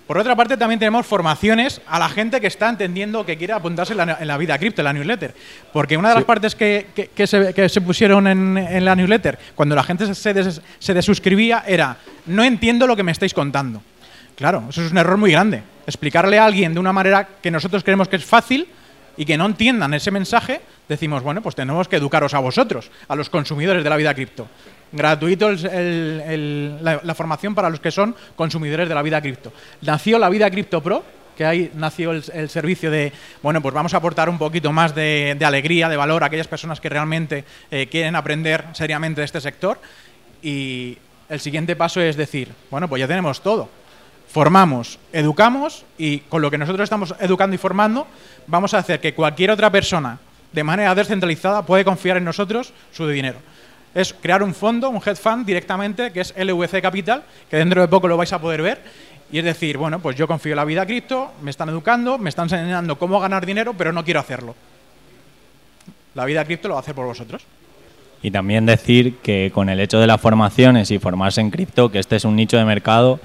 [0.06, 3.94] Por otra parte también tenemos formaciones a la gente que está entendiendo que quiere apuntarse
[3.94, 5.34] en la, vida cripto, en la newsletter.
[5.72, 6.86] Porque una de las partes que,
[7.26, 11.96] se, pusieron en, la newsletter, cuando la gente se, se desuscribía, era,
[12.26, 13.82] no entiendo lo que me estáis contando.
[14.36, 15.64] Claro, eso es un error muy grande.
[15.84, 18.68] Explicarle a alguien de una manera que nosotros creemos que es fácil
[19.18, 23.16] y que no entiendan ese mensaje, decimos, bueno, pues tenemos que educaros a vosotros, a
[23.16, 24.46] los consumidores de la vida cripto.
[24.92, 29.52] Gratuito la, formación para los que son consumidores de la vida cripto.
[29.82, 31.04] Nació la vida cripto pro,
[31.36, 33.12] que ahí nació el, servicio de,
[33.42, 36.80] bueno, pues vamos a aportar un poquito más de, alegría, de valor a aquellas personas
[36.80, 39.80] que realmente eh, quieren aprender seriamente de este sector.
[40.44, 40.96] Y
[41.28, 43.68] el siguiente paso es decir, bueno, pues ya tenemos todo
[44.28, 48.06] formamos, educamos y con lo que nosotros estamos educando y formando
[48.46, 50.18] vamos a hacer que cualquier otra persona
[50.52, 53.38] de manera descentralizada puede confiar en nosotros su dinero.
[53.94, 57.88] Es crear un fondo, un hedge fund directamente, que es LVC Capital, que dentro de
[57.88, 58.82] poco lo vais a poder ver.
[59.30, 62.30] Y es decir, bueno, pues yo confío en la vida cripto, me están educando, me
[62.30, 64.54] están enseñando cómo ganar dinero, pero no quiero hacerlo.
[66.14, 67.42] La vida cripto lo va a hacer por vosotros.
[68.22, 71.98] Y también decir que con el hecho de las formaciones y formarse en cripto, que
[71.98, 73.20] este es un nicho de mercado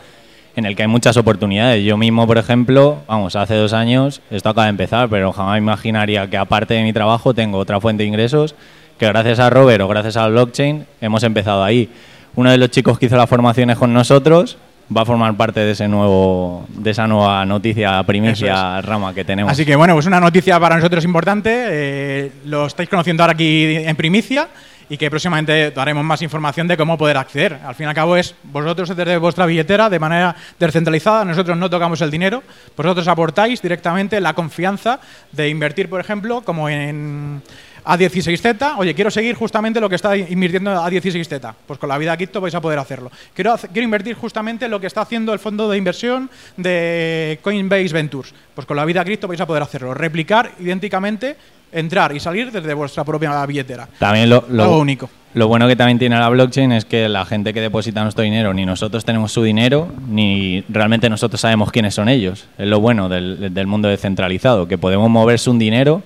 [0.55, 1.83] en el que hay muchas oportunidades.
[1.83, 6.29] Yo mismo, por ejemplo, vamos, hace dos años, esto acaba de empezar, pero jamás imaginaría
[6.29, 8.55] que aparte de mi trabajo tengo otra fuente de ingresos
[8.97, 11.89] que gracias a Robert o gracias al blockchain hemos empezado ahí.
[12.35, 14.57] Uno de los chicos que hizo las formaciones con nosotros
[14.95, 19.51] va a formar parte de ese nuevo de esa nueva noticia primicia rama que tenemos.
[19.51, 23.75] Así que bueno, pues una noticia para nosotros importante, eh, lo estáis conociendo ahora aquí
[23.75, 24.47] en primicia
[24.93, 27.59] y que próximamente daremos más información de cómo poder acceder.
[27.65, 31.67] Al fin y al cabo es vosotros desde vuestra billetera de manera descentralizada, nosotros no
[31.67, 32.43] tocamos el dinero,
[32.77, 34.99] vosotros aportáis directamente la confianza
[35.31, 37.41] de invertir, por ejemplo, como en
[37.85, 41.53] a16Z, oye, quiero seguir justamente lo que está invirtiendo A16Z.
[41.67, 43.11] Pues con la vida cripto vais a poder hacerlo.
[43.33, 48.33] Quiero, quiero invertir justamente lo que está haciendo el fondo de inversión de Coinbase Ventures.
[48.55, 49.93] Pues con la vida cripto vais a poder hacerlo.
[49.93, 51.35] Replicar idénticamente,
[51.71, 53.87] entrar y salir desde vuestra propia billetera.
[53.99, 55.09] También lo, Algo único.
[55.33, 58.53] Lo bueno que también tiene la blockchain es que la gente que deposita nuestro dinero,
[58.53, 62.47] ni nosotros tenemos su dinero, ni realmente nosotros sabemos quiénes son ellos.
[62.59, 66.03] Es lo bueno del, del mundo descentralizado, que podemos moverse un dinero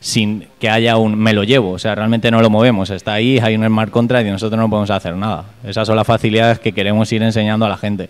[0.00, 1.70] sin que haya un me lo llevo.
[1.72, 2.90] O sea, realmente no lo movemos.
[2.90, 5.44] Está ahí, hay un smart contract y nosotros no podemos hacer nada.
[5.64, 8.08] Esas son las facilidades que queremos ir enseñando a la gente.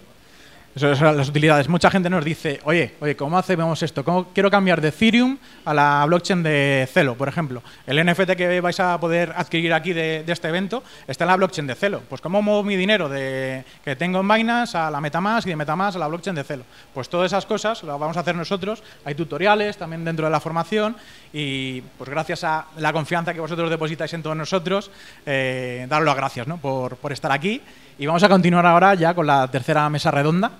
[0.72, 1.68] Eso son las utilidades.
[1.68, 4.04] Mucha gente nos dice, oye, oye, ¿cómo hacemos esto?
[4.04, 7.60] ¿Cómo quiero cambiar de Ethereum a la blockchain de Celo, por ejemplo?
[7.88, 11.36] El NFT que vais a poder adquirir aquí de, de este evento está en la
[11.36, 12.02] blockchain de Celo.
[12.08, 15.56] Pues ¿cómo muevo mi dinero de que tengo en Binance a la Metamask y de
[15.56, 16.62] Metamask a la blockchain de Celo?
[16.94, 18.80] Pues todas esas cosas las vamos a hacer nosotros.
[19.04, 20.94] Hay tutoriales también dentro de la formación
[21.32, 24.92] y pues gracias a la confianza que vosotros depositáis en todos nosotros,
[25.26, 26.58] eh, daros las gracias ¿no?
[26.58, 27.60] por, por estar aquí.
[28.00, 30.50] Y vamos a continuar ahora ya con la tercera mesa redonda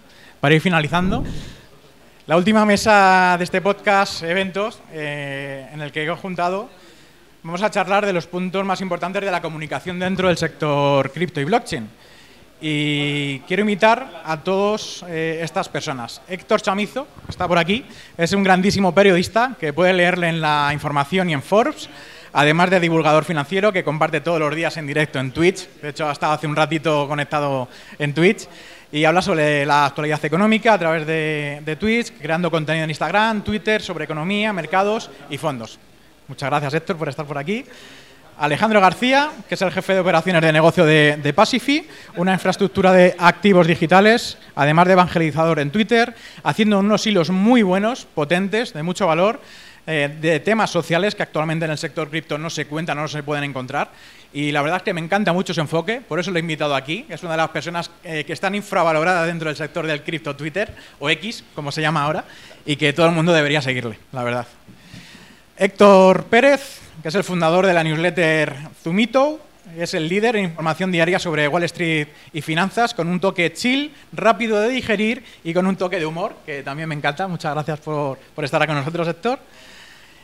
[0.41, 1.25] para ir finalizando.
[2.27, 6.69] La última mesa de este podcast, eventos, eh, en el que he juntado,
[7.43, 11.41] vamos a charlar de los puntos más importantes de la comunicación dentro del sector cripto
[11.41, 11.89] y blockchain.
[12.61, 16.21] Y quiero invitar a todas eh, estas personas.
[16.29, 17.87] Héctor Chamizo, está por aquí,
[18.19, 21.89] es un grandísimo periodista que puede leerle en la información y en Forbes
[22.33, 25.69] además de divulgador financiero que comparte todos los días en directo en Twitch.
[25.81, 28.49] De hecho, ha estado hace un ratito conectado en Twitch
[28.93, 33.43] y habla sobre la actualidad económica a través de, de Twitch, creando contenido en Instagram,
[33.43, 35.79] Twitter, sobre economía, mercados y fondos.
[36.29, 37.65] Muchas gracias, Héctor, por estar por aquí.
[38.41, 41.87] Alejandro García, que es el jefe de operaciones de negocio de, de Pacifi,
[42.17, 48.07] una infraestructura de activos digitales, además de evangelizador en Twitter, haciendo unos hilos muy buenos,
[48.07, 49.41] potentes, de mucho valor,
[49.87, 53.23] eh, de temas sociales que actualmente en el sector cripto no se cuentan, no se
[53.23, 53.91] pueden encontrar.
[54.33, 56.77] Y la verdad es que me encanta mucho su enfoque, por eso lo he invitado
[56.77, 57.05] aquí.
[57.09, 60.73] Es una de las personas eh, que están infravaloradas dentro del sector del cripto Twitter,
[60.99, 62.25] o X, como se llama ahora,
[62.65, 64.47] y que todo el mundo debería seguirle, la verdad.
[65.57, 69.41] Héctor Pérez, que es el fundador de la newsletter Zumito,
[69.77, 73.93] es el líder en información diaria sobre Wall Street y finanzas, con un toque chill,
[74.13, 77.29] rápido de digerir y con un toque de humor, que también me encanta.
[77.29, 79.39] Muchas gracias por, por estar aquí con nosotros, Héctor.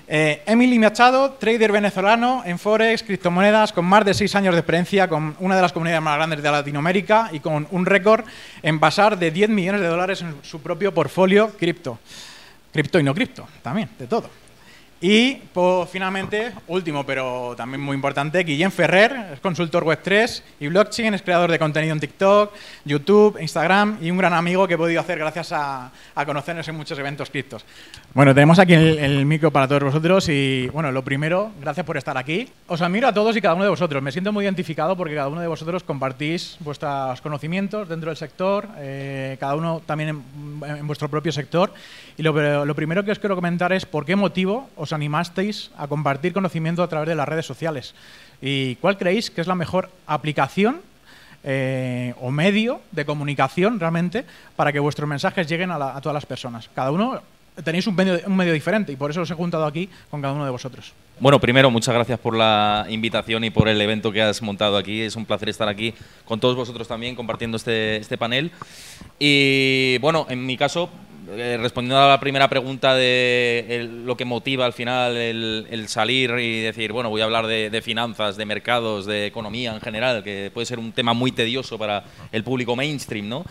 [0.09, 5.09] Eh, Emily Machado, trader venezolano en Forex, criptomonedas, con más de seis años de experiencia,
[5.09, 8.25] con una de las comunidades más grandes de Latinoamérica y con un récord
[8.63, 11.99] en pasar de 10 millones de dólares en su propio portfolio cripto.
[12.73, 14.31] Cripto y no cripto, también, de todo.
[15.01, 21.13] Y pues, finalmente, último pero también muy importante, Guillén Ferrer, es consultor Web3 y blockchain,
[21.13, 22.55] es creador de contenido en TikTok,
[22.85, 26.77] YouTube, Instagram y un gran amigo que he podido hacer gracias a, a conocernos en
[26.77, 27.67] muchos eventos criptos.
[28.15, 31.99] Bueno, tenemos aquí el, el, micro para todos vosotros y bueno, lo primero, gracias por
[31.99, 32.49] estar aquí.
[32.67, 34.03] Os admiro a todos y cada uno de vosotros.
[34.03, 38.69] Me siento muy identificado porque cada uno de vosotros compartís vuestros conocimientos dentro del sector,
[38.79, 40.25] eh, cada uno también
[40.63, 41.75] en, en, vuestro propio sector.
[42.17, 45.87] Y lo, lo primero que os quiero comentar es por qué motivo os animasteis a
[45.87, 47.95] compartir conocimiento a través de las redes sociales.
[48.41, 50.81] ¿Y cuál creéis que es la mejor aplicación
[51.45, 54.25] eh, o medio de comunicación realmente
[54.57, 56.71] para que vuestros mensajes lleguen a, la, a todas las personas?
[56.75, 57.21] Cada uno
[57.65, 60.51] tenéis un medio, diferente y por eso os he juntado aquí con cada uno de
[60.51, 60.93] vosotros.
[61.19, 65.01] Bueno, primero, muchas gracias por la invitación y por el evento que has montado aquí.
[65.01, 68.51] Es un placer estar aquí con todos vosotros también compartiendo este, este panel.
[69.19, 70.91] Y bueno, en mi caso,
[71.29, 76.63] eh, respondiendo a la primera pregunta de lo que motiva al final el, salir y
[76.63, 80.67] decir, bueno, voy a hablar de, finanzas, de mercados, de economía en general, que puede
[80.67, 83.45] ser un tema muy tedioso para el público mainstream, ¿no?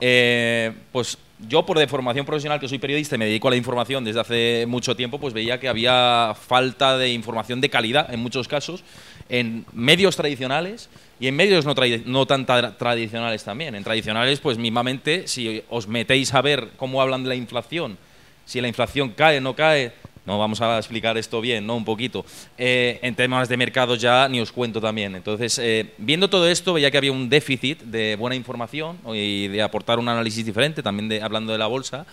[0.00, 3.56] Eh, pues yo por de formación profesional que soy periodista y me dedico a la
[3.56, 8.20] información desde hace mucho tiempo, pues veía que había falta de información de calidad en
[8.20, 8.84] muchos casos
[9.28, 10.88] en medios tradicionales
[11.18, 11.74] y en medios no,
[12.04, 13.74] no tan tra tradicionales también.
[13.74, 17.96] En tradicionales, pues mismamente, si os metéis a ver cómo hablan de la inflación,
[18.44, 19.92] si la inflación cae, no cae,
[20.24, 21.76] no vamos a explicar esto bien, ¿no?
[21.76, 22.24] Un poquito.
[22.56, 25.16] Eh, en temas de mercado ya ni os cuento también.
[25.16, 29.62] Entonces, eh, viendo todo esto, veía que había un déficit de buena información y de
[29.62, 32.06] aportar un análisis diferente, también de, hablando de la bolsa.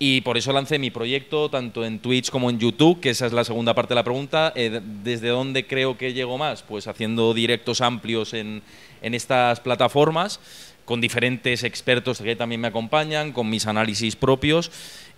[0.00, 3.32] Y por eso lancé mi proyecto tanto en Twitch como en YouTube, que esa es
[3.32, 4.52] la segunda parte de la pregunta.
[4.54, 6.62] Eh, ¿Desde dónde creo que llego más?
[6.62, 8.62] Pues haciendo directos amplios en,
[9.02, 10.38] en estas plataformas,
[10.84, 14.70] con diferentes expertos que también me acompañan, con mis análisis propios.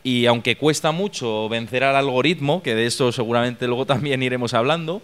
[0.03, 5.03] Y aunque cuesta mucho vencer al algoritmo, que de eso seguramente luego también iremos hablando,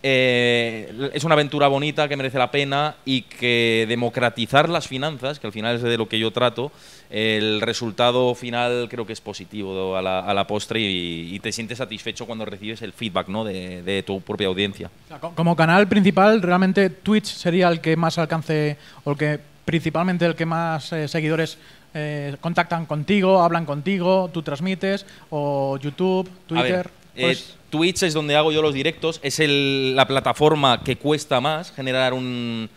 [0.00, 5.48] eh, es una aventura bonita que merece la pena y que democratizar las finanzas, que
[5.48, 6.70] al final es de lo que yo trato,
[7.10, 12.44] el resultado final creo que es positivo a la, postre y, te sientes satisfecho cuando
[12.44, 13.44] recibes el feedback ¿no?
[13.44, 14.90] de, tu propia audiencia.
[15.34, 20.34] como canal principal, realmente Twitch sería el que más alcance o el que principalmente el
[20.34, 21.58] que más eh, seguidores
[21.94, 26.90] eh, contactan contigo, hablan contigo, tú transmites, o YouTube, Twitter.
[27.18, 32.14] Pues Twitch es donde hago yo los directos, es la plataforma que cuesta más generar
[32.14, 32.70] un,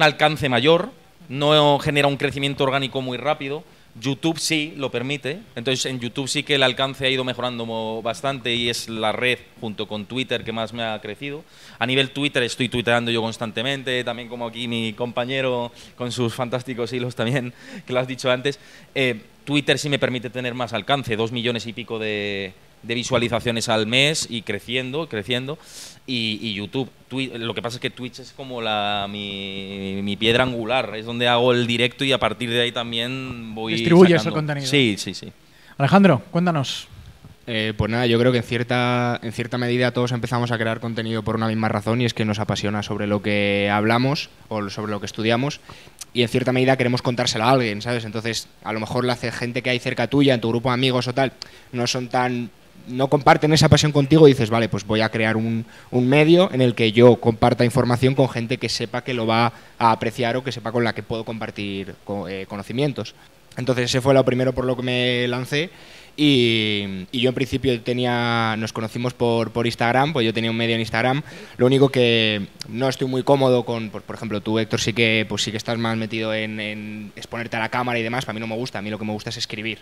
[0.00, 0.90] alcance mayor,
[1.28, 3.64] no genera un crecimiento orgánico muy rápido.
[4.00, 8.54] YouTube sí lo permite, entonces en YouTube sí que el alcance ha ido mejorando bastante
[8.54, 11.44] y es la red junto con Twitter que más me ha crecido.
[11.78, 16.92] A nivel Twitter estoy tuiteando yo constantemente, también como aquí mi compañero con sus fantásticos
[16.92, 17.54] hilos también,
[17.86, 18.58] que lo has dicho antes.
[18.94, 22.52] Eh, Twitter sí me permite tener más alcance, dos millones y pico de,
[22.82, 25.58] de visualizaciones al mes y creciendo, creciendo.
[26.06, 31.04] Y, YouTube, lo que pasa es que Twitch es como la, mi, piedra angular, es
[31.04, 33.74] donde hago el directo y a partir de ahí también voy.
[33.74, 34.66] Distribuyes el contenido.
[34.66, 35.32] Sí, sí, sí.
[35.78, 36.88] Alejandro, cuéntanos.
[37.48, 40.80] Eh, pues nada, yo creo que en cierta, en cierta medida todos empezamos a crear
[40.80, 44.68] contenido por una misma razón y es que nos apasiona sobre lo que hablamos o
[44.68, 45.60] sobre lo que estudiamos
[46.12, 48.04] y en cierta medida queremos contárselo a alguien, ¿sabes?
[48.04, 51.06] Entonces, a lo mejor la gente que hay cerca tuya, en tu grupo de amigos
[51.08, 51.34] o tal,
[51.72, 52.50] no son tan
[52.86, 56.60] no comparten esa pasión contigo y dices, vale, pues voy a crear un, medio en
[56.60, 60.44] el que yo comparta información con gente que sepa que lo va a apreciar o
[60.44, 61.94] que sepa con la que puedo compartir
[62.28, 63.14] eh, conocimientos.
[63.56, 65.70] Entonces ese fue lo primero por lo que me lancé
[66.16, 70.74] y, yo en principio tenía, nos conocimos por, por, Instagram, pues yo tenía un medio
[70.74, 71.22] en Instagram.
[71.58, 75.26] Lo único que no estoy muy cómodo con, por, por ejemplo, tú Héctor sí que,
[75.28, 78.24] pues sí que estás más metido en, en exponerte a la cámara y demás.
[78.24, 79.78] Para mí no me gusta, a mí lo que me gusta es escribir.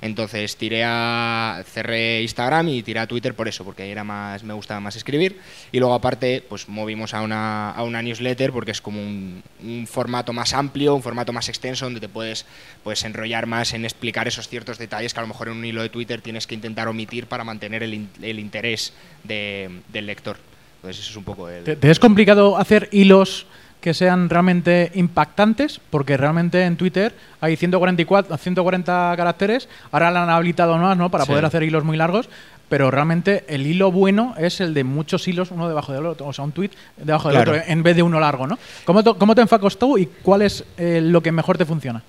[0.00, 4.54] Entonces tiré a, cerré Instagram y tiré a Twitter por eso, porque era más, me
[4.54, 5.38] gustaba más escribir.
[5.72, 9.42] Y luego aparte, pues movimos a una, a una newsletter porque es como un,
[9.86, 12.46] formato más amplio, un formato más extenso donde te puedes
[12.82, 15.82] pues, enrollar más en explicar esos ciertos detalles que a lo mejor en un hilo
[15.82, 18.92] de Twitter tienes que intentar omitir para mantener el, el interés
[19.24, 20.38] del lector.
[20.76, 21.64] Entonces eso es un poco el...
[21.64, 23.46] ¿Te, es complicado hacer hilos
[23.84, 27.12] que sean realmente impactantes, porque realmente en Twitter
[27.42, 31.10] hay 144, 140 caracteres, ahora la han habilitado más ¿no?
[31.10, 32.30] para poder hacer hilos muy largos,
[32.70, 36.32] pero realmente el hilo bueno es el de muchos hilos uno debajo del otro, o
[36.32, 38.58] sea, un tweet debajo del otro, en vez de uno largo, ¿no?
[38.86, 42.02] ¿Cómo te, cómo te enfocas tú y cuál es eh, lo que mejor te funciona?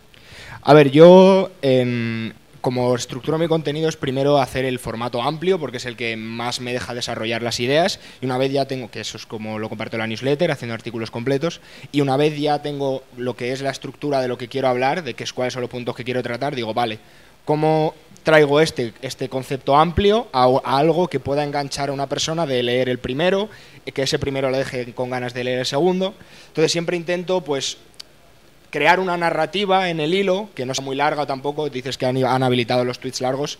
[0.61, 2.33] A ver, yo en,
[2.65, 6.61] como estructuro mi contenido es primero hacer el formato amplio, porque es el que más
[6.61, 9.69] me deja desarrollar las ideas, y una vez ya tengo, que eso es como lo
[9.69, 11.61] comparto en la newsletter, haciendo artículos completos,
[11.91, 15.03] y una vez ya tengo lo que es la estructura de lo que quiero hablar,
[15.03, 16.97] de qué es cuáles son los puntos que quiero tratar, digo, vale,
[17.45, 17.93] ¿cómo
[18.23, 22.63] traigo este, este concepto amplio a, a, algo que pueda enganchar a una persona de
[22.63, 23.47] leer el primero,
[23.93, 26.15] que ese primero le deje con ganas de leer el segundo?
[26.47, 27.77] Entonces siempre intento, pues,
[28.75, 32.43] crear una narrativa en el hilo, que no sea muy larga tampoco, dices que han,
[32.43, 33.57] habilitado los tweets largos,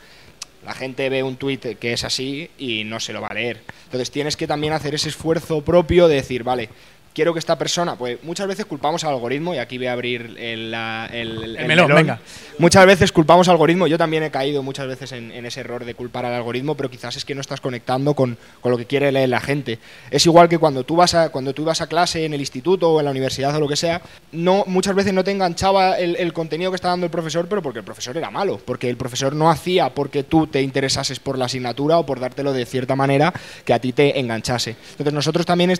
[0.65, 3.61] la gente ve un tweet que es así y no se lo va a leer.
[3.85, 6.67] Entonces tienes que también hacer ese esfuerzo propio de decir, vale,
[7.15, 10.35] quiero que esta persona, pues muchas veces culpamos al algoritmo, y aquí voy a abrir
[10.37, 12.19] el, el, melón, venga.
[12.59, 15.95] Muchas veces culpamos al algoritmo, yo también he caído muchas veces en, ese error de
[15.95, 19.29] culpar al algoritmo, pero quizás es que no estás conectando con, lo que quiere leer
[19.29, 19.79] la gente.
[20.11, 22.91] Es igual que cuando tú vas a, cuando tú ibas a clase en el instituto
[22.91, 24.01] o en la universidad o lo que sea,
[24.33, 27.79] no, muchas veces no te enganchaba el, contenido que está dando el profesor, pero porque
[27.79, 31.45] el profesor era malo, porque el profesor no hacía porque tú te interesases por la
[31.45, 33.33] asignatura o por dártelo de cierta manera
[33.63, 34.75] que a ti te enganchase.
[34.91, 35.71] Entonces nosotros también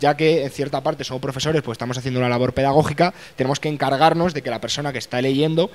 [0.00, 3.68] ya que en cierta parte somos profesores, pues estamos haciendo una labor pedagógica, tenemos que
[3.68, 5.70] encargarnos de que la persona que está leyendo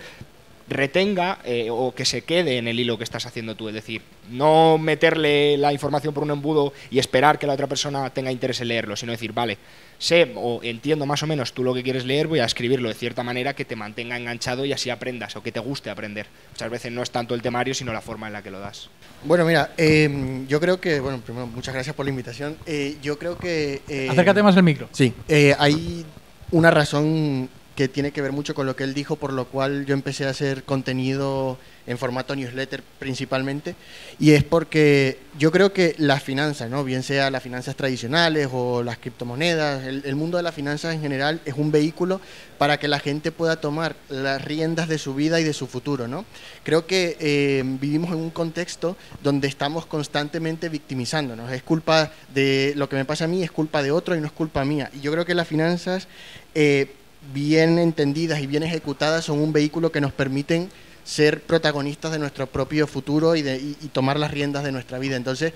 [0.67, 3.67] retenga eh, o que se quede en el hilo que estás haciendo tú.
[3.67, 8.09] Es decir, no meterle la información por un embudo y esperar que la otra persona
[8.11, 9.57] tenga interés en leerlo, sino decir, vale,
[9.97, 12.95] sé o entiendo más o menos tú lo que quieres leer, voy a escribirlo de
[12.95, 16.27] cierta manera que te mantenga enganchado y así aprendas o que te guste aprender.
[16.51, 18.89] Muchas veces no es tanto el temario, sino la forma en la que lo das.
[19.23, 22.57] Bueno, mira, em, yo creo que, bueno, primero, muchas gracias por la invitación.
[22.65, 23.81] Eh, yo creo que...
[23.87, 24.89] Eh, Acércate más al micro.
[24.91, 25.13] Sí,
[25.57, 26.05] hay
[26.51, 27.49] una razón
[27.87, 30.29] tiene que ver mucho con lo que él dijo, por lo cual yo empecé a
[30.29, 33.75] hacer contenido en formato newsletter principalmente,
[34.19, 36.83] y es porque yo creo que las finanzas, ¿no?
[36.83, 41.41] bien sea las finanzas tradicionales o las criptomonedas, el, mundo de las finanzas en general
[41.45, 42.21] es un vehículo
[42.57, 46.07] para que la gente pueda tomar las riendas de su vida y de su futuro.
[46.07, 46.25] ¿no?
[46.63, 51.51] Creo que eh, vivimos en un contexto donde estamos constantemente victimizándonos.
[51.51, 54.27] Es culpa de lo que me pasa a mí, es culpa de otro y no
[54.27, 54.91] es culpa mía.
[54.93, 56.07] Y yo creo que las finanzas...
[56.53, 56.95] Eh,
[57.33, 60.69] bien entendidas y bien ejecutadas son un vehículo que nos permiten
[61.03, 65.15] ser protagonistas de nuestro propio futuro y, de, tomar las riendas de nuestra vida.
[65.15, 65.53] Entonces,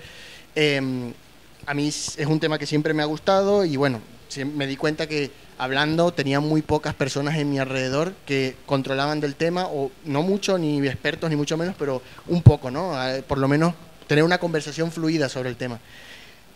[0.54, 1.12] em,
[1.66, 4.00] a mí es un tema que siempre me ha gustado y bueno,
[4.54, 9.34] me di cuenta que hablando tenía muy pocas personas en mi alrededor que controlaban del
[9.34, 12.92] tema, o no mucho, ni expertos, ni mucho menos, pero un poco, ¿no?
[13.26, 13.74] Por lo menos
[14.06, 15.80] tener una conversación fluida sobre el tema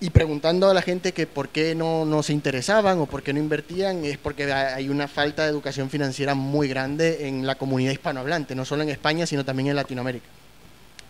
[0.00, 3.34] y preguntando a la gente que por qué no, no, se interesaban o por qué
[3.34, 7.92] no invertían, es porque hay una falta de educación financiera muy grande en la comunidad
[7.92, 10.26] hispanohablante, no solo en España, sino también en Latinoamérica.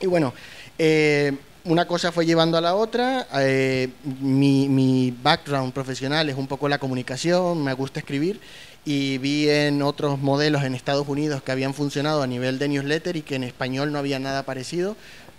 [0.01, 0.35] Y bueno,
[0.77, 3.29] eh, una cosa fue llevando a la otra.
[3.39, 3.91] Eh,
[4.21, 8.41] mi, mi, background profesional es un poco la comunicación, me gusta escribir
[8.85, 13.15] y vi en otros modelos en Estados Unidos que habían funcionado a nivel de newsletter
[13.17, 14.97] y que en español no había nada parecido.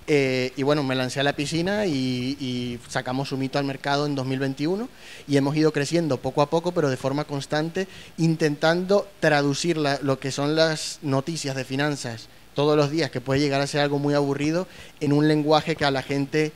[0.07, 4.15] Eh, y bueno, me lancé a la piscina y, sacamos un mito al mercado en
[4.15, 4.89] 2021
[5.27, 7.87] y hemos ido creciendo poco a poco, pero de forma constante,
[8.17, 13.61] intentando traducir lo que son las noticias de finanzas todos los días, que puede llegar
[13.61, 14.67] a ser algo muy aburrido,
[14.99, 16.51] en un lenguaje que a la gente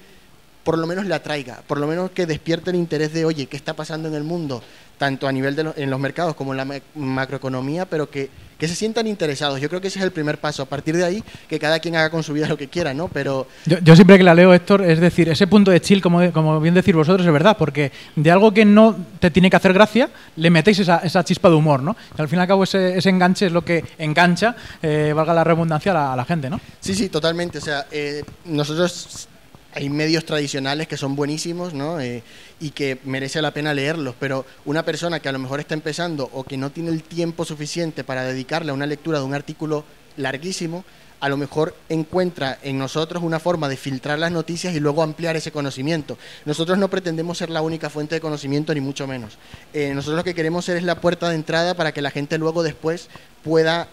[0.66, 3.56] por lo menos le atraiga, por lo menos que despierte el interés de, oye, ¿qué
[3.56, 4.64] está pasando en el mundo?
[4.98, 8.76] Tanto a nivel de en los mercados como en la macroeconomía, pero que que se
[8.76, 9.60] sientan interesados.
[9.60, 10.64] Yo creo que ese es el primer paso.
[10.64, 13.08] A partir de ahí, que cada quien haga con su vida lo que quiera, ¿no?
[13.08, 13.48] Pero...
[13.66, 16.74] Yo, siempre que la leo, Héctor, es decir, ese punto de chill, como, como bien
[16.74, 20.50] decir vosotros, es verdad, porque de algo que no te tiene que hacer gracia, le
[20.50, 21.96] metéis esa, esa chispa de humor, ¿no?
[22.18, 25.34] Y al fin y al cabo ese, ese enganche es lo que engancha, eh, valga
[25.34, 26.60] la redundancia, a la, gente, ¿no?
[26.80, 27.60] Sí, sí, totalmente.
[27.60, 29.28] O sea, eh, nosotros
[29.76, 32.00] hay medios tradicionales que son buenísimos ¿no?
[32.00, 32.24] Eh,
[32.60, 36.30] y que merece la pena leerlos, pero una persona que a lo mejor está empezando
[36.34, 39.84] o que no tiene el tiempo suficiente para dedicarle a una lectura de un artículo
[40.16, 40.86] larguísimo,
[41.20, 45.36] a lo mejor encuentra en nosotros una forma de filtrar las noticias y luego ampliar
[45.36, 46.18] ese conocimiento.
[46.46, 49.38] Nosotros no pretendemos ser la única fuente de conocimiento, ni mucho menos.
[49.74, 52.38] Eh, nosotros lo que queremos ser es la puerta de entrada para que la gente
[52.38, 53.10] luego después
[53.44, 53.88] pueda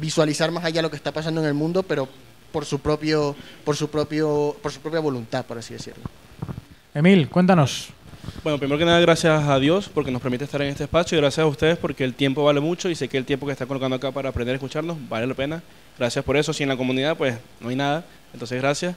[0.00, 2.08] visualizar más allá lo que está pasando en el mundo, pero
[2.52, 3.34] por su propio,
[3.64, 6.04] por su propio, por su propia voluntad, por así decirlo.
[6.94, 7.88] Emil, cuéntanos.
[8.44, 11.20] Bueno, primero que nada, gracias a Dios porque nos permite estar en este espacio y
[11.20, 13.66] gracias a ustedes porque el tiempo vale mucho y sé que el tiempo que está
[13.66, 15.62] colocando acá para aprender a escucharnos vale la pena.
[15.98, 16.52] Gracias por eso.
[16.52, 18.04] Si en la comunidad, pues no hay nada.
[18.32, 18.94] Entonces, gracias.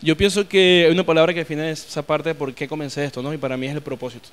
[0.00, 3.22] Yo pienso que hay una palabra que define esa parte de por qué comencé esto,
[3.22, 3.32] ¿no?
[3.32, 4.28] Y para mí es el propósito.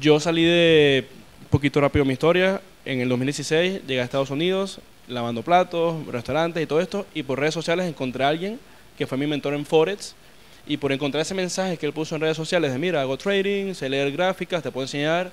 [0.00, 1.06] Yo salí de,
[1.42, 6.62] un poquito rápido mi historia, en el 2016 llegué a Estados Unidos, lavando platos, restaurantes
[6.62, 8.58] y todo esto, y por redes sociales encontré a alguien
[8.96, 10.14] que fue mi mentor en Forex,
[10.66, 13.74] y por encontrar ese mensaje que él puso en redes sociales de, mira, hago trading,
[13.74, 15.30] sé leer gráficas, te puedo enseñar,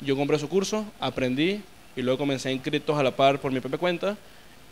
[0.00, 1.62] yo compré su curso, aprendí,
[1.94, 4.16] y luego comencé a inscritos a la par por mi propia cuenta,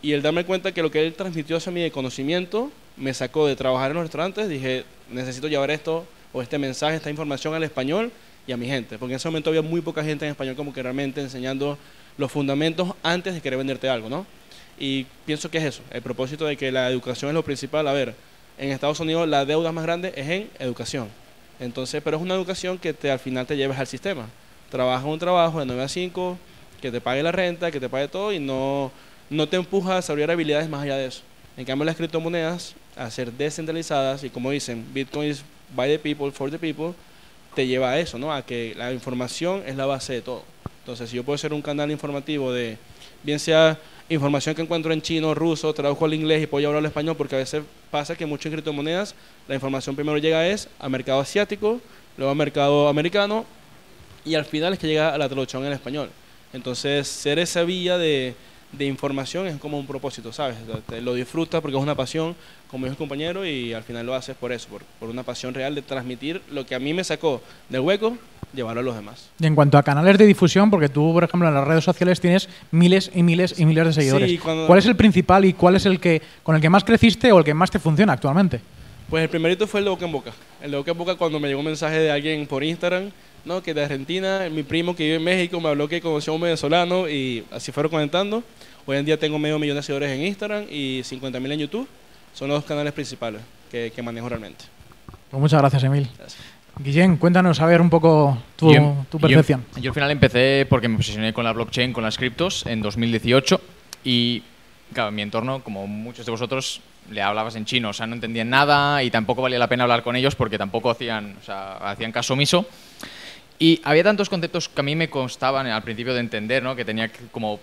[0.03, 3.47] y el darme cuenta que lo que él transmitió hacia mí de conocimiento me sacó
[3.47, 7.63] de trabajar en los restaurantes, dije, necesito llevar esto, o este mensaje, esta información al
[7.63, 8.11] español
[8.47, 10.73] y a mi gente, porque en ese momento había muy poca gente en español como
[10.73, 11.79] que realmente enseñando
[12.17, 14.27] los fundamentos antes de querer venderte algo, ¿no?
[14.81, 17.87] Y pienso que es eso, el propósito de que la educación es lo principal.
[17.87, 18.15] A ver,
[18.59, 21.09] en Estados Unidos la deuda más grande es en educación.
[21.61, 24.27] Entonces, pero es una educación que te, al final te lleves al sistema.
[24.71, 26.39] Trabaja un trabajo de 9 a 5,
[26.81, 28.91] que te pague la renta, que te pague todo y no,
[29.29, 31.23] no te empuja a desarrollar habilidades más allá de eso.
[31.59, 35.45] En cambio, las criptomonedas, a ser descentralizadas y como dicen, Bitcoin is
[35.75, 36.95] by the people, for the people,
[37.55, 38.33] te lleva a eso, ¿no?
[38.33, 40.43] A que la información es la base de todo.
[40.79, 42.79] Entonces, si yo puedo ser un canal informativo de,
[43.23, 43.79] bien sea
[44.11, 47.37] información que encuentro en chino, ruso, traduzco al inglés y puedo hablar al español, porque
[47.37, 49.15] a veces pasa que muchas criptomonedas,
[49.49, 51.81] la información primero llega es al mercado asiático,
[52.17, 53.47] luego al mercado americano,
[54.25, 56.11] y al final es que llega a la traducción en español.
[56.53, 58.35] Entonces, ser esa vía de,
[58.73, 60.57] de información es como un propósito, ¿sabes?
[60.87, 62.37] Te lo disfrutas porque es una pasión,
[62.71, 65.55] como dijo el compañero, y al final lo haces por eso, por, por, una pasión
[65.55, 68.17] real de transmitir lo que a mí me sacó del hueco,
[68.55, 69.31] llevarlo a los demás.
[69.39, 72.21] Y en cuanto a canales de difusión, porque tú, por ejemplo, en las redes sociales
[72.21, 74.41] tienes miles y miles y miles de seguidores.
[74.41, 77.39] ¿Cuál es el principal y cuál es el que con el que más creciste o
[77.39, 78.61] el que más te funciona actualmente?
[79.09, 80.33] Pues el primerito fue el de boca en boca.
[80.63, 83.11] El de boca en boca cuando me llegó un mensaje de alguien por Instagram
[83.45, 83.63] ¿no?
[83.63, 86.43] que de Argentina, mi primo que vive en México me habló que conoció a un
[86.43, 88.43] venezolano y así fueron comentando.
[88.87, 91.89] Hoy en día tengo medio millón de seguidores en Instagram y 50 mil en YouTube.
[92.35, 94.65] Son los dos canales principales que, que manejo realmente.
[95.31, 96.09] Pues muchas gracias, Emil.
[96.79, 99.65] Guillén, cuéntanos a ver un poco tu, Yo- tu yo- percepción.
[99.81, 103.61] Yo, al final empecé porque me obsesioné con la blockchain, con las criptos en 2018
[104.05, 104.43] y
[104.95, 106.81] claro, en mi entorno, como muchos de vosotros,
[107.11, 110.03] le hablabas en chino, o sea, no entendían nada y tampoco valía la pena hablar
[110.03, 112.67] con ellos porque tampoco hacían, o sea, hacían caso omiso.
[113.63, 116.75] Y había tantos conceptos que a mí me constaban al principio de entender, ¿no?
[116.75, 117.61] Que tenía como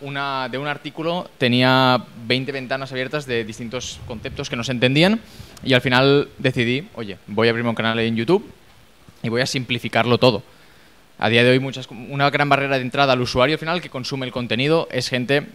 [0.00, 5.20] una, de un artículo tenía 20 ventanas abiertas de distintos conceptos que no se entendían
[5.62, 8.50] y al final decidí, oye, voy a abrirme un canal en YouTube
[9.22, 10.42] y voy a simplificarlo todo.
[11.18, 14.24] A día de hoy muchas, una gran barrera de entrada al usuario final que consume
[14.24, 15.46] el contenido es gente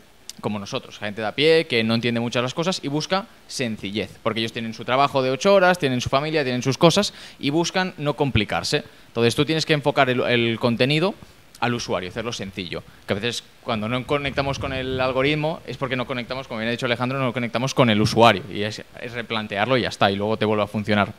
[0.41, 4.17] como nosotros, gente de a pie que no entiende muchas las cosas y busca sencillez,
[4.23, 7.49] porque ellos tienen su trabajo de ocho horas, tienen su familia, tienen sus cosas y
[7.49, 8.83] buscan no complicarse.
[9.07, 11.13] Entonces tú tienes que enfocar el, el contenido
[11.59, 12.83] al usuario, hacerlo sencillo.
[13.05, 16.69] Que a veces cuando no conectamos con el algoritmo es porque no conectamos, como bien
[16.69, 20.09] ha dicho Alejandro, no conectamos con el usuario y es, es replantearlo y ya está,
[20.11, 21.13] y luego te vuelve a funcionar.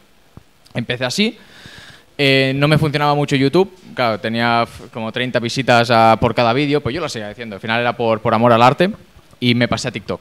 [0.72, 1.36] Empecé así,
[2.22, 6.82] eh, no me funcionaba mucho YouTube, claro, tenía como 30 visitas a- por cada vídeo,
[6.82, 8.90] pues yo lo seguía diciendo, al final era por, por amor al arte
[9.40, 10.20] y me pasé a TikTok.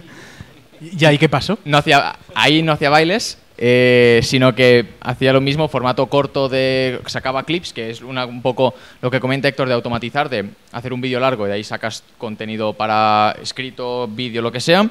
[0.98, 1.58] ¿Y ahí qué pasó?
[1.66, 6.98] No hacía, ahí no hacía bailes, eh, sino que hacía lo mismo, formato corto de
[7.04, 8.72] sacaba clips, que es una, un poco
[9.02, 12.02] lo que comenta Héctor de automatizar, de hacer un vídeo largo y de ahí sacas
[12.16, 14.88] contenido para escrito, vídeo, lo que sea.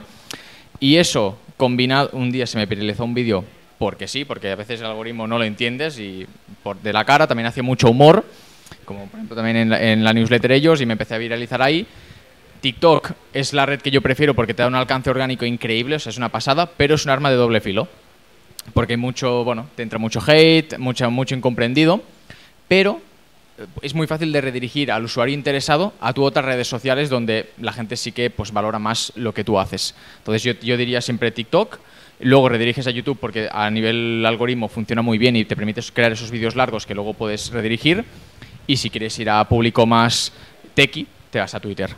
[0.80, 3.44] Y eso, combinado, un día se me viralizó un vídeo
[3.80, 6.28] porque sí, porque a veces el algoritmo no lo entiendes y
[6.62, 8.26] por de la cara también hacía mucho humor,
[8.86, 11.62] como por ejemplo también en la, en la newsletter ellos y me empecé a viralizar
[11.62, 11.88] ahí.
[12.60, 16.00] TikTok es la red que yo prefiero porque te da un alcance orgánico increíble, o
[16.00, 17.88] sea, es una pasada, pero es un arma de doble filo.
[18.74, 22.04] Porque hay mucho, bueno, te entra mucho hate, mucho, mucho incomprendido,
[22.68, 23.02] pero
[23.58, 27.52] eh, es muy fácil de redirigir al usuario interesado a tu otras redes sociales donde
[27.62, 29.96] la gente sí que pues, valora más lo que tú haces.
[30.18, 31.80] Entonces yo, yo diría siempre TikTok,
[32.20, 36.12] luego rediriges a YouTube porque a nivel algoritmo funciona muy bien y te permite crear
[36.12, 38.04] esos vídeos largos que luego puedes redirigir.
[38.68, 40.32] Y si quieres ir a público más
[40.74, 41.90] techie, te vas a Twitter.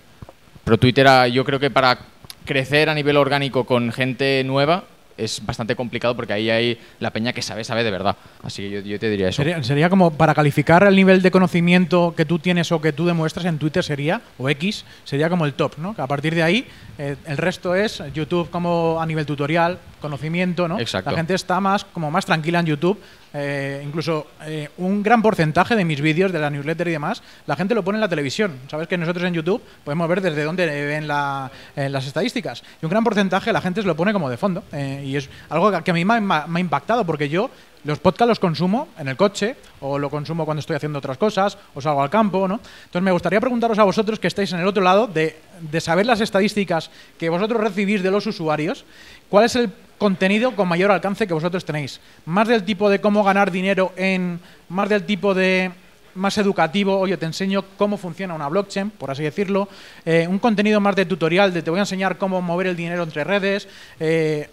[0.64, 1.98] Pero Twitter, ah, yo creo que para
[2.46, 4.86] crecer a nivel orgánico con gente nueva
[5.24, 8.16] es bastante complicado porque ahí hay la peña que sabe, sabe de verdad.
[8.44, 9.38] Así que yo, yo te diría eso.
[9.38, 13.06] Sería, sería como para calificar el nivel de conocimiento que tú tienes o que tú
[13.06, 15.96] demuestras en Twitter sería, o X, sería como el top, ¿no?
[15.96, 16.68] Que a partir de ahí
[16.98, 20.80] eh, el resto es YouTube como a nivel tutorial, conocimiento, ¿no?
[20.80, 21.12] Exacto.
[21.12, 23.00] La gente está más como más tranquila en YouTube.
[23.34, 27.56] Eh, incluso eh, un gran porcentaje de mis vídeos, de la newsletter y demás, la
[27.56, 28.58] gente lo pone en la televisión.
[28.70, 32.64] Sabes que nosotros en YouTube podemos ver desde dónde ven eh, las estadísticas.
[32.82, 34.64] Y un gran porcentaje la gente lo pone como de fondo.
[34.74, 37.50] y es algo que- a mí me ha, me ha impactado porque yo
[37.84, 41.58] los podcasts los consumo en el coche o lo consumo cuando estoy haciendo otras cosas
[41.74, 42.56] o salgo al campo, ¿no?
[42.86, 46.06] Entonces me gustaría preguntaros a vosotros que estáis en el otro lado de, de saber
[46.06, 48.86] las estadísticas que vosotros recibís de los usuarios,
[49.30, 49.72] ¿cuál es el
[50.06, 52.00] contenido con mayor alcance que vosotros tenéis?
[52.26, 55.70] ¿Más del tipo de cómo ganar dinero en, más del tipo de
[56.16, 59.70] más educativo, oye, te enseño cómo funciona una blockchain, por así decirlo,
[60.04, 63.04] eh, un contenido más de tutorial, de te voy a enseñar cómo mover el dinero
[63.04, 63.68] entre redes,
[64.00, 64.50] eh,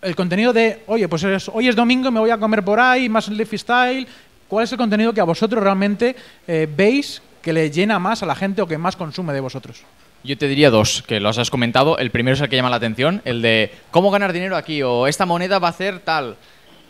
[0.00, 3.08] el contenido de, oye, pues es- hoy es domingo, me voy a comer por ahí,
[3.08, 4.06] más lifestyle.
[4.46, 6.14] ¿Cuál es el contenido que a vosotros realmente
[6.46, 9.82] eh, veis que le llena más a la gente o que más consume de vosotros?
[10.24, 11.98] Yo te diría dos, que los has comentado.
[11.98, 15.06] El primero es el que llama la atención, el de cómo ganar dinero aquí o
[15.06, 16.36] esta moneda va a hacer tal.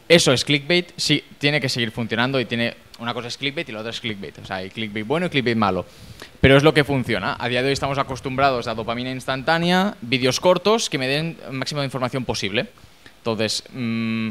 [0.08, 3.72] Eso es clickbait, sí, tiene que seguir funcionando y tiene una cosa es clickbait y
[3.72, 4.38] la otra es clickbait.
[4.38, 5.84] O sea, hay clickbait bueno y clickbait malo.
[6.40, 7.36] Pero es lo que funciona.
[7.40, 11.54] A día de hoy estamos acostumbrados a dopamina instantánea, vídeos cortos que me den el
[11.54, 12.68] máximo de información posible.
[13.18, 14.28] Entonces, mm,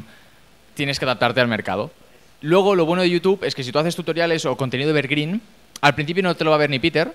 [0.75, 1.91] tienes que adaptarte al mercado.
[2.39, 5.41] Luego, lo bueno de YouTube es que si tú haces tutoriales o contenido evergreen,
[5.81, 7.13] al principio no te lo va a ver ni Peter,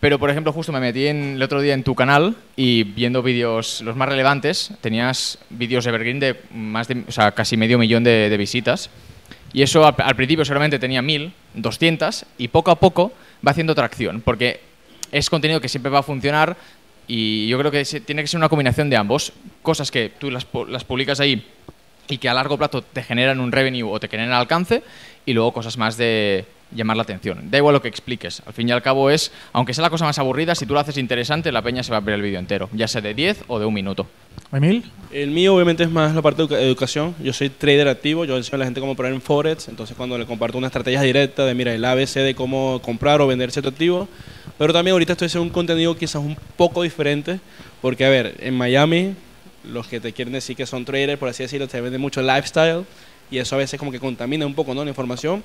[0.00, 3.22] pero, por ejemplo, justo me metí en- el otro día en tu canal y viendo
[3.22, 8.02] vídeos, los más relevantes, tenías vídeos evergreen de más de, o sea, casi medio millón
[8.02, 8.88] de, visitas.
[9.52, 13.12] Y eso al, principio solamente tenía mil, 200, y poco a poco
[13.46, 14.60] va haciendo tracción, porque
[15.12, 16.56] es contenido que siempre va a funcionar
[17.06, 19.32] y yo creo que tiene que ser una combinación de ambos.
[19.62, 21.44] Cosas que tú las, las publicas ahí
[22.08, 24.82] y que a largo plazo te generan un revenue o te generan alcance
[25.26, 26.44] y luego cosas más de
[26.74, 27.50] llamar la atención.
[27.50, 28.42] Da igual lo que expliques.
[28.46, 30.80] Al fin y al cabo es, aunque sea la cosa más aburrida, si tú lo
[30.80, 33.44] haces interesante, la peña se va a ver el vídeo entero, ya sea de 10
[33.48, 34.06] o de un minuto.
[34.52, 34.84] Emil.
[35.12, 37.14] El mío obviamente es más la parte de educa- educación.
[37.22, 40.16] Yo soy trader activo, yo enseño a la gente cómo operar en Forex, entonces cuando
[40.18, 43.68] le comparto una estrategia directa de, mira, el ABC de cómo comprar o vender cierto
[43.70, 44.08] activo,
[44.58, 47.40] pero también ahorita estoy haciendo un contenido quizás un poco diferente,
[47.80, 49.14] porque a ver, en Miami,
[49.64, 52.84] los que te quieren decir que son traders, por así decirlo, te venden mucho lifestyle
[53.30, 54.82] y eso a veces como que contamina un poco ¿no?
[54.84, 55.42] la información.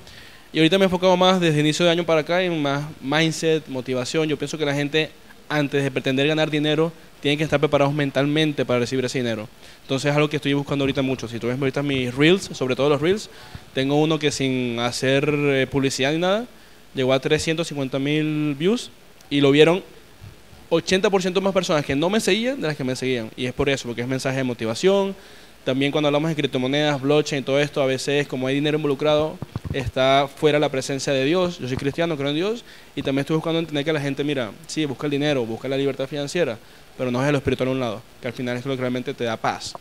[0.54, 3.68] Y ahorita me he enfocado más desde inicio de año para acá en más mindset,
[3.68, 4.28] motivación.
[4.28, 5.12] Yo pienso que la gente,
[5.50, 6.92] antes de pretender ganar dinero,
[7.22, 9.50] tienen que estar preparados mentalmente para recibir ese dinero.
[9.82, 11.28] Entonces es algo que estoy buscando ahorita mucho.
[11.28, 13.30] Si tú ves ahorita mis reels, sobre todo los reels,
[13.74, 16.46] tengo uno que sin hacer eh, publicidad ni nada,
[16.94, 18.92] llegó a 350 mil views
[19.30, 19.84] y lo vieron
[20.70, 23.30] 80% más personas que no me seguían de las que me seguían.
[23.36, 25.16] Y es por eso, porque es mensaje de motivación.
[25.66, 29.36] También cuando hablamos de criptomonedas, blockchain, todo esto, a veces como hay dinero involucrado,
[29.74, 31.58] está fuera la presencia de Dios.
[31.58, 32.64] Yo soy cristiano, creo en Dios,
[32.96, 35.76] y también estoy buscando entender que la gente, mira, sí, busca el dinero, busca la
[35.76, 36.60] libertad financiera,
[37.00, 39.16] pero no es lo espiritual a un lado, que al final es lo que realmente
[39.16, 39.74] te da paz.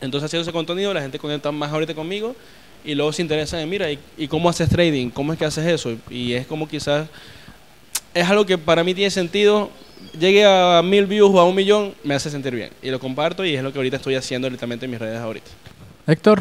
[0.00, 2.36] Entonces haciendo ese contenido, la gente conecta más ahorita conmigo
[2.84, 5.10] y luego se interesa en, mira, ¿y, y cómo haces trading?
[5.10, 5.96] ¿Cómo es que haces eso?
[6.08, 7.08] Y es como quizás,
[8.14, 9.70] es algo que para mí tiene sentido,
[10.18, 12.70] llegue a mil views o a un millón, me hace sentir bien.
[12.82, 15.50] Y lo comparto y es lo que ahorita estoy haciendo directamente en mis redes ahorita.
[16.06, 16.40] Héctor,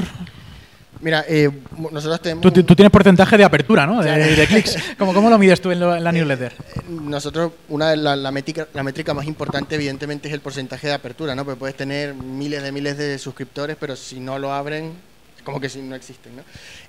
[1.02, 1.50] Mira, eh,
[1.94, 2.42] nosotros tenemos...
[2.42, 4.02] tú, tú tienes porcentaje de apertura, ¿no?
[4.04, 4.76] De, de clics.
[4.98, 6.52] ¿Cómo, ¿Cómo lo mides tú en, lo- en la newsletter?
[6.90, 10.94] Nosotros, una de la, la métrica, la métrica más importante, evidentemente, es el porcentaje de
[10.94, 11.46] apertura, ¿no?
[11.46, 14.92] Porque puedes tener miles de miles de suscriptores, pero si no lo abren,
[15.46, 16.42] como que si no existen, ¿no?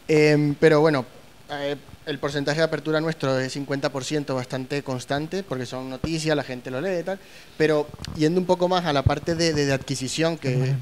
[0.09, 1.07] Em, pero bueno,
[1.53, 6.71] eh, el porcentaje de apertura nuestro es 50%, bastante constante, porque son noticias, la gente
[6.71, 7.19] lo lee y tal.
[7.59, 7.87] Pero
[8.17, 10.75] yendo un poco más a la parte de, de- de adquisición, que,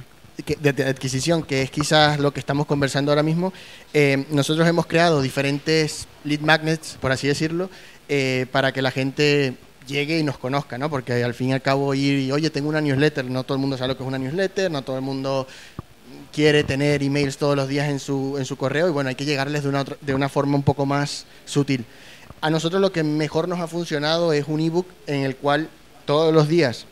[0.44, 3.52] que- de, de adquisición, que es quizás lo que estamos conversando ahora mismo,
[3.94, 7.70] eh, nosotros hemos creado diferentes lead magnets, por así decirlo,
[8.08, 9.54] eh, para que la gente
[9.86, 10.90] llegue y nos conozca, ¿no?
[10.90, 13.60] Porque al fin y al cabo ir y, oye, tengo una newsletter, no todo el
[13.60, 15.46] mundo sabe lo que es una newsletter, no todo el mundo
[16.38, 19.24] quiere tener emails todos los días en su, en su correo y bueno, hay que
[19.24, 21.84] llegarles de una, otra- de una forma un poco más sutil.
[22.40, 25.68] A nosotros lo que mejor nos ha funcionado es un ebook en el cual
[26.06, 26.86] todos los días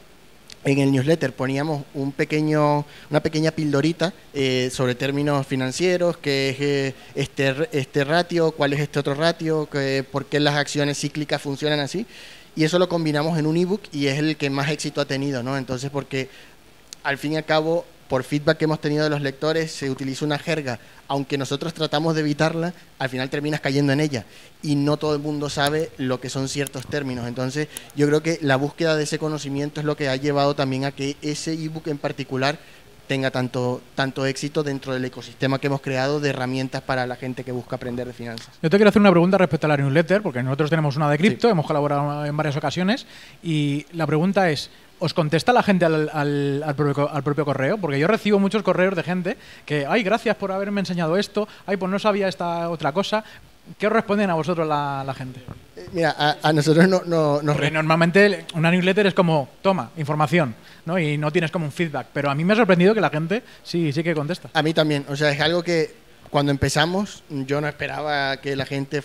[0.65, 6.57] en el newsletter poníamos un pequeño, una pequeña pildorita eh, sobre términos financieros, qué es
[6.61, 11.41] eh, este, este ratio, cuál es este otro ratio, que- por qué las acciones cíclicas
[11.41, 12.05] funcionan así.
[12.57, 15.45] Y eso lo combinamos en un ebook y es el que más éxito ha tenido,
[15.45, 15.57] ¿no?
[15.57, 16.29] Entonces, porque
[17.05, 20.25] al fin y al cabo, por feedback que hemos tenido de los lectores, se utiliza
[20.25, 20.79] una jerga,
[21.09, 24.25] aunque nosotros tratamos de evitarla, al final terminas cayendo en ella.
[24.63, 27.27] Y no todo el mundo sabe lo que son ciertos términos.
[27.27, 30.85] Entonces, yo creo que la búsqueda de ese conocimiento es lo que ha llevado también
[30.85, 32.59] a que ese ebook en particular
[33.07, 37.45] tenga tanto, tanto éxito dentro del ecosistema que hemos creado de herramientas para la gente
[37.45, 38.49] que busca aprender de finanzas.
[38.63, 41.17] Yo te quiero hacer una pregunta respecto a la newsletter, porque nosotros tenemos una de
[41.19, 43.07] cripto, hemos colaborado en varias ocasiones,
[43.43, 47.79] y la pregunta es, ¿os contesta la gente al, al- al propio, al propio correo?
[47.79, 51.77] Porque yo recibo muchos correos de gente que, ay, gracias por haberme enseñado esto, ay,
[51.77, 53.25] pues no sabía esta otra cosa.
[53.79, 55.41] ¿Qué os responden a vosotros la, la gente?
[55.93, 60.55] Mira, a, a nosotros no, no- nos Porque normalmente una newsletter es como, toma, información,
[60.85, 60.99] ¿no?
[61.01, 62.07] Y no tienes como un feedback.
[62.13, 64.51] Pero a mí me ha sorprendido que la gente sí, sí que contesta.
[64.55, 68.67] A mí también, o sea, es algo que cuando empezamos yo no esperaba que la
[68.67, 69.03] gente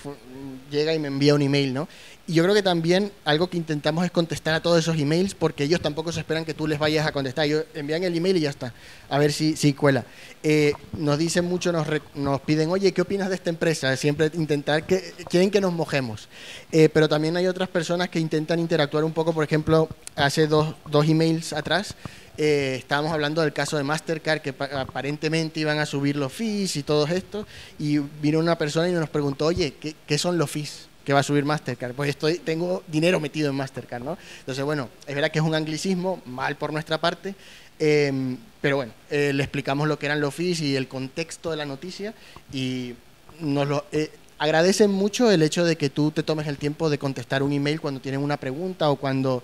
[0.70, 1.88] llega y me envía un email, ¿no?
[2.28, 5.64] Y yo creo que también algo que intentamos es contestar a todos esos emails porque
[5.64, 7.46] ellos tampoco se esperan que tú les vayas a contestar.
[7.46, 8.74] Ellos envían el email y ya está,
[9.10, 10.06] a ver si, si cuela.
[10.44, 13.96] Eh, nos dicen mucho, nos, re- nos piden, oye, ¿qué opinas de esta empresa?
[13.98, 16.30] Siempre intentar que, quieren que nos mojemos.
[16.72, 20.76] Eh, pero también hay otras personas que intentan interactuar un poco, por ejemplo, hace dos,
[20.90, 21.96] dos emails atrás
[22.38, 26.76] eh, estábamos hablando del caso de Mastercard, que pa- aparentemente iban a subir los fees
[26.78, 27.46] y todo esto,
[27.78, 31.20] y vino una persona y nos preguntó, oye, ¿qué, qué son los fees que va
[31.20, 31.94] a subir Mastercard?
[31.94, 34.18] Pues estoy, tengo dinero metido en Mastercard, ¿no?
[34.40, 37.36] Entonces, bueno, es verdad que es un anglicismo, mal por nuestra parte,
[37.80, 41.58] eh, pero bueno, eh, le explicamos lo que eran los fees y el contexto de
[41.58, 42.14] la noticia,
[42.54, 42.94] y
[43.40, 43.86] nos lo...
[43.92, 47.54] eh, agradecen mucho el hecho de que tú te tomes el tiempo de contestar un
[47.54, 49.44] email cuando tienen una pregunta o cuando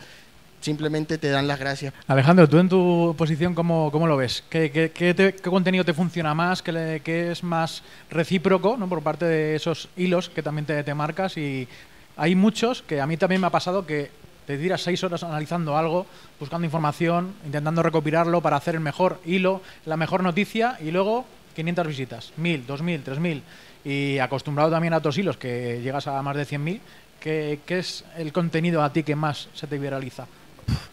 [0.71, 1.93] simplemente te dan las gracias.
[2.07, 4.43] Alejandro, tú en tu posición, ¿cómo, cómo lo ves?
[4.49, 6.61] ¿Qué, qué- qué te- contenido te funciona más?
[6.61, 8.89] ¿Qué, qué es más recíproco ¿no?
[8.89, 11.37] por parte de esos hilos que también te, te marcas?
[11.37, 11.69] Y
[12.17, 14.11] hay muchos que a mí también me ha pasado que
[14.45, 16.05] te tiras seis horas analizando algo,
[16.37, 21.25] buscando información, intentando recopilarlo para hacer el mejor hilo, la mejor noticia y luego
[21.55, 23.43] 500 visitas, 1000, 2000, 3000.
[23.85, 26.79] Y acostumbrado también a otros hilos que llegas a más de 100.000,
[27.21, 30.27] ¿qué, ¿qué es el contenido a ti que más se te viraliza?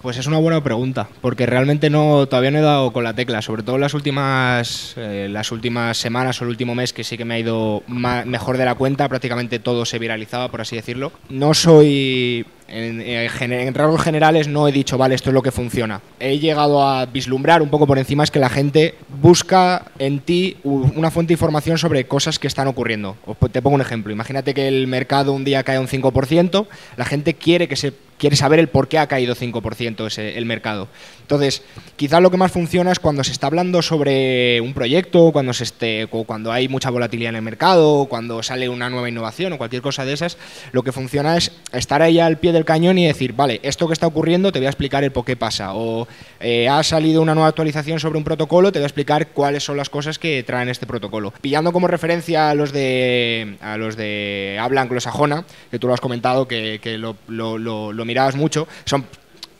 [0.02, 3.40] Pues es una buena pregunta, porque realmente no todavía no he dado con la tecla,
[3.40, 7.24] sobre todo las últimas eh, las últimas semanas o el último mes que sí que
[7.24, 11.12] me ha ido mejor de la cuenta, prácticamente todo se viralizaba, por así decirlo.
[11.30, 15.50] No soy en, en en rasgos generales no he dicho, vale, esto es lo que
[15.50, 16.00] funciona.
[16.18, 20.56] He llegado a vislumbrar un poco por encima es que la gente busca en ti
[20.62, 23.16] una fuente de información sobre cosas que están ocurriendo.
[23.52, 24.12] Te pongo un ejemplo.
[24.12, 28.38] Imagínate que el mercado un día cae un 5%, la gente quiere que se quieres
[28.38, 30.88] saber el por qué ha caído 5% ese, el mercado.
[31.22, 31.62] Entonces,
[31.96, 35.64] quizás lo que más funciona es cuando se está hablando sobre un proyecto, cuando, se
[35.64, 39.82] esté, cuando hay mucha volatilidad en el mercado, cuando sale una nueva innovación o cualquier
[39.82, 40.36] cosa de esas,
[40.72, 43.94] lo que funciona es estar ahí al pie del cañón y decir, vale, esto que
[43.94, 45.74] está ocurriendo te voy a explicar el por qué pasa.
[45.74, 46.06] O
[46.40, 49.76] eh, ha salido una nueva actualización sobre un protocolo, te voy a explicar cuáles son
[49.76, 51.32] las cosas que traen este protocolo.
[51.40, 56.00] Pillando como referencia a los de, a los de habla anglosajona, que tú lo has
[56.00, 59.04] comentado, que, lo, mirabas mucho, son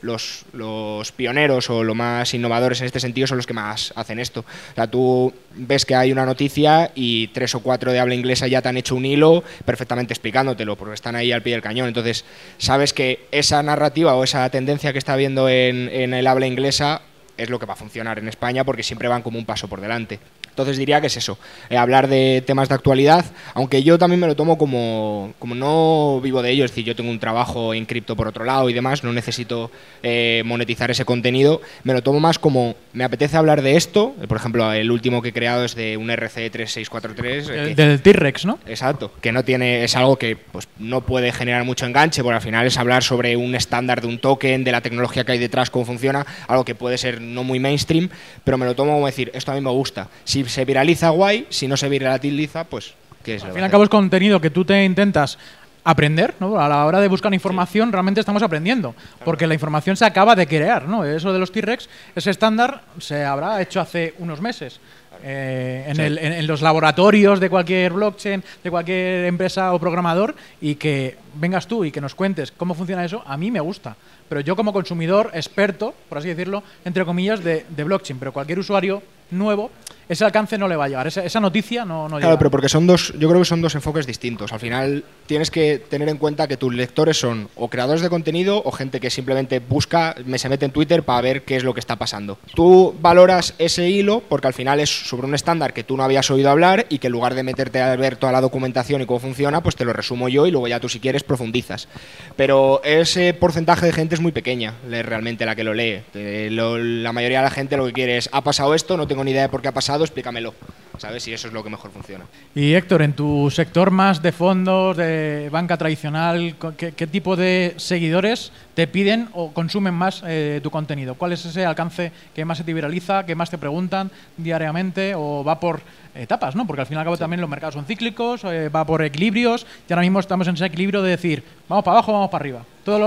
[0.05, 4.19] los, los, pioneros o los más innovadores en este sentido son los que más hacen
[4.21, 4.41] esto.
[4.41, 8.47] O sea, tú ves que hay una noticia y tres o cuatro de habla inglesa
[8.47, 11.89] ya te han hecho un hilo perfectamente explicándotelo, porque están ahí al pie del cañón.
[11.89, 12.25] Entonces,
[12.59, 17.01] sabes que esa narrativa o esa tendencia que está habiendo en, en el habla inglesa
[17.37, 19.81] es lo que va a funcionar en España porque siempre van como un paso por
[19.81, 20.19] delante.
[20.55, 21.37] Entonces diría que es eso,
[21.69, 23.25] eh, hablar de temas de actualidad,
[23.55, 26.95] aunque yo también me lo tomo como, como no vivo de ello, es decir, yo
[26.95, 29.73] tengo un trabajo en cripto por otro lado y demás, no necesito
[30.05, 34.37] eh, monetizar ese contenido, me lo tomo más como me apetece hablar de esto, por
[34.37, 37.51] ejemplo, el último que he creado es de un RC3643.
[37.51, 38.61] El, del T-Rex, ¿no?
[38.65, 42.43] Exacto, que no tiene, es algo que pues, no puede generar mucho enganche, porque al
[42.43, 45.69] final es hablar sobre un estándar de un token, de la tecnología que hay detrás,
[45.69, 48.09] cómo funciona, algo que puede ser no muy mainstream,
[48.45, 50.09] pero me lo tomo como decir, esto a mí me gusta.
[50.25, 51.47] Si se viraliza, guay.
[51.51, 53.45] Si no se viraliza, pues, ¿qué es?
[53.45, 55.39] Al fin y al cabo es contenido que tú te intentas
[55.87, 56.59] aprender, ¿no?
[56.59, 58.95] A la hora de buscar información realmente estamos aprendiendo,
[59.25, 61.05] porque la información se acaba de crear, ¿no?
[61.05, 64.81] Eso de los T-Rex, ese estándar se habrá hecho hace unos meses.
[65.23, 66.03] Eh, en, Sí.
[66.03, 71.17] el- en- en los laboratorios de cualquier blockchain, de cualquier empresa o programador, y que
[71.35, 73.97] vengas tú y que nos cuentes cómo funciona eso, a mí me gusta.
[74.29, 78.59] Pero yo como consumidor experto, por así decirlo, entre comillas, de, de blockchain, pero cualquier
[78.59, 79.71] usuario nuevo,
[80.09, 82.39] ese alcance no le va a llegar, esa, esa noticia no, no Claro, llega.
[82.39, 84.53] pero porque son dos, yo creo que son dos enfoques distintos.
[84.53, 88.63] Al final tienes que tener en cuenta que tus lectores son o creadores de contenido
[88.65, 91.75] o gente que simplemente busca, me se mete en Twitter para ver qué es lo
[91.75, 92.39] que está pasando.
[92.55, 96.31] Tú valoras ese hilo porque al final es sobre un estándar que tú no habías
[96.31, 99.21] oído hablar y que en lugar de meterte a ver toda la documentación y cómo
[99.21, 101.89] funciona, pues te lo resumo yo y luego ya tú si quieres profundizas.
[102.37, 106.03] Pero ese porcentaje de gente es muy pequeña, realmente la que lo lee.
[106.15, 109.23] Eh, la mayoría de la gente lo que quiere es, ha pasado esto, no tengo
[109.25, 110.55] ni idea de por qué ha pasado, explícamelo.
[110.97, 111.27] ¿Sabes?
[111.27, 112.25] Y eso es lo que mejor funciona.
[112.55, 117.35] Y Héctor, en tu sector más de fondos, de banca tradicional, co- ¿qué, qué tipo
[117.35, 121.17] de seguidores te piden o consumen más eh, tu contenido?
[121.17, 125.43] ¿Cuál es ese alcance que más se te viraliza, que más te preguntan diariamente o
[125.43, 125.81] va por
[126.15, 126.65] etapas, ¿no?
[126.65, 129.67] Porque al fin y al cabo también los mercados son cíclicos, eh, va por equilibrios
[129.89, 132.61] y ahora mismo estamos en ese equilibrio de decir, vamos para abajo, vamos para arriba.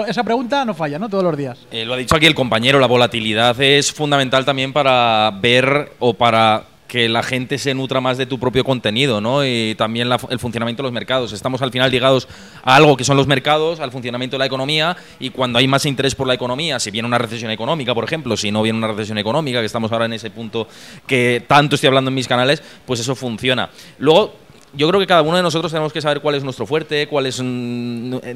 [0.08, 1.10] Esa pregunta no falla, ¿no?
[1.10, 1.60] Todos los días.
[1.72, 6.14] Eh, lo ha dicho aquí el compañero, la volatilidad es fundamental también para ver o
[6.14, 9.46] para que la gente se nutra más de tu propio contenido, ¿no?
[9.46, 11.34] Y también el funcionamiento de los mercados.
[11.34, 12.28] Estamos al final ligados
[12.64, 15.86] a algo que son los mercados, al funcionamiento de la economía, y cuando hay más
[15.86, 18.88] interés por la economía, si viene una recesión económica, por ejemplo, si no viene una
[18.88, 20.68] recesión económica, que estamos ahora en ese punto
[21.06, 23.70] que tanto estoy hablando en mis canales, pues eso funciona.
[24.00, 24.34] Luego,
[24.78, 27.26] yo creo que cada uno de nosotros tenemos que saber cuál es nuestro fuerte, cuál
[27.26, 28.36] es mm, eh,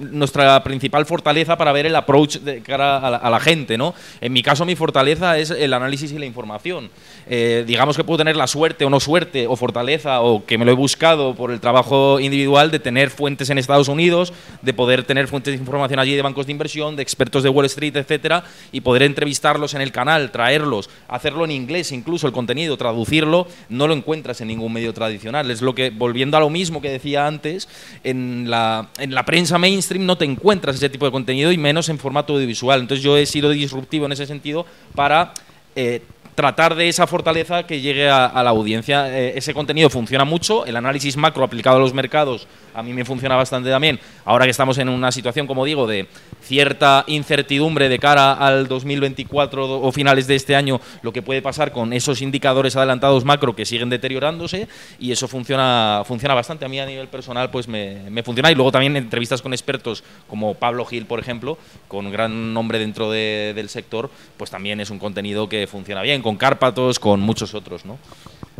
[0.00, 3.94] nuestra principal fortaleza para ver el approach de cara a la, gente, ¿no?
[4.20, 6.90] En mi caso, mi fortaleza es el análisis y la información.
[7.28, 10.64] Eh, digamos que puedo tener la suerte o no suerte, o fortaleza, o que me
[10.64, 14.32] lo he buscado por el trabajo individual de tener fuentes en Estados Unidos,
[14.62, 17.66] de poder tener fuentes de información allí de bancos de inversión, de expertos de Wall
[17.66, 18.42] Street, etcétera,
[18.72, 23.86] y poder entrevistarlos en el canal, traerlos, hacerlo en inglés, incluso el contenido, traducirlo, no
[23.86, 25.50] lo encuentras en ningún medio tradicional.
[25.62, 27.68] Lo que, volviendo a lo mismo que decía antes,
[28.04, 31.88] en la, en la prensa mainstream no te encuentras ese tipo de contenido y menos
[31.88, 32.80] en formato audiovisual.
[32.80, 35.32] Entonces yo he sido disruptivo en ese sentido para
[35.76, 36.02] eh,
[36.40, 39.14] tratar de esa fortaleza que llegue a, la audiencia.
[39.14, 43.04] Eh, ese contenido funciona mucho, el análisis macro aplicado a los mercados a mí me
[43.04, 43.98] funciona bastante también.
[44.24, 46.06] Ahora que estamos en una situación, como digo, de
[46.42, 51.72] cierta incertidumbre de cara al 2024 o finales de este año, lo que puede pasar
[51.72, 54.68] con esos indicadores adelantados macro que siguen deteriorándose
[54.98, 56.64] y eso funciona, funciona bastante.
[56.64, 60.02] A mí a nivel personal pues me, me funciona y luego también entrevistas con expertos
[60.28, 61.58] como Pablo Gil, por ejemplo,
[61.88, 66.22] con gran nombre dentro de- del sector, pues también es un contenido que funciona bien,
[66.36, 67.98] Cárpatos, con muchos otros, ¿no?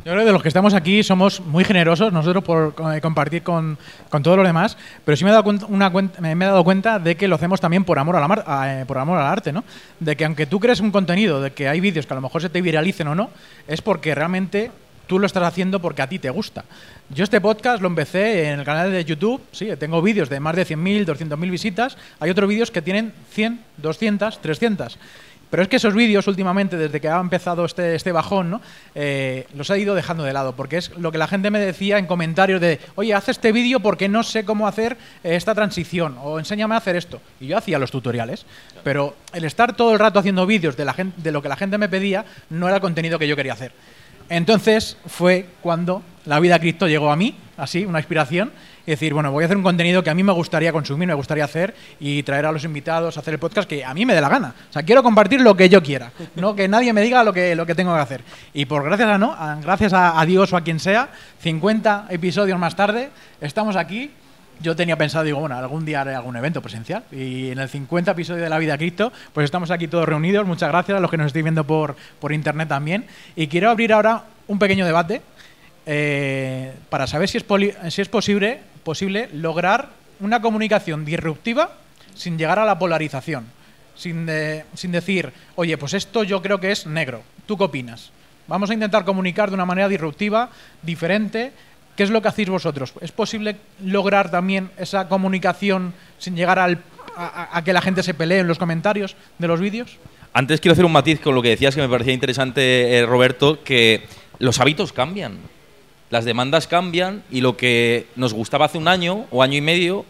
[0.02, 3.42] Yo creo que de los que estamos aquí somos muy generosos nosotros por eh, compartir
[3.42, 3.76] con,
[4.08, 6.48] con todos los demás, pero sí me he, dado cuenta, una cuen- me me he
[6.48, 8.96] dado cuenta de que lo hacemos también por amor, a la mar- a, eh, por
[8.96, 9.62] amor al arte, ¿no?
[9.98, 12.40] De que aunque tú crees un contenido, de que hay vídeos que a lo mejor
[12.40, 13.28] se te viralicen o no,
[13.68, 14.70] es porque realmente
[15.06, 16.64] tú lo estás haciendo porque a ti te gusta.
[17.10, 20.56] Yo este podcast lo empecé en el canal de YouTube, sí, tengo vídeos de más
[20.56, 24.98] de 100.000, 200.000 visitas, hay otros vídeos que tienen 100, 200, 300.
[25.50, 28.60] Pero es que esos vídeos últimamente, desde que ha empezado este, este bajón, ¿no?
[28.94, 31.98] Eh, los he ido dejando de lado, porque es lo que la gente me decía
[31.98, 36.16] en comentarios de, oye, haz este vídeo porque no sé cómo hacer eh, esta transición,
[36.22, 37.20] o enséñame a hacer esto.
[37.40, 38.46] Y yo hacía los tutoriales,
[38.84, 40.86] pero el estar todo el rato haciendo vídeos de,
[41.16, 43.72] de lo que la gente me pedía no era el contenido que yo quería hacer.
[44.28, 48.52] Entonces fue cuando la vida cripto llegó a mí, así, una inspiración,
[48.90, 51.44] decir, bueno, voy a hacer un contenido que a mí me gustaría consumir, me gustaría
[51.44, 54.28] hacer y traer a los invitados, hacer el podcast que a mí me dé la
[54.28, 54.54] gana.
[54.68, 57.54] O sea, quiero compartir lo que yo quiera, no que nadie me diga lo que,
[57.54, 58.22] lo que tengo que hacer.
[58.52, 61.08] Y por gracias a no, gracias a, Dios o a quien sea,
[61.40, 63.10] 50 episodios más tarde,
[63.40, 64.10] estamos aquí.
[64.62, 67.04] Yo tenía pensado, digo, bueno, algún día haré algún evento presencial.
[67.10, 70.46] Y en el 50 episodio de La Vida Cripto, pues estamos aquí todos reunidos.
[70.46, 73.06] Muchas gracias a los que nos estáis viendo por, por internet también.
[73.36, 75.22] Y quiero abrir ahora un pequeño debate
[75.86, 77.44] eh, para saber si es,
[77.88, 79.90] si es posible, posible lograr
[80.20, 81.76] una comunicación disruptiva
[82.14, 83.46] sin llegar a la polarización.
[83.94, 84.28] Sin,
[84.74, 87.22] sin decir, oye, pues esto yo creo que es negro.
[87.46, 88.10] ¿Tú qué opinas?
[88.46, 90.50] Vamos a intentar comunicar de una manera disruptiva,
[90.82, 91.52] diferente.
[91.96, 92.94] ¿Qué es lo que hacéis vosotros?
[93.00, 98.48] ¿Es posible lograr también esa comunicación sin llegar a que la gente se pelee en
[98.48, 99.98] los comentarios de los vídeos?
[100.32, 103.62] Antes quiero hacer un matiz con lo que decías que me parecía interesante, eh, Roberto,
[103.64, 104.04] que
[104.38, 105.38] los hábitos cambian.
[106.10, 110.04] Las demandas cambian y lo que nos gustaba hace un año o año y medio,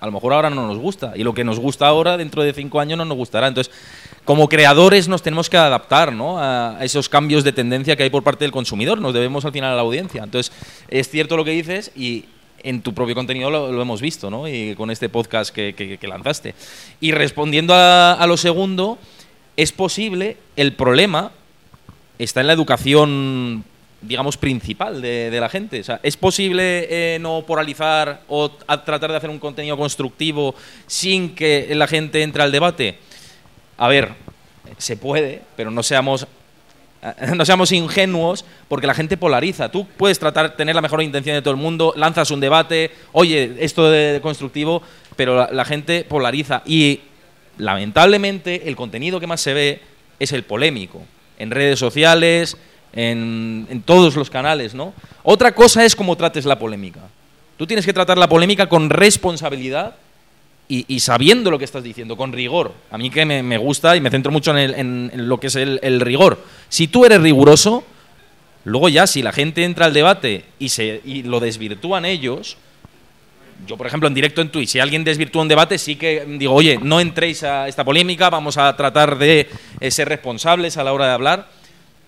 [0.00, 1.12] a lo mejor ahora no nos gusta.
[1.14, 3.48] Y lo que nos gusta ahora, dentro de cinco años, no nos gustará.
[3.48, 3.72] Entonces,
[4.24, 6.38] como creadores nos tenemos que adaptar ¿no?
[6.38, 9.00] a esos cambios de tendencia que hay por parte del consumidor.
[9.00, 10.22] Nos debemos al final a la audiencia.
[10.24, 10.52] Entonces,
[10.88, 12.24] es cierto lo que dices y
[12.64, 14.48] en tu propio contenido lo, hemos visto, ¿no?
[14.48, 16.54] Y con este podcast que, que- que lanzaste.
[17.00, 18.98] Y respondiendo a, a lo segundo,
[19.56, 21.32] es posible, el problema
[22.18, 23.64] está en la educación,
[24.02, 25.82] digamos, principal de, de la gente.
[26.02, 30.54] ¿es posible eh, no poralizar o tratar de hacer un contenido constructivo
[30.86, 32.98] sin que la gente entre al debate?
[33.78, 34.10] A ver,
[34.78, 36.26] se puede, pero no seamos
[37.36, 39.70] no seamos ingenuos porque la gente polariza.
[39.70, 43.56] Tú puedes tratar tener la mejor intención de todo el mundo, lanzas un debate, oye,
[43.58, 44.82] esto de constructivo,
[45.16, 47.00] pero la gente polariza y
[47.58, 49.80] lamentablemente el contenido que más se ve
[50.18, 51.02] es el polémico
[51.38, 52.56] en redes sociales,
[52.92, 54.94] en, todos los canales, ¿no?
[55.22, 57.00] Otra cosa es cómo trates la polémica.
[57.56, 59.96] Tú tienes que tratar la polémica con responsabilidad
[60.68, 62.72] y, sabiendo lo que estás diciendo, con rigor.
[62.90, 66.00] A mí que me, gusta y me centro mucho en, lo que es el, el
[66.00, 66.38] rigor.
[66.70, 67.84] Si tú eres riguroso,
[68.64, 72.56] luego ya si la gente entra al debate y, se, y lo desvirtúan ellos,
[73.66, 76.54] yo por ejemplo en directo en Twitch, si alguien desvirtúa un debate, sí que digo,
[76.54, 79.48] oye, no entréis a esta polémica, vamos a tratar de
[79.78, 81.61] eh, ser responsables a la hora de hablar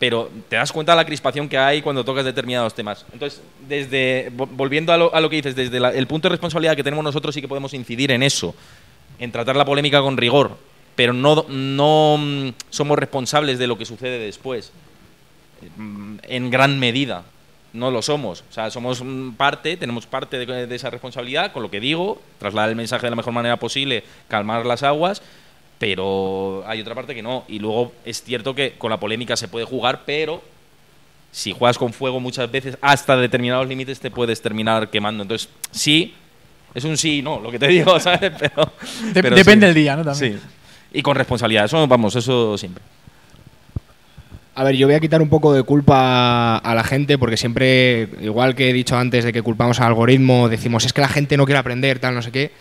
[0.07, 3.07] pero te das cuenta de la crispación que hay cuando tocas determinados temas.
[3.11, 6.77] Entonces, desde vo- volviendo a lo, a lo que dices, desde el punto de responsabilidad
[6.77, 8.55] que tenemos nosotros sí que podemos incidir en eso,
[9.19, 10.59] en tratar la polémica con rigor,
[10.95, 14.73] pero no, no mm, somos responsables de lo que sucede después,
[15.79, 17.23] Mm, en gran medida.
[17.73, 18.45] No lo somos.
[18.51, 22.69] O sea, somos mm, parte, tenemos parte de esa responsabilidad, con lo que digo, trasladar
[22.69, 25.23] el mensaje de la mejor manera posible, calmar las aguas,
[25.85, 27.45] pero hay otra parte que no.
[27.47, 30.43] Y luego es cierto que con la polémica se puede jugar, pero
[31.31, 35.25] si juegas con fuego muchas veces, hasta determinados límites te puedes terminar quemando.
[35.25, 36.15] Entonces, sí,
[36.75, 38.33] es un sí y no, lo que te digo, ¿sabes?
[38.39, 38.73] Pero,
[39.13, 39.75] De- pero depende sí.
[39.75, 40.05] del día, ¿no?
[40.05, 40.39] También.
[40.39, 40.47] Sí.
[40.95, 42.83] Y con responsabilidad, eso vamos, eso siempre.
[44.55, 48.09] A ver, yo voy a quitar un poco de culpa a la gente porque siempre,
[48.23, 51.37] igual que he dicho antes de que culpamos al algoritmo, decimos es que la gente
[51.37, 52.53] no quiere aprender, tal, no sé qué.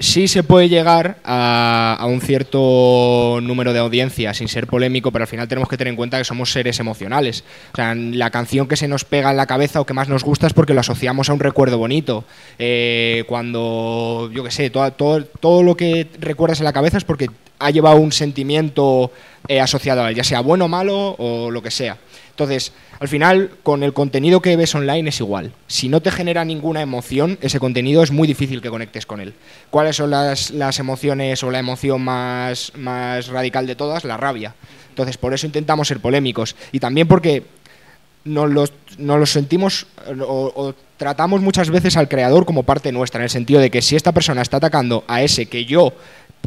[0.00, 5.24] Sí se puede llegar a, a un cierto número de audiencia sin ser polémico, pero
[5.24, 7.44] al final tenemos que tener en cuenta que somos seres emocionales.
[7.74, 10.24] O sea, la canción que se nos pega en la cabeza o que más nos
[10.24, 12.24] gusta es porque lo asociamos a un recuerdo bonito.
[12.58, 17.04] Eh, cuando, yo qué sé, todo, todo, todo lo que recuerdas en la cabeza es
[17.04, 17.28] porque
[17.58, 19.12] ha llevado un sentimiento
[19.48, 21.98] eh, asociado a él, ya sea bueno malo o lo que sea.
[22.40, 25.52] Entonces, al final, con el contenido que ves online es igual.
[25.66, 29.34] Si no te genera ninguna emoción, ese contenido es muy difícil que conectes con él.
[29.68, 34.04] ¿Cuáles son las, las emociones o la emoción más, más radical de todas?
[34.04, 34.54] La rabia.
[34.88, 36.56] Entonces, por eso intentamos ser polémicos.
[36.72, 37.44] Y también porque
[38.24, 39.86] nos los, los sentimos
[40.26, 43.96] o tratamos muchas veces al creador como parte nuestra, en el sentido de que si
[43.96, 45.94] esta persona está atacando a ese que yo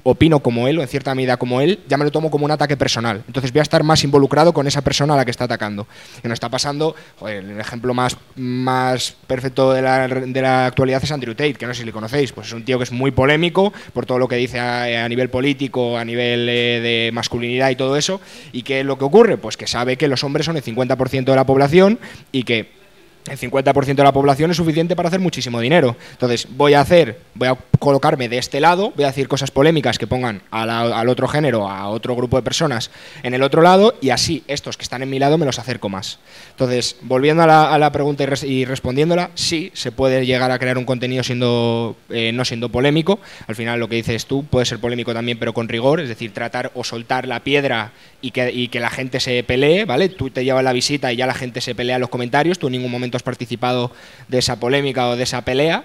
[0.03, 2.51] opino como él o en cierta medida como él, ya me lo tomo como un
[2.51, 3.23] ataque personal.
[3.27, 5.87] Entonces voy a estar más involucrado con esa persona a la que está atacando.
[6.23, 6.95] Y nos está pasando,
[7.27, 11.73] el ejemplo más, más perfecto de la, de la actualidad es Andrew Tate, que no
[11.73, 14.27] sé si le conocéis, pues es un tío que es muy polémico por todo lo
[14.27, 18.19] que dice a, a nivel político, a nivel eh, de masculinidad y todo eso.
[18.51, 19.37] ¿Y qué es lo que ocurre?
[19.37, 21.99] Pues que sabe que los hombres son el 50% de la población
[22.31, 22.82] y que
[23.29, 25.95] el 50% de la población es suficiente para hacer muchísimo dinero.
[26.11, 29.97] Entonces, voy a hacer, voy a colocarme de este lado, voy a decir cosas polémicas
[29.97, 32.91] que pongan a al otro género, a otro grupo de personas
[33.23, 35.89] en el otro lado, y así estos que están en mi lado me los acerco
[35.89, 36.19] más.
[36.51, 40.77] Entonces, volviendo a la, a la pregunta y respondiéndola, sí, se puede llegar a crear
[40.77, 43.19] un contenido siendo eh, no siendo polémico.
[43.47, 46.33] Al final, lo que dices tú puede ser polémico también, pero con rigor, es decir,
[46.33, 47.91] tratar o soltar la piedra
[48.21, 50.09] y que, y que la gente se pelee, ¿vale?
[50.09, 52.67] Tú te llevas la visita y ya la gente se pelea en los comentarios, tú
[52.67, 53.91] en ningún momento has participado
[54.27, 55.83] de esa polémica o de esa pelea.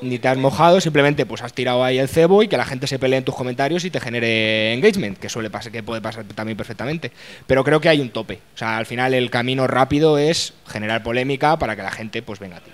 [0.00, 2.86] Ni te has mojado, simplemente pues has tirado ahí el cebo y que la gente
[2.86, 6.24] se pelee en tus comentarios y te genere engagement, que suele pasar, que puede pasar
[6.24, 7.12] también perfectamente.
[7.46, 8.40] Pero creo que hay un tope.
[8.54, 12.38] O sea, al final el camino rápido es generar polémica para que la gente pues
[12.38, 12.70] venga a ti.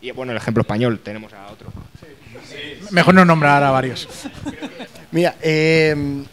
[0.00, 1.72] Y bueno, el ejemplo español, tenemos a otro.
[2.90, 4.08] Mejor no nombrar a varios.
[5.10, 6.24] Mira, eh,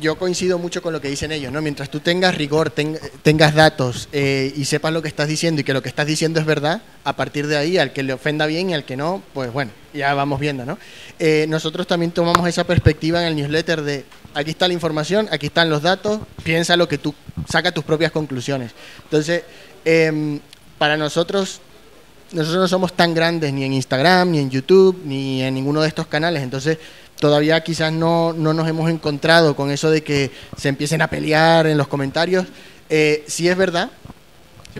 [0.00, 1.60] yo coincido mucho con lo que dicen ellos, ¿no?
[1.62, 5.64] Mientras tú tengas rigor, ten- tengas datos eh, y sepas lo que estás diciendo y
[5.64, 8.46] que lo que estás diciendo es verdad, a partir de ahí, al que le ofenda
[8.46, 10.78] bien y al que no, pues bueno, ya vamos viendo, ¿no?
[11.18, 14.04] Eh, nosotros también tomamos esa perspectiva en el newsletter de
[14.34, 17.14] aquí está la información, aquí están los datos, piensa lo que tú,
[17.48, 18.72] saca tus propias conclusiones.
[19.04, 19.42] Entonces,
[19.84, 20.40] em,
[20.78, 21.60] para nosotros
[22.32, 25.88] nosotros no somos tan grandes ni en Instagram, ni en YouTube, ni en ninguno de
[25.88, 26.78] estos canales, entonces
[27.22, 31.68] todavía quizás no, no nos hemos encontrado con eso de que se empiecen a pelear
[31.68, 32.46] en los comentarios.
[32.90, 33.90] Eh, sí es verdad.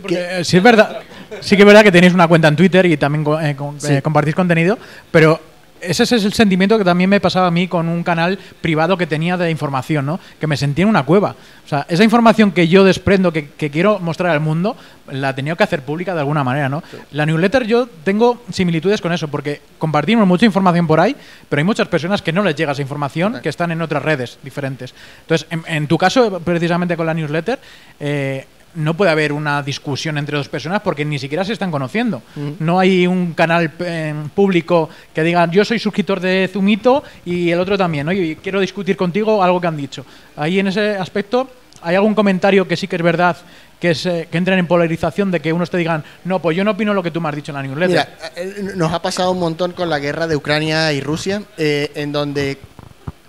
[0.07, 0.99] que- Eh, sí es verdad,
[1.41, 3.93] sí que es verdad que tenéis una cuenta en Twitter y también eh, con- Sí.
[3.93, 4.77] eh, compartís contenido,
[5.13, 5.39] pero
[5.83, 9.07] ese es el sentimiento que también me pasaba a mí con un canal privado que
[9.07, 10.21] tenía de información, ¿no?
[10.41, 11.35] Que me sentía en una cueva.
[11.65, 14.77] O sea, esa información que yo desprendo, que, que quiero mostrar al mundo,
[15.11, 16.83] la tenía que hacer pública de alguna manera, ¿no?
[17.11, 21.17] La newsletter yo tengo similitudes con eso, porque compartimos mucha información por ahí,
[21.49, 24.39] pero hay muchas personas que no les llega esa información, que están en otras redes
[24.43, 24.95] diferentes.
[25.23, 27.59] Entonces, en, en tu caso, precisamente con la newsletter,
[27.99, 32.23] eh, no puede haber una discusión entre dos personas porque ni siquiera se están conociendo.
[32.35, 32.51] Mm.
[32.61, 37.61] No hay un canal eh, público que diga yo soy suscriptor de Zumito y el
[37.61, 38.13] otro también, ¿no?
[38.13, 40.05] y quiero discutir contigo algo que han dicho.
[40.37, 41.49] Ahí en ese aspecto,
[41.83, 43.37] ¿hay algún comentario que sí que es verdad
[43.83, 46.71] que, se, que entren en polarización de que unos te digan no, pues yo no
[46.71, 47.89] opino lo que tú me has dicho en la newsletter?
[47.89, 51.91] Mira, eh, nos ha pasado un montón con la guerra de Ucrania y Rusia, eh,
[51.97, 52.59] en donde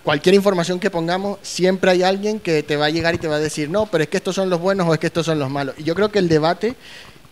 [0.03, 3.35] cualquier información que pongamos, siempre hay alguien que te va a llegar y te va
[3.35, 5.39] a decir, no, pero es que estos son los buenos o es que estos son
[5.39, 5.75] los malos.
[5.77, 6.75] Y yo creo que el debate,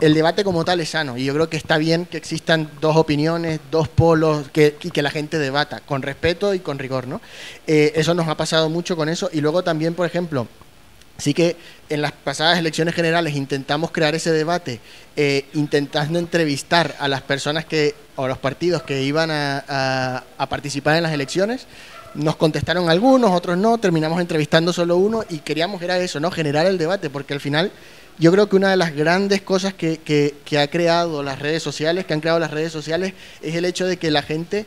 [0.00, 1.16] el debate como tal es sano.
[1.16, 5.02] Y yo creo que está bien que existan dos opiniones, dos polos, que, y que
[5.02, 7.20] la gente debata, con respeto y con rigor, ¿no?
[7.66, 9.28] Eh, eso nos ha pasado mucho con eso.
[9.32, 10.48] Y luego también, por ejemplo,
[11.18, 11.56] Sí que
[11.88, 14.80] en las pasadas elecciones generales intentamos crear ese debate,
[15.14, 20.96] eh, intentando entrevistar a las personas que, o los partidos que iban a- a participar
[20.96, 21.66] en las elecciones.
[22.14, 26.30] Nos contestaron algunos, otros no, terminamos entrevistando solo uno y queríamos era eso, ¿no?
[26.30, 27.72] Generar el debate, porque al final
[28.18, 31.62] yo creo que una de las grandes cosas que, que- que ha creado las redes
[31.62, 34.66] sociales, que han creado las redes sociales, es el hecho de que la gente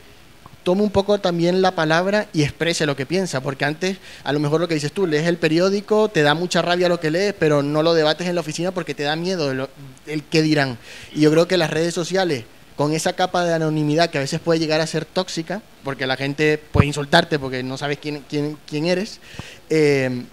[0.64, 4.40] tome un poco también la palabra y exprese lo que piensa, porque antes a lo
[4.40, 7.32] mejor lo que dices tú, lees el periódico, te da mucha rabia lo que lees,
[7.38, 9.70] pero no lo debates en la oficina porque te da miedo de lo-
[10.08, 10.78] el qué dirán.
[11.14, 12.44] Y yo creo que las redes sociales,
[12.76, 16.16] con esa capa de anonimidad que a veces puede llegar a ser tóxica, porque la
[16.16, 19.20] gente puede insultarte porque no sabes quién, quién, quién eres,
[19.70, 20.24] eh,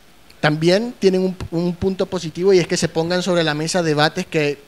[0.41, 4.25] también tienen un, un punto positivo y es que se pongan sobre la mesa debates
[4.25, 4.59] que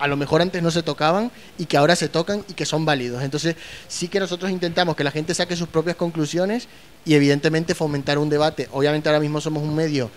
[0.00, 2.84] a lo mejor antes no se tocaban y que ahora se tocan y que son
[2.84, 3.22] válidos.
[3.22, 3.54] Entonces,
[3.86, 6.68] sí que nosotros intentamos que la gente saque sus propias conclusiones
[7.04, 8.66] y evidentemente fomentar un debate.
[8.72, 10.10] Obviamente ahora mismo somos un medio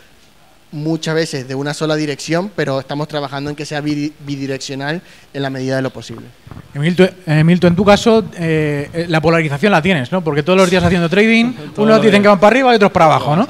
[0.73, 5.01] muchas veces de una sola dirección, pero estamos trabajando en que sea bidi- bidireccional
[5.33, 6.25] en la medida de lo posible.
[6.73, 10.21] Emilto, Emilto, en tu caso, eh, eh, la polarización la tienes, ¿no?
[10.23, 13.05] Porque todos los días haciendo trading, unos dicen que- van para arriba y otros para
[13.05, 13.47] abajo, ¿no?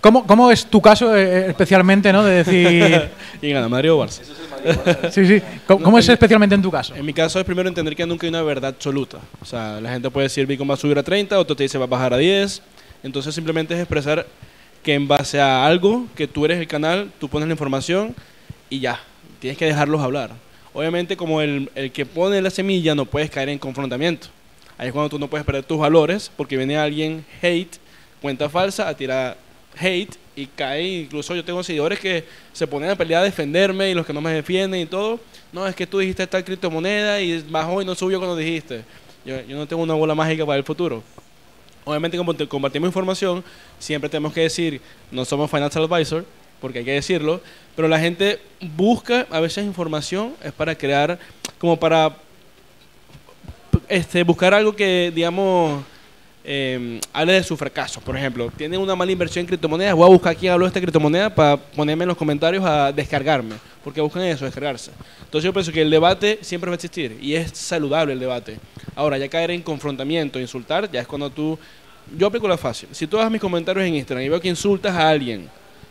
[0.00, 2.24] ¿Cómo, cómo es tu caso eh, especialmente, ¿no?
[2.24, 3.10] De decir...
[3.40, 4.20] ¿Quién gana, Madrid o Barça?
[5.10, 5.42] Sí, sí.
[5.66, 6.94] ¿Cómo, cómo es en- especialmente en tu caso?
[6.94, 9.16] En mi caso es primero entender que nunca hay una verdad absoluta.
[9.40, 11.78] O sea, la gente puede decir Bitcoin va a subir a 30, otro te dice
[11.78, 12.60] va a bajar a 10.
[13.02, 14.26] Entonces simplemente es expresar
[14.82, 18.14] que en base a algo, que tú eres el canal, tú pones la información
[18.68, 19.00] y ya.
[19.40, 20.30] Tienes que dejarlos hablar.
[20.72, 24.28] Obviamente como el, el que pone la semilla no puedes caer en confrontamiento.
[24.78, 27.76] Ahí es cuando tú no puedes perder tus valores porque viene alguien hate,
[28.22, 29.36] cuenta falsa, a tirar
[29.78, 31.00] hate y cae.
[31.02, 34.20] Incluso yo tengo seguidores que se ponen a pelear a defenderme y los que no
[34.20, 35.20] me defienden y todo.
[35.52, 38.82] No, es que tú dijiste esta criptomoneda y bajó y no subió cuando dijiste.
[39.24, 41.02] Yo, yo no tengo una bola mágica para el futuro.
[41.84, 43.42] Obviamente, como te compartimos información,
[43.78, 44.80] siempre tenemos que decir,
[45.10, 46.24] no somos financial advisor,
[46.60, 47.40] porque hay que decirlo,
[47.74, 51.18] pero la gente busca a veces información, es para crear,
[51.58, 52.16] como para
[53.88, 55.82] este, buscar algo que, digamos,
[56.44, 58.00] eh, hable de su fracaso.
[58.00, 60.80] Por ejemplo, tiene una mala inversión en criptomonedas, voy a buscar quién habló de esta
[60.80, 64.90] criptomoneda para ponerme en los comentarios a descargarme, porque buscan eso, descargarse.
[65.24, 68.58] Entonces yo pienso que el debate siempre va a existir y es saludable el debate.
[68.94, 71.58] Ahora, ya caer en confrontamiento, insultar, ya es cuando tú...
[72.16, 72.88] Yo aplico la fácil.
[72.90, 75.48] Si tú hagas mis comentarios en Instagram y veo que insultas a alguien,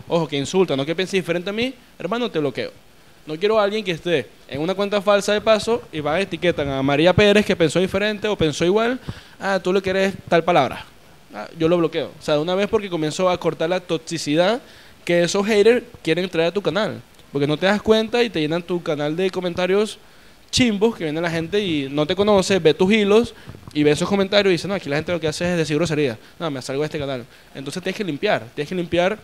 [0.08, 2.89] ojo, que insulta, no que piense diferente a mí, hermano, te bloqueo.
[3.26, 6.22] No quiero a alguien que esté en una cuenta falsa de paso y va a
[6.22, 9.00] etiquetar a María Pérez que pensó diferente o pensó igual.
[9.40, 10.86] Ah, tú le quieres tal palabra.
[11.34, 12.12] Ah, yo lo bloqueo.
[12.20, 14.62] O sea, de una vez porque comenzó a cortar la toxicidad
[15.06, 17.02] que esos haters quieren traer a tu canal.
[17.32, 20.00] Porque no te das cuenta y te llenan tu canal de comentarios
[20.50, 23.36] chimbos que viene la gente y no te conoce, ve tus hilos
[23.74, 25.76] y ve esos comentarios y dice, no, aquí la gente lo que hace es decir
[25.76, 26.18] grosería.
[26.40, 27.26] No, me salgo de este canal.
[27.54, 29.20] Entonces tienes que limpiar, tienes que limpiar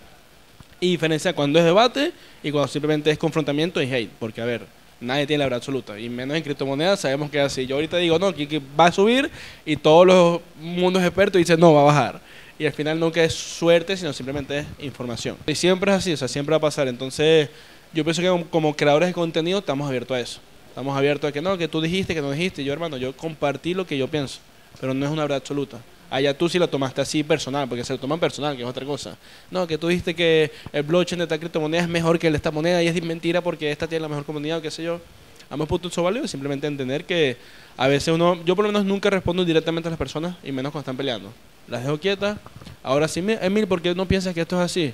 [0.79, 2.11] y diferenciar cuando es debate
[2.43, 4.11] y cuando simplemente es confrontamiento y hate.
[4.19, 4.61] Porque, a ver,
[4.99, 5.99] nadie tiene la verdad absoluta.
[5.99, 7.65] Y menos en criptomonedas sabemos que es así.
[7.65, 9.29] Yo ahorita digo, no, que, va a subir
[9.65, 12.21] y todos los mundos expertos dicen, no, va a bajar.
[12.57, 15.37] Y al final nunca es suerte, sino simplemente es información.
[15.45, 16.87] Y siempre es así, o sea, siempre va a pasar.
[16.87, 17.49] Entonces,
[17.93, 20.39] yo pienso que como creadores de contenido estamos abiertos a eso.
[20.69, 22.63] Estamos abiertos a que no, que tú dijiste, que no dijiste.
[22.63, 24.39] Yo, hermano, yo compartí lo que yo pienso,
[24.79, 25.79] pero no es una verdad absoluta.
[26.09, 28.85] Allá tú sí lo tomaste así personal, porque se lo toman personal, que es otra
[28.85, 29.17] cosa.
[29.49, 32.37] No, que tú dijiste que el blockchain de esta criptomoneda es mejor que el de
[32.37, 35.01] esta moneda y es mentira porque esta tiene la mejor comunidad o qué sé yo.
[35.49, 37.37] Ambos puntos son válidos, simplemente entender que
[37.77, 40.71] a veces uno, yo por lo menos nunca respondo directamente a las personas y menos
[40.71, 41.31] cuando están peleando.
[41.67, 42.37] Las dejo quietas.
[42.83, 44.93] Ahora sí, Emil, ¿por qué no piensas que esto es así?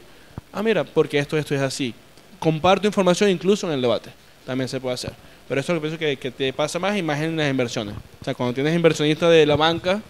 [0.51, 1.93] Ah, mira, porque esto, esto es así.
[2.39, 4.09] Comparto información incluso en el debate.
[4.45, 5.13] También se puede hacer.
[5.47, 7.49] Pero eso es lo que pienso que, que te pasa más y más en las
[7.49, 7.95] inversiones.
[8.21, 10.01] O sea, cuando tienes inversionistas de la banca,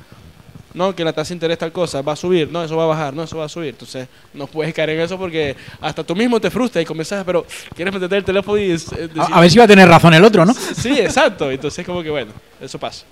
[0.74, 2.88] no, que la tasa de interés tal cosa, va a subir, no, eso va a
[2.88, 3.70] bajar, no, eso va a subir.
[3.70, 7.46] Entonces, no puedes caer en eso porque hasta tú mismo te frustras y comienzas, pero
[7.76, 8.72] quieres meterte el teléfono y...
[8.72, 10.54] eh, A, decir- a ver si va a tener razón el otro, ¿no?
[10.76, 11.50] Sí, exacto.
[11.52, 13.06] Entonces, como que bueno, eso pasa.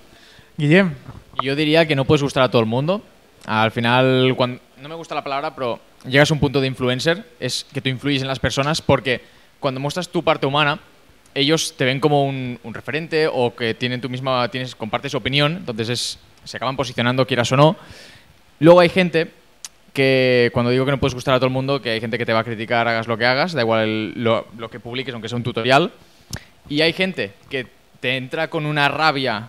[0.56, 0.94] Guillem.
[1.42, 3.02] Yo diría que no puedes gustar a todo el mundo.
[3.46, 7.24] Al final, cuando, no me gusta la palabra, pero llegas a un punto de influencer,
[7.40, 9.22] es que tú influyes en las personas porque
[9.58, 10.78] cuando muestras tu parte humana,
[11.34, 15.58] ellos te ven como un, un referente o que tienen tu misma, tienes, compartes opinión,
[15.58, 17.76] entonces es, se acaban posicionando, quieras o no.
[18.58, 19.30] Luego hay gente
[19.92, 22.26] que, cuando digo que no puedes gustar a todo el mundo, que hay gente que
[22.26, 25.12] te va a criticar, hagas lo que hagas, da igual el- lo, lo que publiques,
[25.14, 25.92] aunque sea un tutorial.
[26.68, 27.66] Y hay gente que
[28.00, 29.48] te entra con una rabia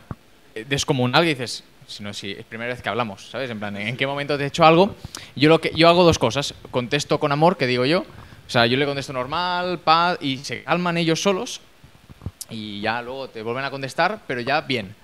[0.56, 3.50] eh, descomunal que dices, si no, si es primera vez que hablamos, ¿sabes?
[3.50, 4.96] En plan, ¿en qué momento te he hecho algo?
[5.36, 6.54] Yo, lo que, yo hago dos cosas.
[6.72, 8.00] Contesto con amor, que digo yo.
[8.02, 11.62] O sea, yo le contesto normal, paz, y se calman ellos solos.
[12.50, 14.96] Y ya luego te vuelven a contestar, pero ya bien.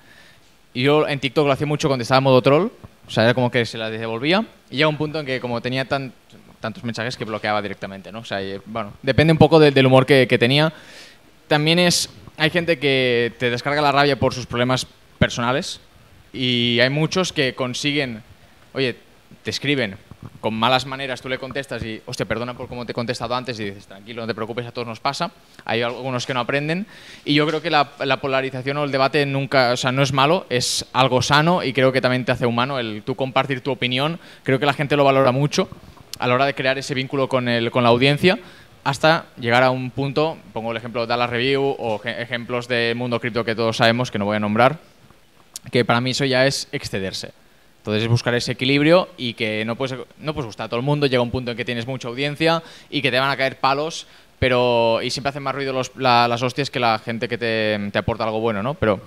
[0.83, 2.67] Yo en TikTok lo hacía mucho, contestaba en modo troll.
[3.07, 4.45] O sea, era como que se la devolvía.
[4.69, 6.11] Y llega un punto en que como tenía tan,
[6.59, 8.19] tantos mensajes que bloqueaba directamente, ¿no?
[8.19, 10.73] O sea, bueno, depende un poco de- del humor que tenía.
[11.47, 12.09] También es...
[12.37, 14.85] Hay gente que te descarga la rabia por sus problemas
[15.17, 15.79] personales.
[16.33, 18.21] Y hay muchos que consiguen...
[18.73, 18.95] Oye,
[19.43, 19.97] te escriben
[20.41, 23.59] con malas maneras, tú le contestas y, hostia, perdona por cómo te he contestado antes
[23.59, 25.31] y dices, tranquilo, no te preocupes, a todos nos pasa.
[25.65, 26.87] Hay algunos que no aprenden
[27.23, 30.13] y yo creo que la, la polarización o el debate nunca, o sea, no es
[30.13, 33.71] malo, es algo sano y creo que también te hace humano el tú compartir tu
[33.71, 34.19] opinión.
[34.43, 35.69] Creo que la gente lo valora mucho
[36.19, 38.39] a la hora de crear ese vínculo con, el, con la audiencia
[38.83, 42.95] hasta llegar a un punto, pongo el ejemplo de Dallas Review o ej- ejemplos del
[42.95, 44.79] mundo cripto que todos sabemos, que no voy a nombrar,
[45.71, 47.33] que para mí eso ya es excederse.
[47.87, 50.85] Entonces es buscar ese equilibrio y que no puedes, no puedes gustar a todo el
[50.85, 53.61] mundo, llega un punto en que tienes mucha audiencia y que te van a caer
[53.61, 54.07] palos,
[54.39, 57.79] pero y siempre hacen más ruido los- la- las hostias que la gente que te,
[57.93, 58.73] te aporta algo bueno, ¿no?
[58.73, 58.99] Pero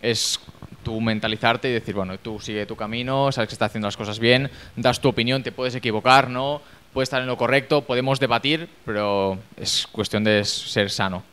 [0.00, 0.38] es
[0.84, 4.20] tú mentalizarte y decir, bueno, tú sigue tu camino, sabes que estás haciendo las cosas
[4.20, 6.62] bien, das tu opinión, te puedes equivocar, ¿no?
[6.94, 11.24] Puedes estar en lo correcto, podemos debatir, pero es cuestión de ser sano.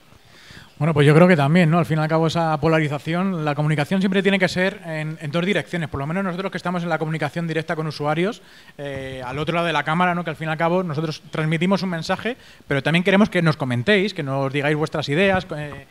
[0.78, 1.80] Bueno, pues yo creo que también, ¿no?
[1.80, 5.32] Al fin y al cabo, esa polarización, la comunicación siempre tiene que ser en, en
[5.32, 5.88] dos direcciones.
[5.88, 8.42] Por lo menos nosotros que estamos en la comunicación directa con usuarios,
[8.78, 10.26] eh, al otro lado de la cámara, ¿no?
[10.26, 12.36] Que al fin y al cabo nosotros transmitimos un mensaje,
[12.68, 15.86] pero también queremos que nos comentéis, que nos digáis vuestras ideas, eh,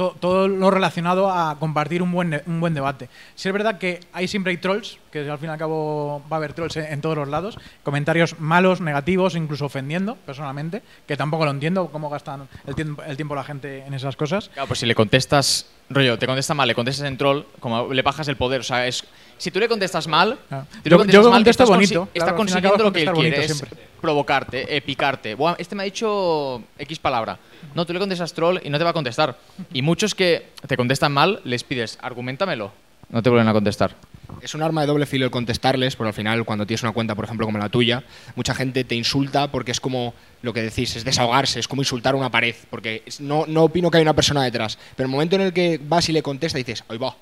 [0.00, 3.10] to- todo lo relacionado a compartir un buen, un buen debate.
[3.34, 6.36] Si es verdad que hay siempre hay trolls, que al fin y al cabo va
[6.36, 11.18] a haber trolls en, en todos los lados, comentarios malos, negativos, incluso ofendiendo, personalmente, que
[11.18, 14.48] tampoco lo entiendo cómo gastan el tiempo, el tiempo la gente en esas cosas.
[14.48, 18.00] Claro, pues si le contestas, rollo, te contesta mal, le contestas en troll, como le
[18.00, 18.60] bajas el poder.
[18.60, 19.04] O sea, es,
[19.40, 20.66] si tú le contestas mal, Claro.
[20.70, 23.02] tú le Yo- contestas yo mal, contesto estás consi- bonito, claro, al consiguiendo lo que
[23.02, 23.64] él quiere, es
[24.00, 25.34] provocarte, eh, picarte.
[25.34, 27.38] Buah, este me ha dicho X palabra.
[27.74, 29.36] No, tú le contestas troll y no te va a contestar.
[29.72, 32.72] Y muchos que te contestan mal, les pides, argumentamelo.
[33.10, 33.94] No te vuelven a contestar.
[34.40, 37.14] Es un arma de doble filo el contestarles, porque al final cuando tienes una cuenta,
[37.16, 38.04] por ejemplo, como la tuya,
[38.36, 42.14] mucha gente te insulta porque es como lo que decís, es desahogarse, es como insultar
[42.14, 44.78] a una pared, porque es- no, no opino que hay una persona detrás.
[44.96, 47.16] Pero el momento en el que vas y le contestas dices, hoy va,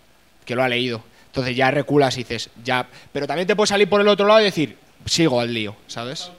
[0.45, 1.03] que lo ha leído.
[1.39, 2.85] Entonces ya reculas y dices, ya.
[3.13, 6.33] Pero también te puedes salir por el otro lado y decir, sigo al lío, ¿sabes?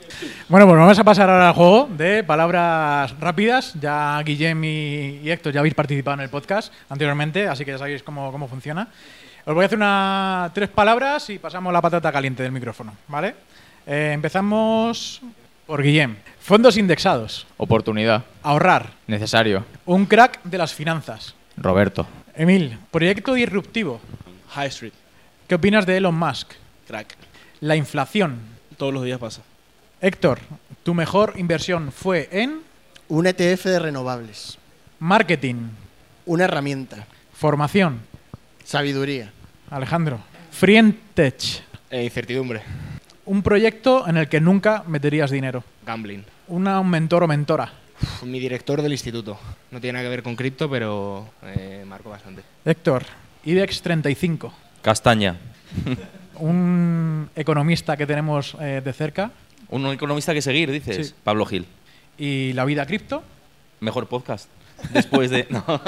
[0.49, 3.76] Bueno, pues vamos a pasar ahora al juego de palabras rápidas.
[3.80, 8.03] Ya Guillem y, Héctor ya habéis participado en el podcast anteriormente, así que ya sabéis
[8.03, 8.89] cómo, cómo funciona.
[9.45, 13.35] Os voy a hacer una, tres palabras y pasamos la patata caliente del micrófono, ¿vale?
[13.88, 15.21] Eh, empezamos
[15.65, 16.17] por Guillem.
[16.41, 17.47] Fondos indexados.
[17.55, 18.26] Oportunidad.
[18.43, 18.91] Ahorrar.
[19.07, 19.63] Necesario.
[19.85, 21.35] Un crack de las finanzas.
[21.55, 22.05] Roberto.
[22.35, 24.01] Emil, proyecto disruptivo.
[24.49, 24.93] High Street.
[25.47, 26.51] ¿Qué opinas de Elon Musk?
[26.88, 27.15] Crack.
[27.61, 28.39] La inflación.
[28.77, 29.41] Todos los días pasa.
[30.01, 30.39] Héctor,
[30.84, 32.61] tu mejor inversión fue en
[33.09, 34.57] Un ETF de renovables.
[34.99, 35.69] marketing,
[36.26, 37.05] Una herramienta.
[37.34, 38.01] formación.
[38.63, 39.31] Sabiduría.
[39.71, 40.19] Alejandro,
[40.51, 42.61] Frientech, Eh, incertidumbre.
[43.26, 45.63] un proyecto en el que nunca meterías dinero.
[45.85, 46.23] Gambling.
[46.47, 47.71] Una, un mentor o mentora.
[48.01, 49.39] Uf, Mi director del instituto.
[49.71, 52.43] No tiene nada que ver con cripto, pero eh, marco bastante.
[52.65, 53.05] Héctor,
[53.45, 55.38] IBEX 35, Castaña.
[56.36, 59.32] un economista que tenemos eh, de cerca.
[59.70, 61.10] Un economista que seguir, dices.
[61.10, 61.14] Sí.
[61.24, 61.66] Pablo Gil.
[62.18, 63.24] Y la vida cripto.
[63.80, 64.49] Mejor podcast.
[64.91, 65.48] Después de.
[65.49, 65.64] No.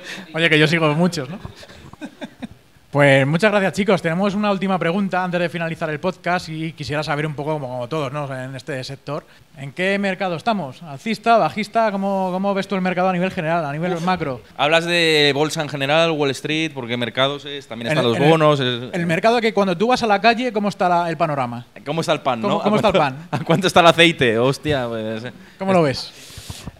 [0.34, 1.38] Oye, que yo sigo muchos, ¿no?
[2.90, 4.02] Pues muchas gracias, chicos.
[4.02, 7.86] Tenemos una última pregunta antes de finalizar el podcast y quisiera saber un poco, como,
[7.88, 8.26] todos, ¿no?
[8.36, 9.24] En este sector,
[9.56, 10.82] ¿en qué mercado estamos?
[10.82, 11.92] ¿Alcista, bajista?
[11.92, 14.40] ¿Cómo, cómo ves tú el mercado a nivel general, a nivel macro?
[14.56, 18.28] Hablas de bolsa en general, Wall Street, porque mercados es, también están En- los el-
[18.28, 18.58] bonos.
[18.58, 21.66] es- El mercado que cuando tú vas a la calle, ¿cómo está la- el panorama?
[21.86, 22.60] ¿Cómo está el pan, ¿Cómo- no?
[22.60, 23.16] cómo ¿A está el pan?
[23.30, 24.36] ¿A cuánto está el aceite?
[24.36, 25.32] Hostia, pues, eh.
[25.60, 26.12] ¿Cómo lo ves?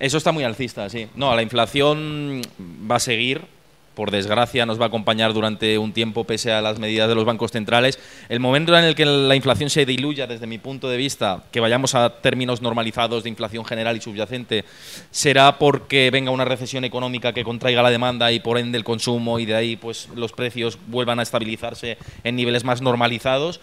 [0.00, 1.08] Eso está muy alcista, sí.
[1.14, 2.42] No, la inflación
[2.90, 3.59] va a seguir.
[4.00, 7.26] Por desgracia, nos va a acompañar durante un tiempo pese a las medidas de los
[7.26, 7.98] bancos centrales.
[8.30, 11.60] El momento en el que la inflación se diluya, desde mi punto de vista, que
[11.60, 14.64] vayamos a términos normalizados de inflación general y subyacente,
[15.10, 19.38] será porque venga una recesión económica que contraiga la demanda y por ende el consumo
[19.38, 23.60] y de ahí pues los precios vuelvan a estabilizarse en niveles más normalizados.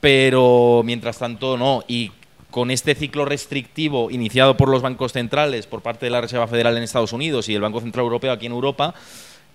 [0.00, 1.84] Pero mientras tanto, no.
[1.86, 2.10] Y
[2.50, 6.76] con este ciclo restrictivo iniciado por los bancos centrales, por parte de la Reserva Federal
[6.76, 8.96] en Estados Unidos y el Banco Central Europeo aquí en Europa,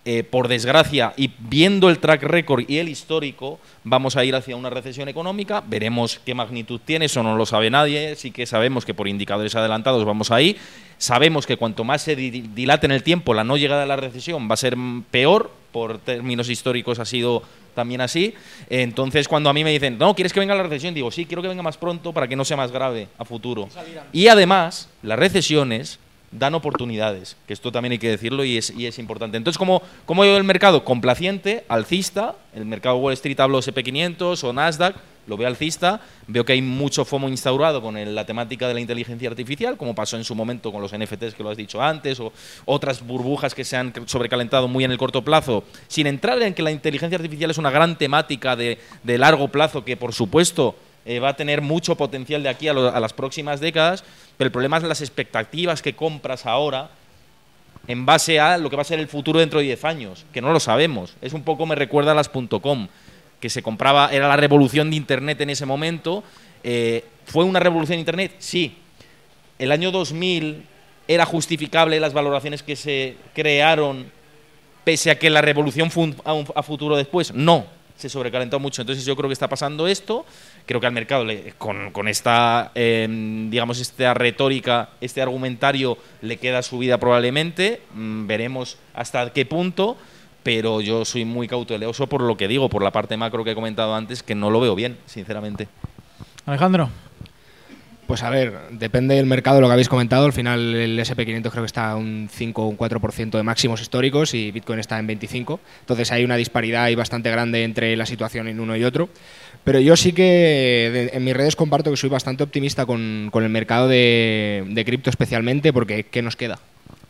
[0.06, 4.56] eh, por desgracia, y viendo el track record y el histórico, vamos a ir hacia
[4.56, 5.64] una recesión económica.
[5.66, 8.16] Veremos qué magnitud tiene, eso no lo sabe nadie.
[8.18, 10.58] Sí que sabemos que por indicadores adelantados vamos ahí.
[10.98, 13.96] Sabemos que cuanto más se di- dilate en el tiempo la no llegada de la
[13.96, 14.76] recesión va a ser
[15.10, 17.42] peor, por términos históricos ha sido
[17.74, 18.36] también así.
[18.70, 20.94] Entonces, cuando a mí me dicen, no, ¿quieres que venga la recesión?
[20.94, 23.68] Digo, sí, quiero que venga más pronto para que no sea más grave a futuro.
[24.12, 25.98] Y además, las recesiones
[26.38, 29.38] dan oportunidades, que esto también hay que decirlo y es, importante.
[29.38, 30.84] Entonces, ¿cómo, ¿cómo veo el mercado?
[30.84, 34.96] Complaciente, alcista, el mercado Wall Street hablo SP500 o Nasdaq,
[35.26, 39.30] lo veo alcista, veo que hay mucho FOMO instaurado con la temática de la inteligencia
[39.30, 42.34] artificial, como pasó en su momento con los NFTs que lo has dicho antes, o
[42.66, 46.62] otras burbujas que se han sobrecalentado muy en el corto plazo, sin entrar en que
[46.62, 51.30] la inteligencia artificial es una gran temática de largo plazo que, por supuesto, eh, va
[51.30, 54.04] a tener mucho potencial de aquí a, las próximas décadas,
[54.38, 56.90] pero el problema es las expectativas que compras ahora
[57.88, 60.42] en base a lo que va a ser el futuro dentro de 10 años, que
[60.42, 61.16] no lo sabemos.
[61.22, 62.88] Es un poco me recuerda a las .com,
[63.42, 66.24] que se compraba, era la revolución de Internet en ese momento.
[66.64, 68.36] Eh, ¿Fue una revolución de Internet?
[68.40, 68.78] Sí.
[69.60, 70.64] El año 2000
[71.10, 74.06] era justificable las valoraciones que se crearon
[74.86, 77.34] pese a que la revolución fue a, a futuro después.
[77.34, 77.66] No,
[77.96, 78.82] se sobrecalentó mucho.
[78.82, 80.26] Entonces yo creo que está pasando esto.
[80.66, 83.08] Creo que al mercado, le- con, con esta, eh,
[83.50, 87.82] digamos, esta retórica, este argumentario, le queda su vida probablemente.
[87.94, 89.98] Mm, veremos hasta qué punto.
[90.44, 93.56] Pero yo soy muy cauteloso por lo que digo, por la parte macro que he
[93.56, 95.70] comentado antes, que no lo veo bien, sinceramente.
[96.46, 96.90] Alejandro.
[98.08, 100.26] Pues a ver, depende del mercado, lo que habéis comentado.
[100.26, 103.82] Al final el SP500 creo que está a un 5 o un 4% de máximos
[103.82, 105.60] históricos y Bitcoin está en 25.
[105.80, 109.10] Entonces hay una disparidad ahí bastante grande entre la situación en uno y otro.
[109.64, 113.50] Pero yo sí que en mis redes comparto que soy bastante optimista con, con el
[113.50, 116.60] mercado de, de cripto especialmente porque ¿qué nos queda?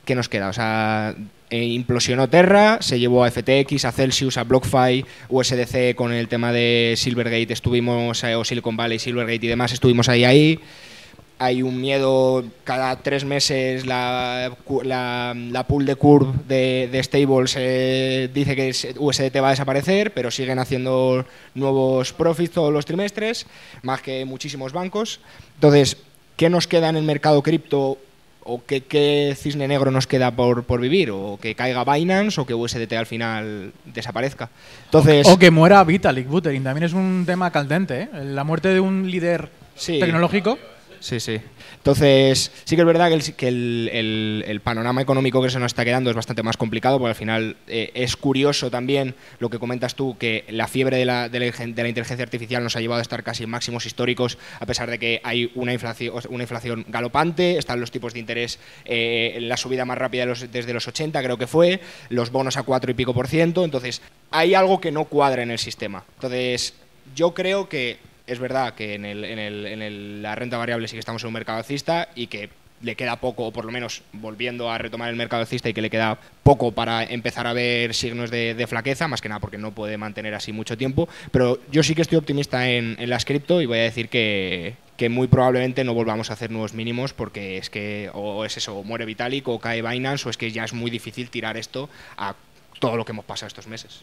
[0.05, 0.49] ¿Qué nos queda?
[0.49, 1.15] O sea,
[1.49, 6.51] eh, implosionó Terra, se llevó a FTX, a Celsius, a BlockFi, USDC con el tema
[6.51, 10.59] de Silvergate, estuvimos, eh, o Silicon Valley, Silvergate y demás, estuvimos ahí ahí.
[11.39, 17.55] Hay un miedo, cada tres meses la, la, la pool de curve de, de stables
[17.57, 21.25] eh, dice que USDT va a desaparecer, pero siguen haciendo
[21.55, 23.45] nuevos profits todos los trimestres,
[23.83, 25.19] más que muchísimos bancos.
[25.55, 25.97] Entonces,
[26.35, 27.97] ¿qué nos queda en el mercado cripto
[28.45, 31.11] o qué, qué cisne negro nos queda por, por vivir?
[31.11, 34.49] ¿O que caiga Binance o que USDT al final desaparezca?
[34.85, 38.09] Entonces, O que muera Vitalik Buterin, también es un tema caldente, ¿eh?
[38.23, 39.49] La muerte de un líder
[39.85, 40.57] tecnológico.
[41.03, 41.37] Sí, sí.
[41.79, 46.15] Entonces, sí que es verdad que, el, panorama económico que se nos está quedando es
[46.15, 50.45] bastante más complicado, porque al final eh, es curioso también lo que comentas tú, que
[50.47, 53.21] la fiebre de la, de, la, de la inteligencia artificial nos ha llevado a estar
[53.21, 57.81] casi en máximos históricos, a pesar de que hay una inflación, una inflación galopante, están
[57.81, 61.37] los tipos de interés, eh, la subida más rápida de los- desde los 80 creo
[61.37, 64.01] que fue, los bonos a 4 y pico por ciento, entonces
[64.31, 66.05] hay algo que no cuadra en el sistema.
[66.15, 66.75] Entonces,
[67.13, 67.97] yo creo que
[68.27, 71.21] es verdad que en, el- en el- en el- la renta variable sí que estamos
[71.23, 72.49] en un mercado alcista y que
[72.81, 75.81] le queda poco, o por lo menos volviendo a retomar el mercado alcista y que
[75.81, 79.57] le queda poco para empezar a ver signos de, de flaqueza, más que nada porque
[79.57, 81.07] no puede mantener así mucho tiempo.
[81.31, 84.75] Pero yo sí que estoy optimista en, en las cripto y voy a decir que,
[84.97, 88.75] que muy probablemente no volvamos a hacer nuevos mínimos porque es que o es eso,
[88.77, 91.89] o muere Vitalik o cae Binance o es que ya es muy difícil tirar esto
[92.17, 92.35] a
[92.79, 94.01] todo lo que hemos pasado estos meses.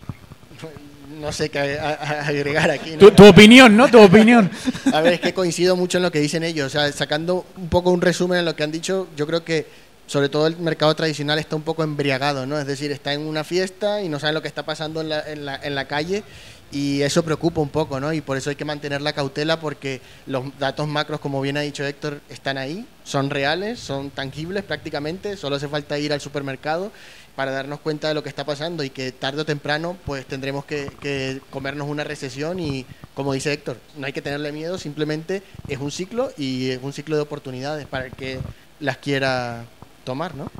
[1.20, 2.92] No sé qué agregar aquí.
[2.92, 2.98] ¿no?
[2.98, 3.88] Tu, tu opinión, ¿no?
[3.90, 4.50] Tu opinión.
[4.92, 6.66] A ver, es que coincido mucho en lo que dicen ellos.
[6.66, 9.66] O sea, sacando un poco un resumen en lo que han dicho, yo creo que
[10.06, 12.58] sobre todo el mercado tradicional está un poco embriagado, ¿no?
[12.58, 15.20] Es decir, está en una fiesta y no saben lo que está pasando en la,
[15.20, 16.24] en la, en la calle
[16.72, 18.12] y eso preocupa un poco, ¿no?
[18.12, 21.60] Y por eso hay que mantener la cautela porque los datos macros, como bien ha
[21.60, 26.92] dicho Héctor, están ahí, son reales, son tangibles prácticamente, solo hace falta ir al supermercado
[27.36, 30.64] para darnos cuenta de lo que está pasando y que tarde o temprano pues tendremos
[30.64, 32.84] que, que comernos una recesión y
[33.14, 36.92] como dice Héctor, no hay que tenerle miedo, simplemente es un ciclo y es un
[36.92, 38.38] ciclo de oportunidades para el que
[38.80, 39.64] las quiera
[40.04, 40.50] tomar, ¿no?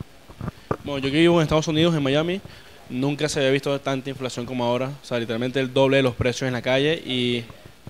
[0.84, 2.40] Bueno, yo que vivo en Estados Unidos, en Miami,
[2.88, 4.90] nunca se había visto tanta inflación como ahora.
[5.02, 7.44] O sea, literalmente el doble de los precios en la calle y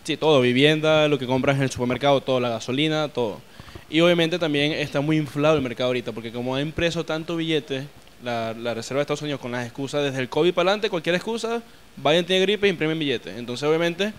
[0.05, 3.41] sí, todo, vivienda, lo que compras en el supermercado, todo, la gasolina, todo.
[3.89, 7.87] Y obviamente también está muy inflado el mercado ahorita, porque como ha impreso tanto billete,
[8.23, 11.63] la, Reserva de Estados Unidos con las excusas desde el COVID para adelante, cualquier excusa,
[11.97, 13.37] vayan, tiene gripe e imprimen billetes.
[13.37, 14.13] Entonces, obviamente,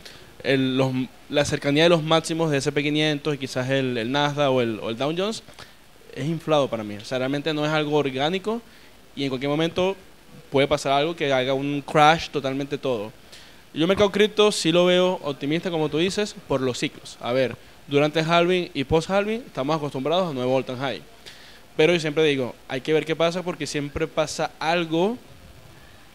[1.30, 4.94] la cercanía de los máximos de SP500 y quizás el, el Nasdaq o el, o
[4.94, 5.44] Dow Jones
[6.16, 6.96] es inflado para mí.
[6.96, 8.62] O sea, realmente no es algo orgánico
[9.16, 9.96] y en cualquier momento
[10.50, 13.12] puede pasar algo que haga un crash totalmente todo.
[13.74, 17.18] Yo mercado cripto sí lo veo optimista, como tú dices, por los ciclos.
[17.22, 17.56] A ver,
[17.88, 21.02] durante halving y post-halving estamos acostumbrados a nuevo all-time high.
[21.78, 25.18] Pero yo siempre digo, hay que ver qué pasa porque siempre pasa algo,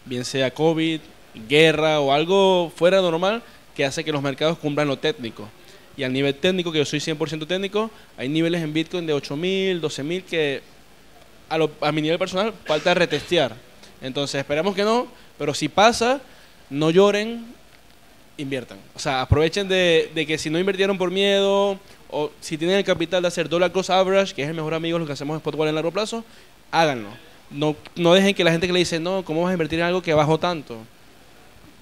[0.04, 1.00] bien sea COVID,
[1.48, 3.42] guerra o algo fuera normal,
[3.74, 5.48] que hace que los mercados cumplan lo técnico.
[5.96, 9.80] Y al nivel técnico, que yo soy 100% técnico, hay niveles en Bitcoin de 8.000,
[9.80, 10.62] 12.000 que
[11.48, 13.54] a, lo- a mi nivel personal falta retestear.
[14.02, 15.06] Entonces esperemos que no,
[15.38, 16.20] pero si pasa,
[16.68, 17.46] no lloren,
[18.36, 18.78] inviertan.
[18.94, 21.78] O sea, aprovechen de, de que si no invirtieron por miedo
[22.10, 24.98] o si tienen el capital de hacer dollar cost average, que es el mejor amigo
[24.98, 26.24] lo que hacemos en Spotwall en largo plazo,
[26.70, 27.08] háganlo.
[27.50, 29.86] No, no dejen que la gente que le dice, no, ¿cómo vas a invertir en
[29.86, 30.78] algo que bajó tanto?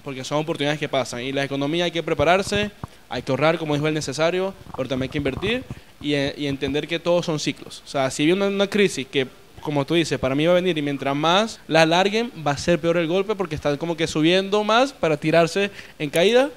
[0.03, 1.21] Porque son oportunidades que pasan.
[1.21, 2.71] Y la economía hay que prepararse,
[3.09, 5.63] hay que ahorrar, como dijo el necesario, pero también hay que invertir
[6.01, 7.81] y, eh, entender que todos son ciclos.
[7.85, 9.27] O sea, si viene una, una crisis que,
[9.61, 12.57] como tú dices, para mí va a venir y mientras más la alarguen, va a
[12.57, 16.51] ser peor el golpe porque están como que subiendo más para tirarse en caída.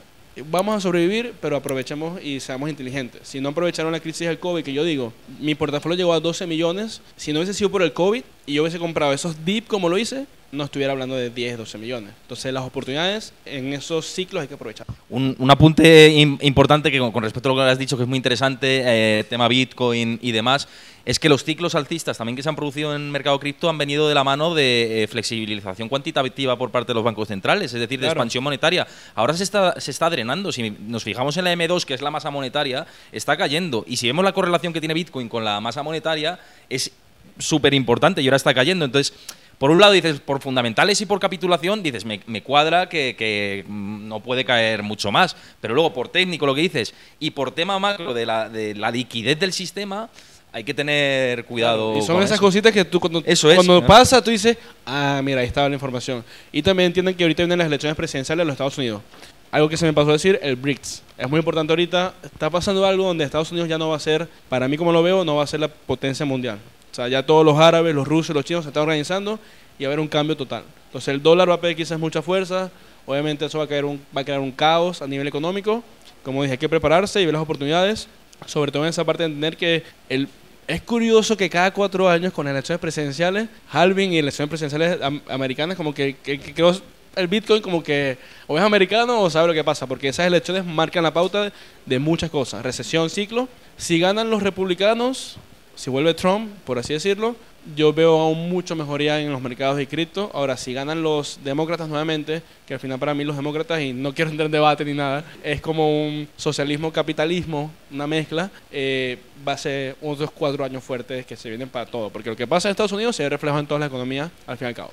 [0.50, 3.22] Vamos a sobrevivir, pero aprovechemos y seamos inteligentes.
[3.24, 6.46] Si no aprovecharon la crisis del COVID, que yo digo, mi portafolio llegó a 12
[6.46, 9.88] millones, si no hubiese sido por el COVID y yo hubiese comprado esos dip como
[9.88, 12.12] lo hice, no estuviera hablando de 10, 12 millones.
[12.22, 14.86] Entonces las oportunidades en esos ciclos hay que aprovechar.
[15.10, 18.04] Un, un apunte im- importante que con, con respecto a lo que has dicho, que
[18.04, 20.66] es muy interesante, eh, tema Bitcoin y demás,
[21.04, 23.76] es que los ciclos alcistas también que se han producido en el mercado cripto han
[23.78, 27.80] venido de la mano de eh, flexibilización cuantitativa por parte de los bancos centrales, es
[27.80, 28.86] decir, de expansión monetaria.
[29.14, 30.50] Ahora se está, se está drenando.
[30.52, 33.84] Si nos fijamos en la M2, que es la masa monetaria, está cayendo.
[33.86, 36.38] Y si vemos la correlación que tiene Bitcoin con la masa monetaria,
[36.70, 36.90] es
[37.38, 38.84] súper importante y ahora está cayendo.
[38.84, 39.14] Entonces,
[39.58, 43.64] por un lado dices, por fundamentales y por capitulación, dices, me, me cuadra que, que,
[43.66, 45.36] mm, no puede caer mucho más.
[45.60, 48.90] Pero luego, por técnico, lo que dices, y por tema macro de la, de la
[48.90, 50.08] liquidez del sistema,
[50.52, 51.96] hay que tener cuidado.
[51.98, 52.42] Y son con esas eso.
[52.42, 53.86] cositas que tú cuando, Eso es, cuando ¿no?
[53.86, 54.56] pasa, tú dices,
[54.86, 56.24] ah, mira, ahí estaba la información.
[56.52, 59.02] Y también entienden que ahorita vienen las elecciones presidenciales de los Estados Unidos.
[59.50, 61.02] Algo que se me pasó a decir, el BRICS.
[61.16, 62.14] Es muy importante ahorita.
[62.22, 65.02] Está pasando algo donde Estados Unidos ya no va a ser, para mí como lo
[65.02, 66.58] veo, no va a ser la potencia mundial.
[66.90, 69.38] O sea, ya todos los árabes, los rusos, los chinos se están organizando
[69.78, 70.64] y va a haber un cambio total.
[70.86, 72.70] Entonces el dólar va a perder quizás mucha fuerza.
[73.06, 75.82] Obviamente eso va a, caer un, va a crear un caos a nivel económico.
[76.22, 78.08] Como dije, hay que prepararse y ver las oportunidades.
[78.46, 80.28] Sobre todo en esa parte de entender que el
[80.66, 85.78] es curioso que cada cuatro años con elecciones presidenciales, halving y elecciones presidenciales am- americanas,
[85.78, 86.74] como que, que- que
[87.16, 90.66] el Bitcoin como que o es americano o sabe lo que pasa, porque esas elecciones
[90.66, 91.50] marcan la pauta
[91.86, 93.48] de muchas cosas, recesión, ciclo.
[93.78, 95.38] Si ganan los republicanos,
[95.78, 97.36] si vuelve Trump, por así decirlo,
[97.76, 100.28] yo veo aún mucho mejoría en los mercados de cripto.
[100.34, 104.12] Ahora, si ganan los demócratas nuevamente, que al final para mí los demócratas, y no
[104.12, 109.58] quiero entrar en debate ni nada, es como un socialismo-capitalismo, una mezcla, eh, va a
[109.58, 112.10] ser otros cuatro años fuertes que se vienen para todo.
[112.10, 114.58] Porque lo que pasa en Estados Unidos se ve reflejado en toda la economía al
[114.58, 114.90] fin y al cabo.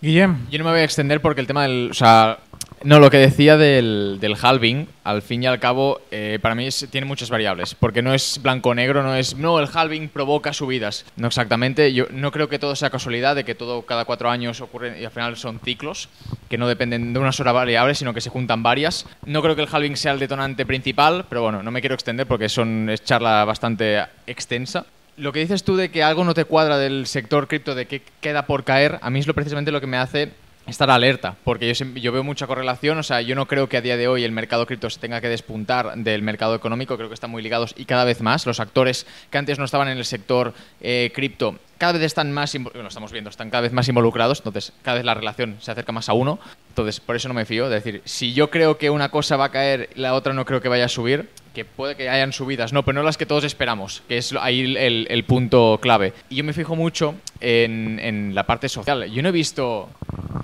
[0.00, 0.46] Guillem.
[0.50, 1.88] Yo no me voy a extender porque el tema del.
[1.90, 2.38] O sea,
[2.82, 6.68] no, lo que decía del, del halving, al fin y al cabo, eh, para mí
[6.90, 7.74] tiene muchas variables.
[7.74, 9.34] Porque no es blanco-negro, no es.
[9.36, 11.04] No, el halving provoca subidas.
[11.16, 11.92] No exactamente.
[11.92, 15.04] Yo no creo que todo sea casualidad, de que todo cada cuatro años ocurre y
[15.04, 16.08] al final son ciclos
[16.48, 19.06] que no dependen de una sola variable, sino que se juntan varias.
[19.24, 22.26] No creo que el halving sea el detonante principal, pero bueno, no me quiero extender
[22.26, 24.86] porque son, es charla bastante extensa.
[25.16, 28.02] Lo que dices tú de que algo no te cuadra del sector cripto, de que
[28.20, 30.32] queda por caer, a mí es lo precisamente lo que me hace
[30.66, 33.80] estar alerta, porque yo, yo veo mucha correlación, o sea, yo no creo que a
[33.80, 37.14] día de hoy el mercado cripto se tenga que despuntar del mercado económico, creo que
[37.14, 38.46] están muy ligados y cada vez más.
[38.46, 42.56] Los actores que antes no estaban en el sector eh, cripto cada vez están más,
[42.58, 45.92] bueno, estamos viendo, están cada vez más involucrados, entonces cada vez la relación se acerca
[45.92, 46.38] más a uno,
[46.70, 49.46] entonces por eso no me fío, de decir, si yo creo que una cosa va
[49.46, 52.72] a caer, la otra no creo que vaya a subir, que puede que hayan subidas,
[52.74, 56.12] no, pero no las que todos esperamos, que es ahí el- el punto clave.
[56.28, 59.10] Y yo me fijo mucho en, en la parte social.
[59.10, 59.88] Yo no he visto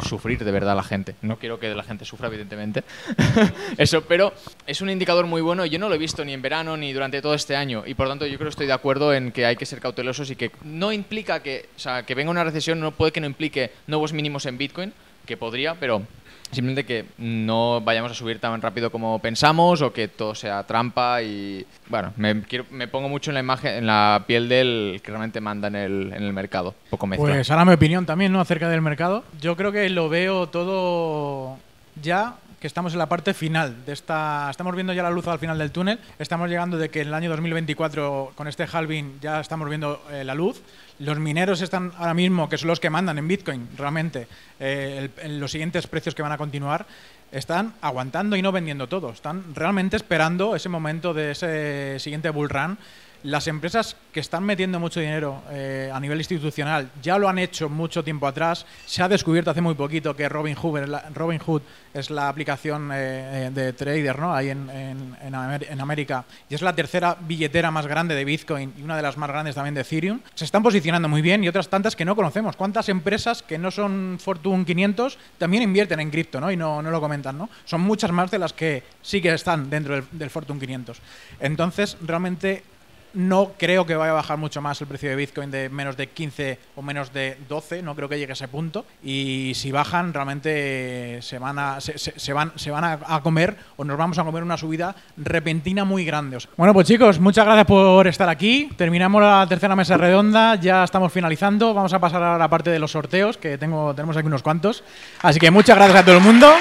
[0.09, 1.15] sufrir de verdad a la gente.
[1.21, 2.83] No quiero que la gente sufra, evidentemente.
[3.77, 4.33] Eso, pero
[4.67, 5.67] es un indicador muy bueno.
[5.67, 7.83] Yo no lo he visto ni en verano ni durante todo este año.
[7.87, 10.31] Y por tanto, yo creo que estoy de acuerdo en que hay que ser cautelosos
[10.31, 13.27] y que no implica que, o sea, que venga una recesión, no puede que no
[13.27, 14.93] implique nuevos mínimos en Bitcoin,
[15.27, 16.03] que podría, pero
[16.51, 21.23] simplemente que no vayamos a subir tan rápido como pensamos o que todo sea trampa
[21.23, 25.11] y bueno me, quiero- me pongo mucho en la imagen en la piel del que
[25.11, 28.41] realmente manda en el, en el mercado poco mezcla Pues ahora mi opinión también, ¿no?
[28.41, 29.25] Acerca del mercado.
[29.41, 31.57] Yo creo que lo veo todo
[32.03, 34.47] ya que estamos en la parte final de esta.
[34.49, 35.99] Estamos viendo ya la luz al final del túnel.
[36.21, 40.23] Estamos llegando de que en el año 2024, con este halving, ya estamos viendo eh,
[40.23, 40.63] la luz.
[41.03, 44.29] Los mineros están ahora mismo, que son los que mandan en Bitcoin, realmente,
[44.61, 46.87] eh, en los siguientes precios que van a continuar,
[47.33, 49.11] están aguantando y no vendiendo todo.
[49.11, 52.79] Están realmente esperando ese momento de ese siguiente bull run.
[53.25, 57.69] Las empresas que están metiendo mucho dinero eh, a nivel institucional ya lo han hecho
[57.69, 58.67] mucho tiempo atrás.
[58.85, 60.81] Se ha descubierto hace muy poquito que Robinhood,
[61.15, 61.63] Robinhood
[61.95, 64.35] es la aplicación eh, eh, de trader ¿no?
[64.35, 68.83] ahí en, en- en América y es la tercera billetera más grande de Bitcoin y
[68.83, 70.21] una de las más grandes también de Ethereum.
[70.35, 72.57] Se están posicionando muy bien y otras tantas que no conocemos.
[72.57, 76.51] ¿Cuántas empresas que no son Fortune 500 también invierten en cripto ¿no?
[76.51, 77.39] y no, no lo comentan?
[77.39, 77.49] ¿no?
[77.65, 80.99] Son muchas más de las que sí que están dentro del, del Fortune 500.
[81.41, 82.65] Entonces, realmente
[83.15, 86.09] no creo que vaya a bajar mucho más el precio de Bitcoin de menos de
[86.09, 88.85] 15 o menos de 12, no creo que llegue a ese punto.
[89.03, 93.97] Y si bajan, realmente se van a, se, van, se van a, comer o nos
[93.97, 96.37] vamos a comer una subida repentina muy grande.
[96.37, 98.71] O Bueno, pues chicos, muchas gracias por estar aquí.
[98.77, 101.75] Terminamos la tercera mesa redonda, ya estamos finalizando.
[101.75, 104.83] Vamos a pasar a la parte de los sorteos, que tengo, tenemos aquí unos cuantos.
[105.23, 106.53] Así que muchas gracias a todo el mundo.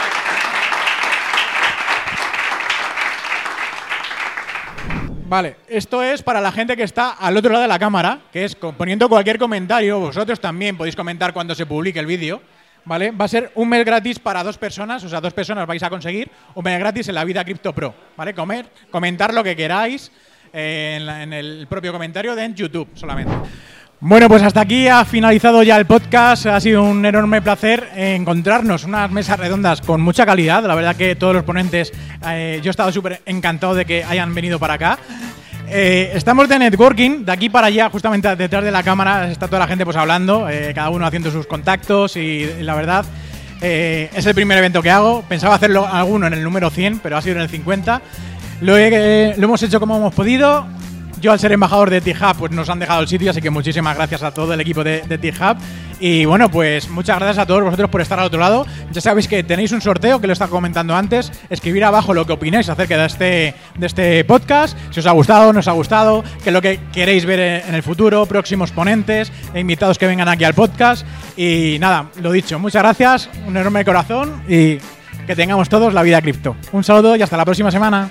[5.31, 8.43] Vale, esto es para la gente que está al otro lado de la cámara, que
[8.43, 12.41] es poniendo cualquier comentario, vosotros también podéis comentar cuando se publique el vídeo,
[12.83, 13.11] ¿vale?
[13.11, 15.89] Va a ser un mes gratis para dos personas, o sea, dos personas vais a
[15.89, 18.33] conseguir un mes gratis en la vida Crypto Pro, ¿vale?
[18.33, 20.11] Comer, comentar lo que queráis
[20.51, 23.31] eh, en, en el propio comentario de en YouTube solamente.
[24.03, 26.47] Bueno, pues hasta aquí ha finalizado ya el podcast.
[26.47, 30.63] Ha sido un enorme placer encontrarnos unas mesas redondas con mucha calidad.
[30.65, 31.91] La verdad que todos los ponentes,
[32.27, 34.97] eh, yo he estado súper encantado de que hayan venido para acá.
[35.69, 39.59] Eh, estamos de networking, de aquí para allá, justamente detrás de la cámara, está toda
[39.59, 43.05] la gente pues hablando, eh, cada uno haciendo sus contactos y, la verdad
[43.61, 45.21] eh, es el primer evento que hago.
[45.29, 48.01] Pensaba hacerlo alguno en el número 100, pero ha sido en el 50.
[48.61, 50.65] Lo, he- lo hemos hecho como hemos podido.
[51.21, 53.95] Yo, al ser embajador de T-Hub, pues nos han dejado el sitio, así que muchísimas
[53.95, 55.57] gracias a todo el equipo de, de T-Hub.
[55.99, 58.65] Y bueno, pues muchas gracias a todos vosotros por estar al otro lado.
[58.91, 61.31] Ya sabéis que tenéis un sorteo, que lo estaba comentando antes.
[61.51, 64.75] Escribir abajo lo que opináis acerca de este, de este podcast.
[64.89, 67.75] Si os ha gustado, no os ha gustado, qué es lo que queréis ver en
[67.75, 71.05] el futuro, próximos ponentes, e invitados que vengan aquí al podcast.
[71.37, 74.79] Y nada, lo dicho, muchas gracias, un enorme corazón y
[75.27, 76.55] que tengamos todos la vida cripto.
[76.71, 78.09] Un saludo y hasta la próxima semana.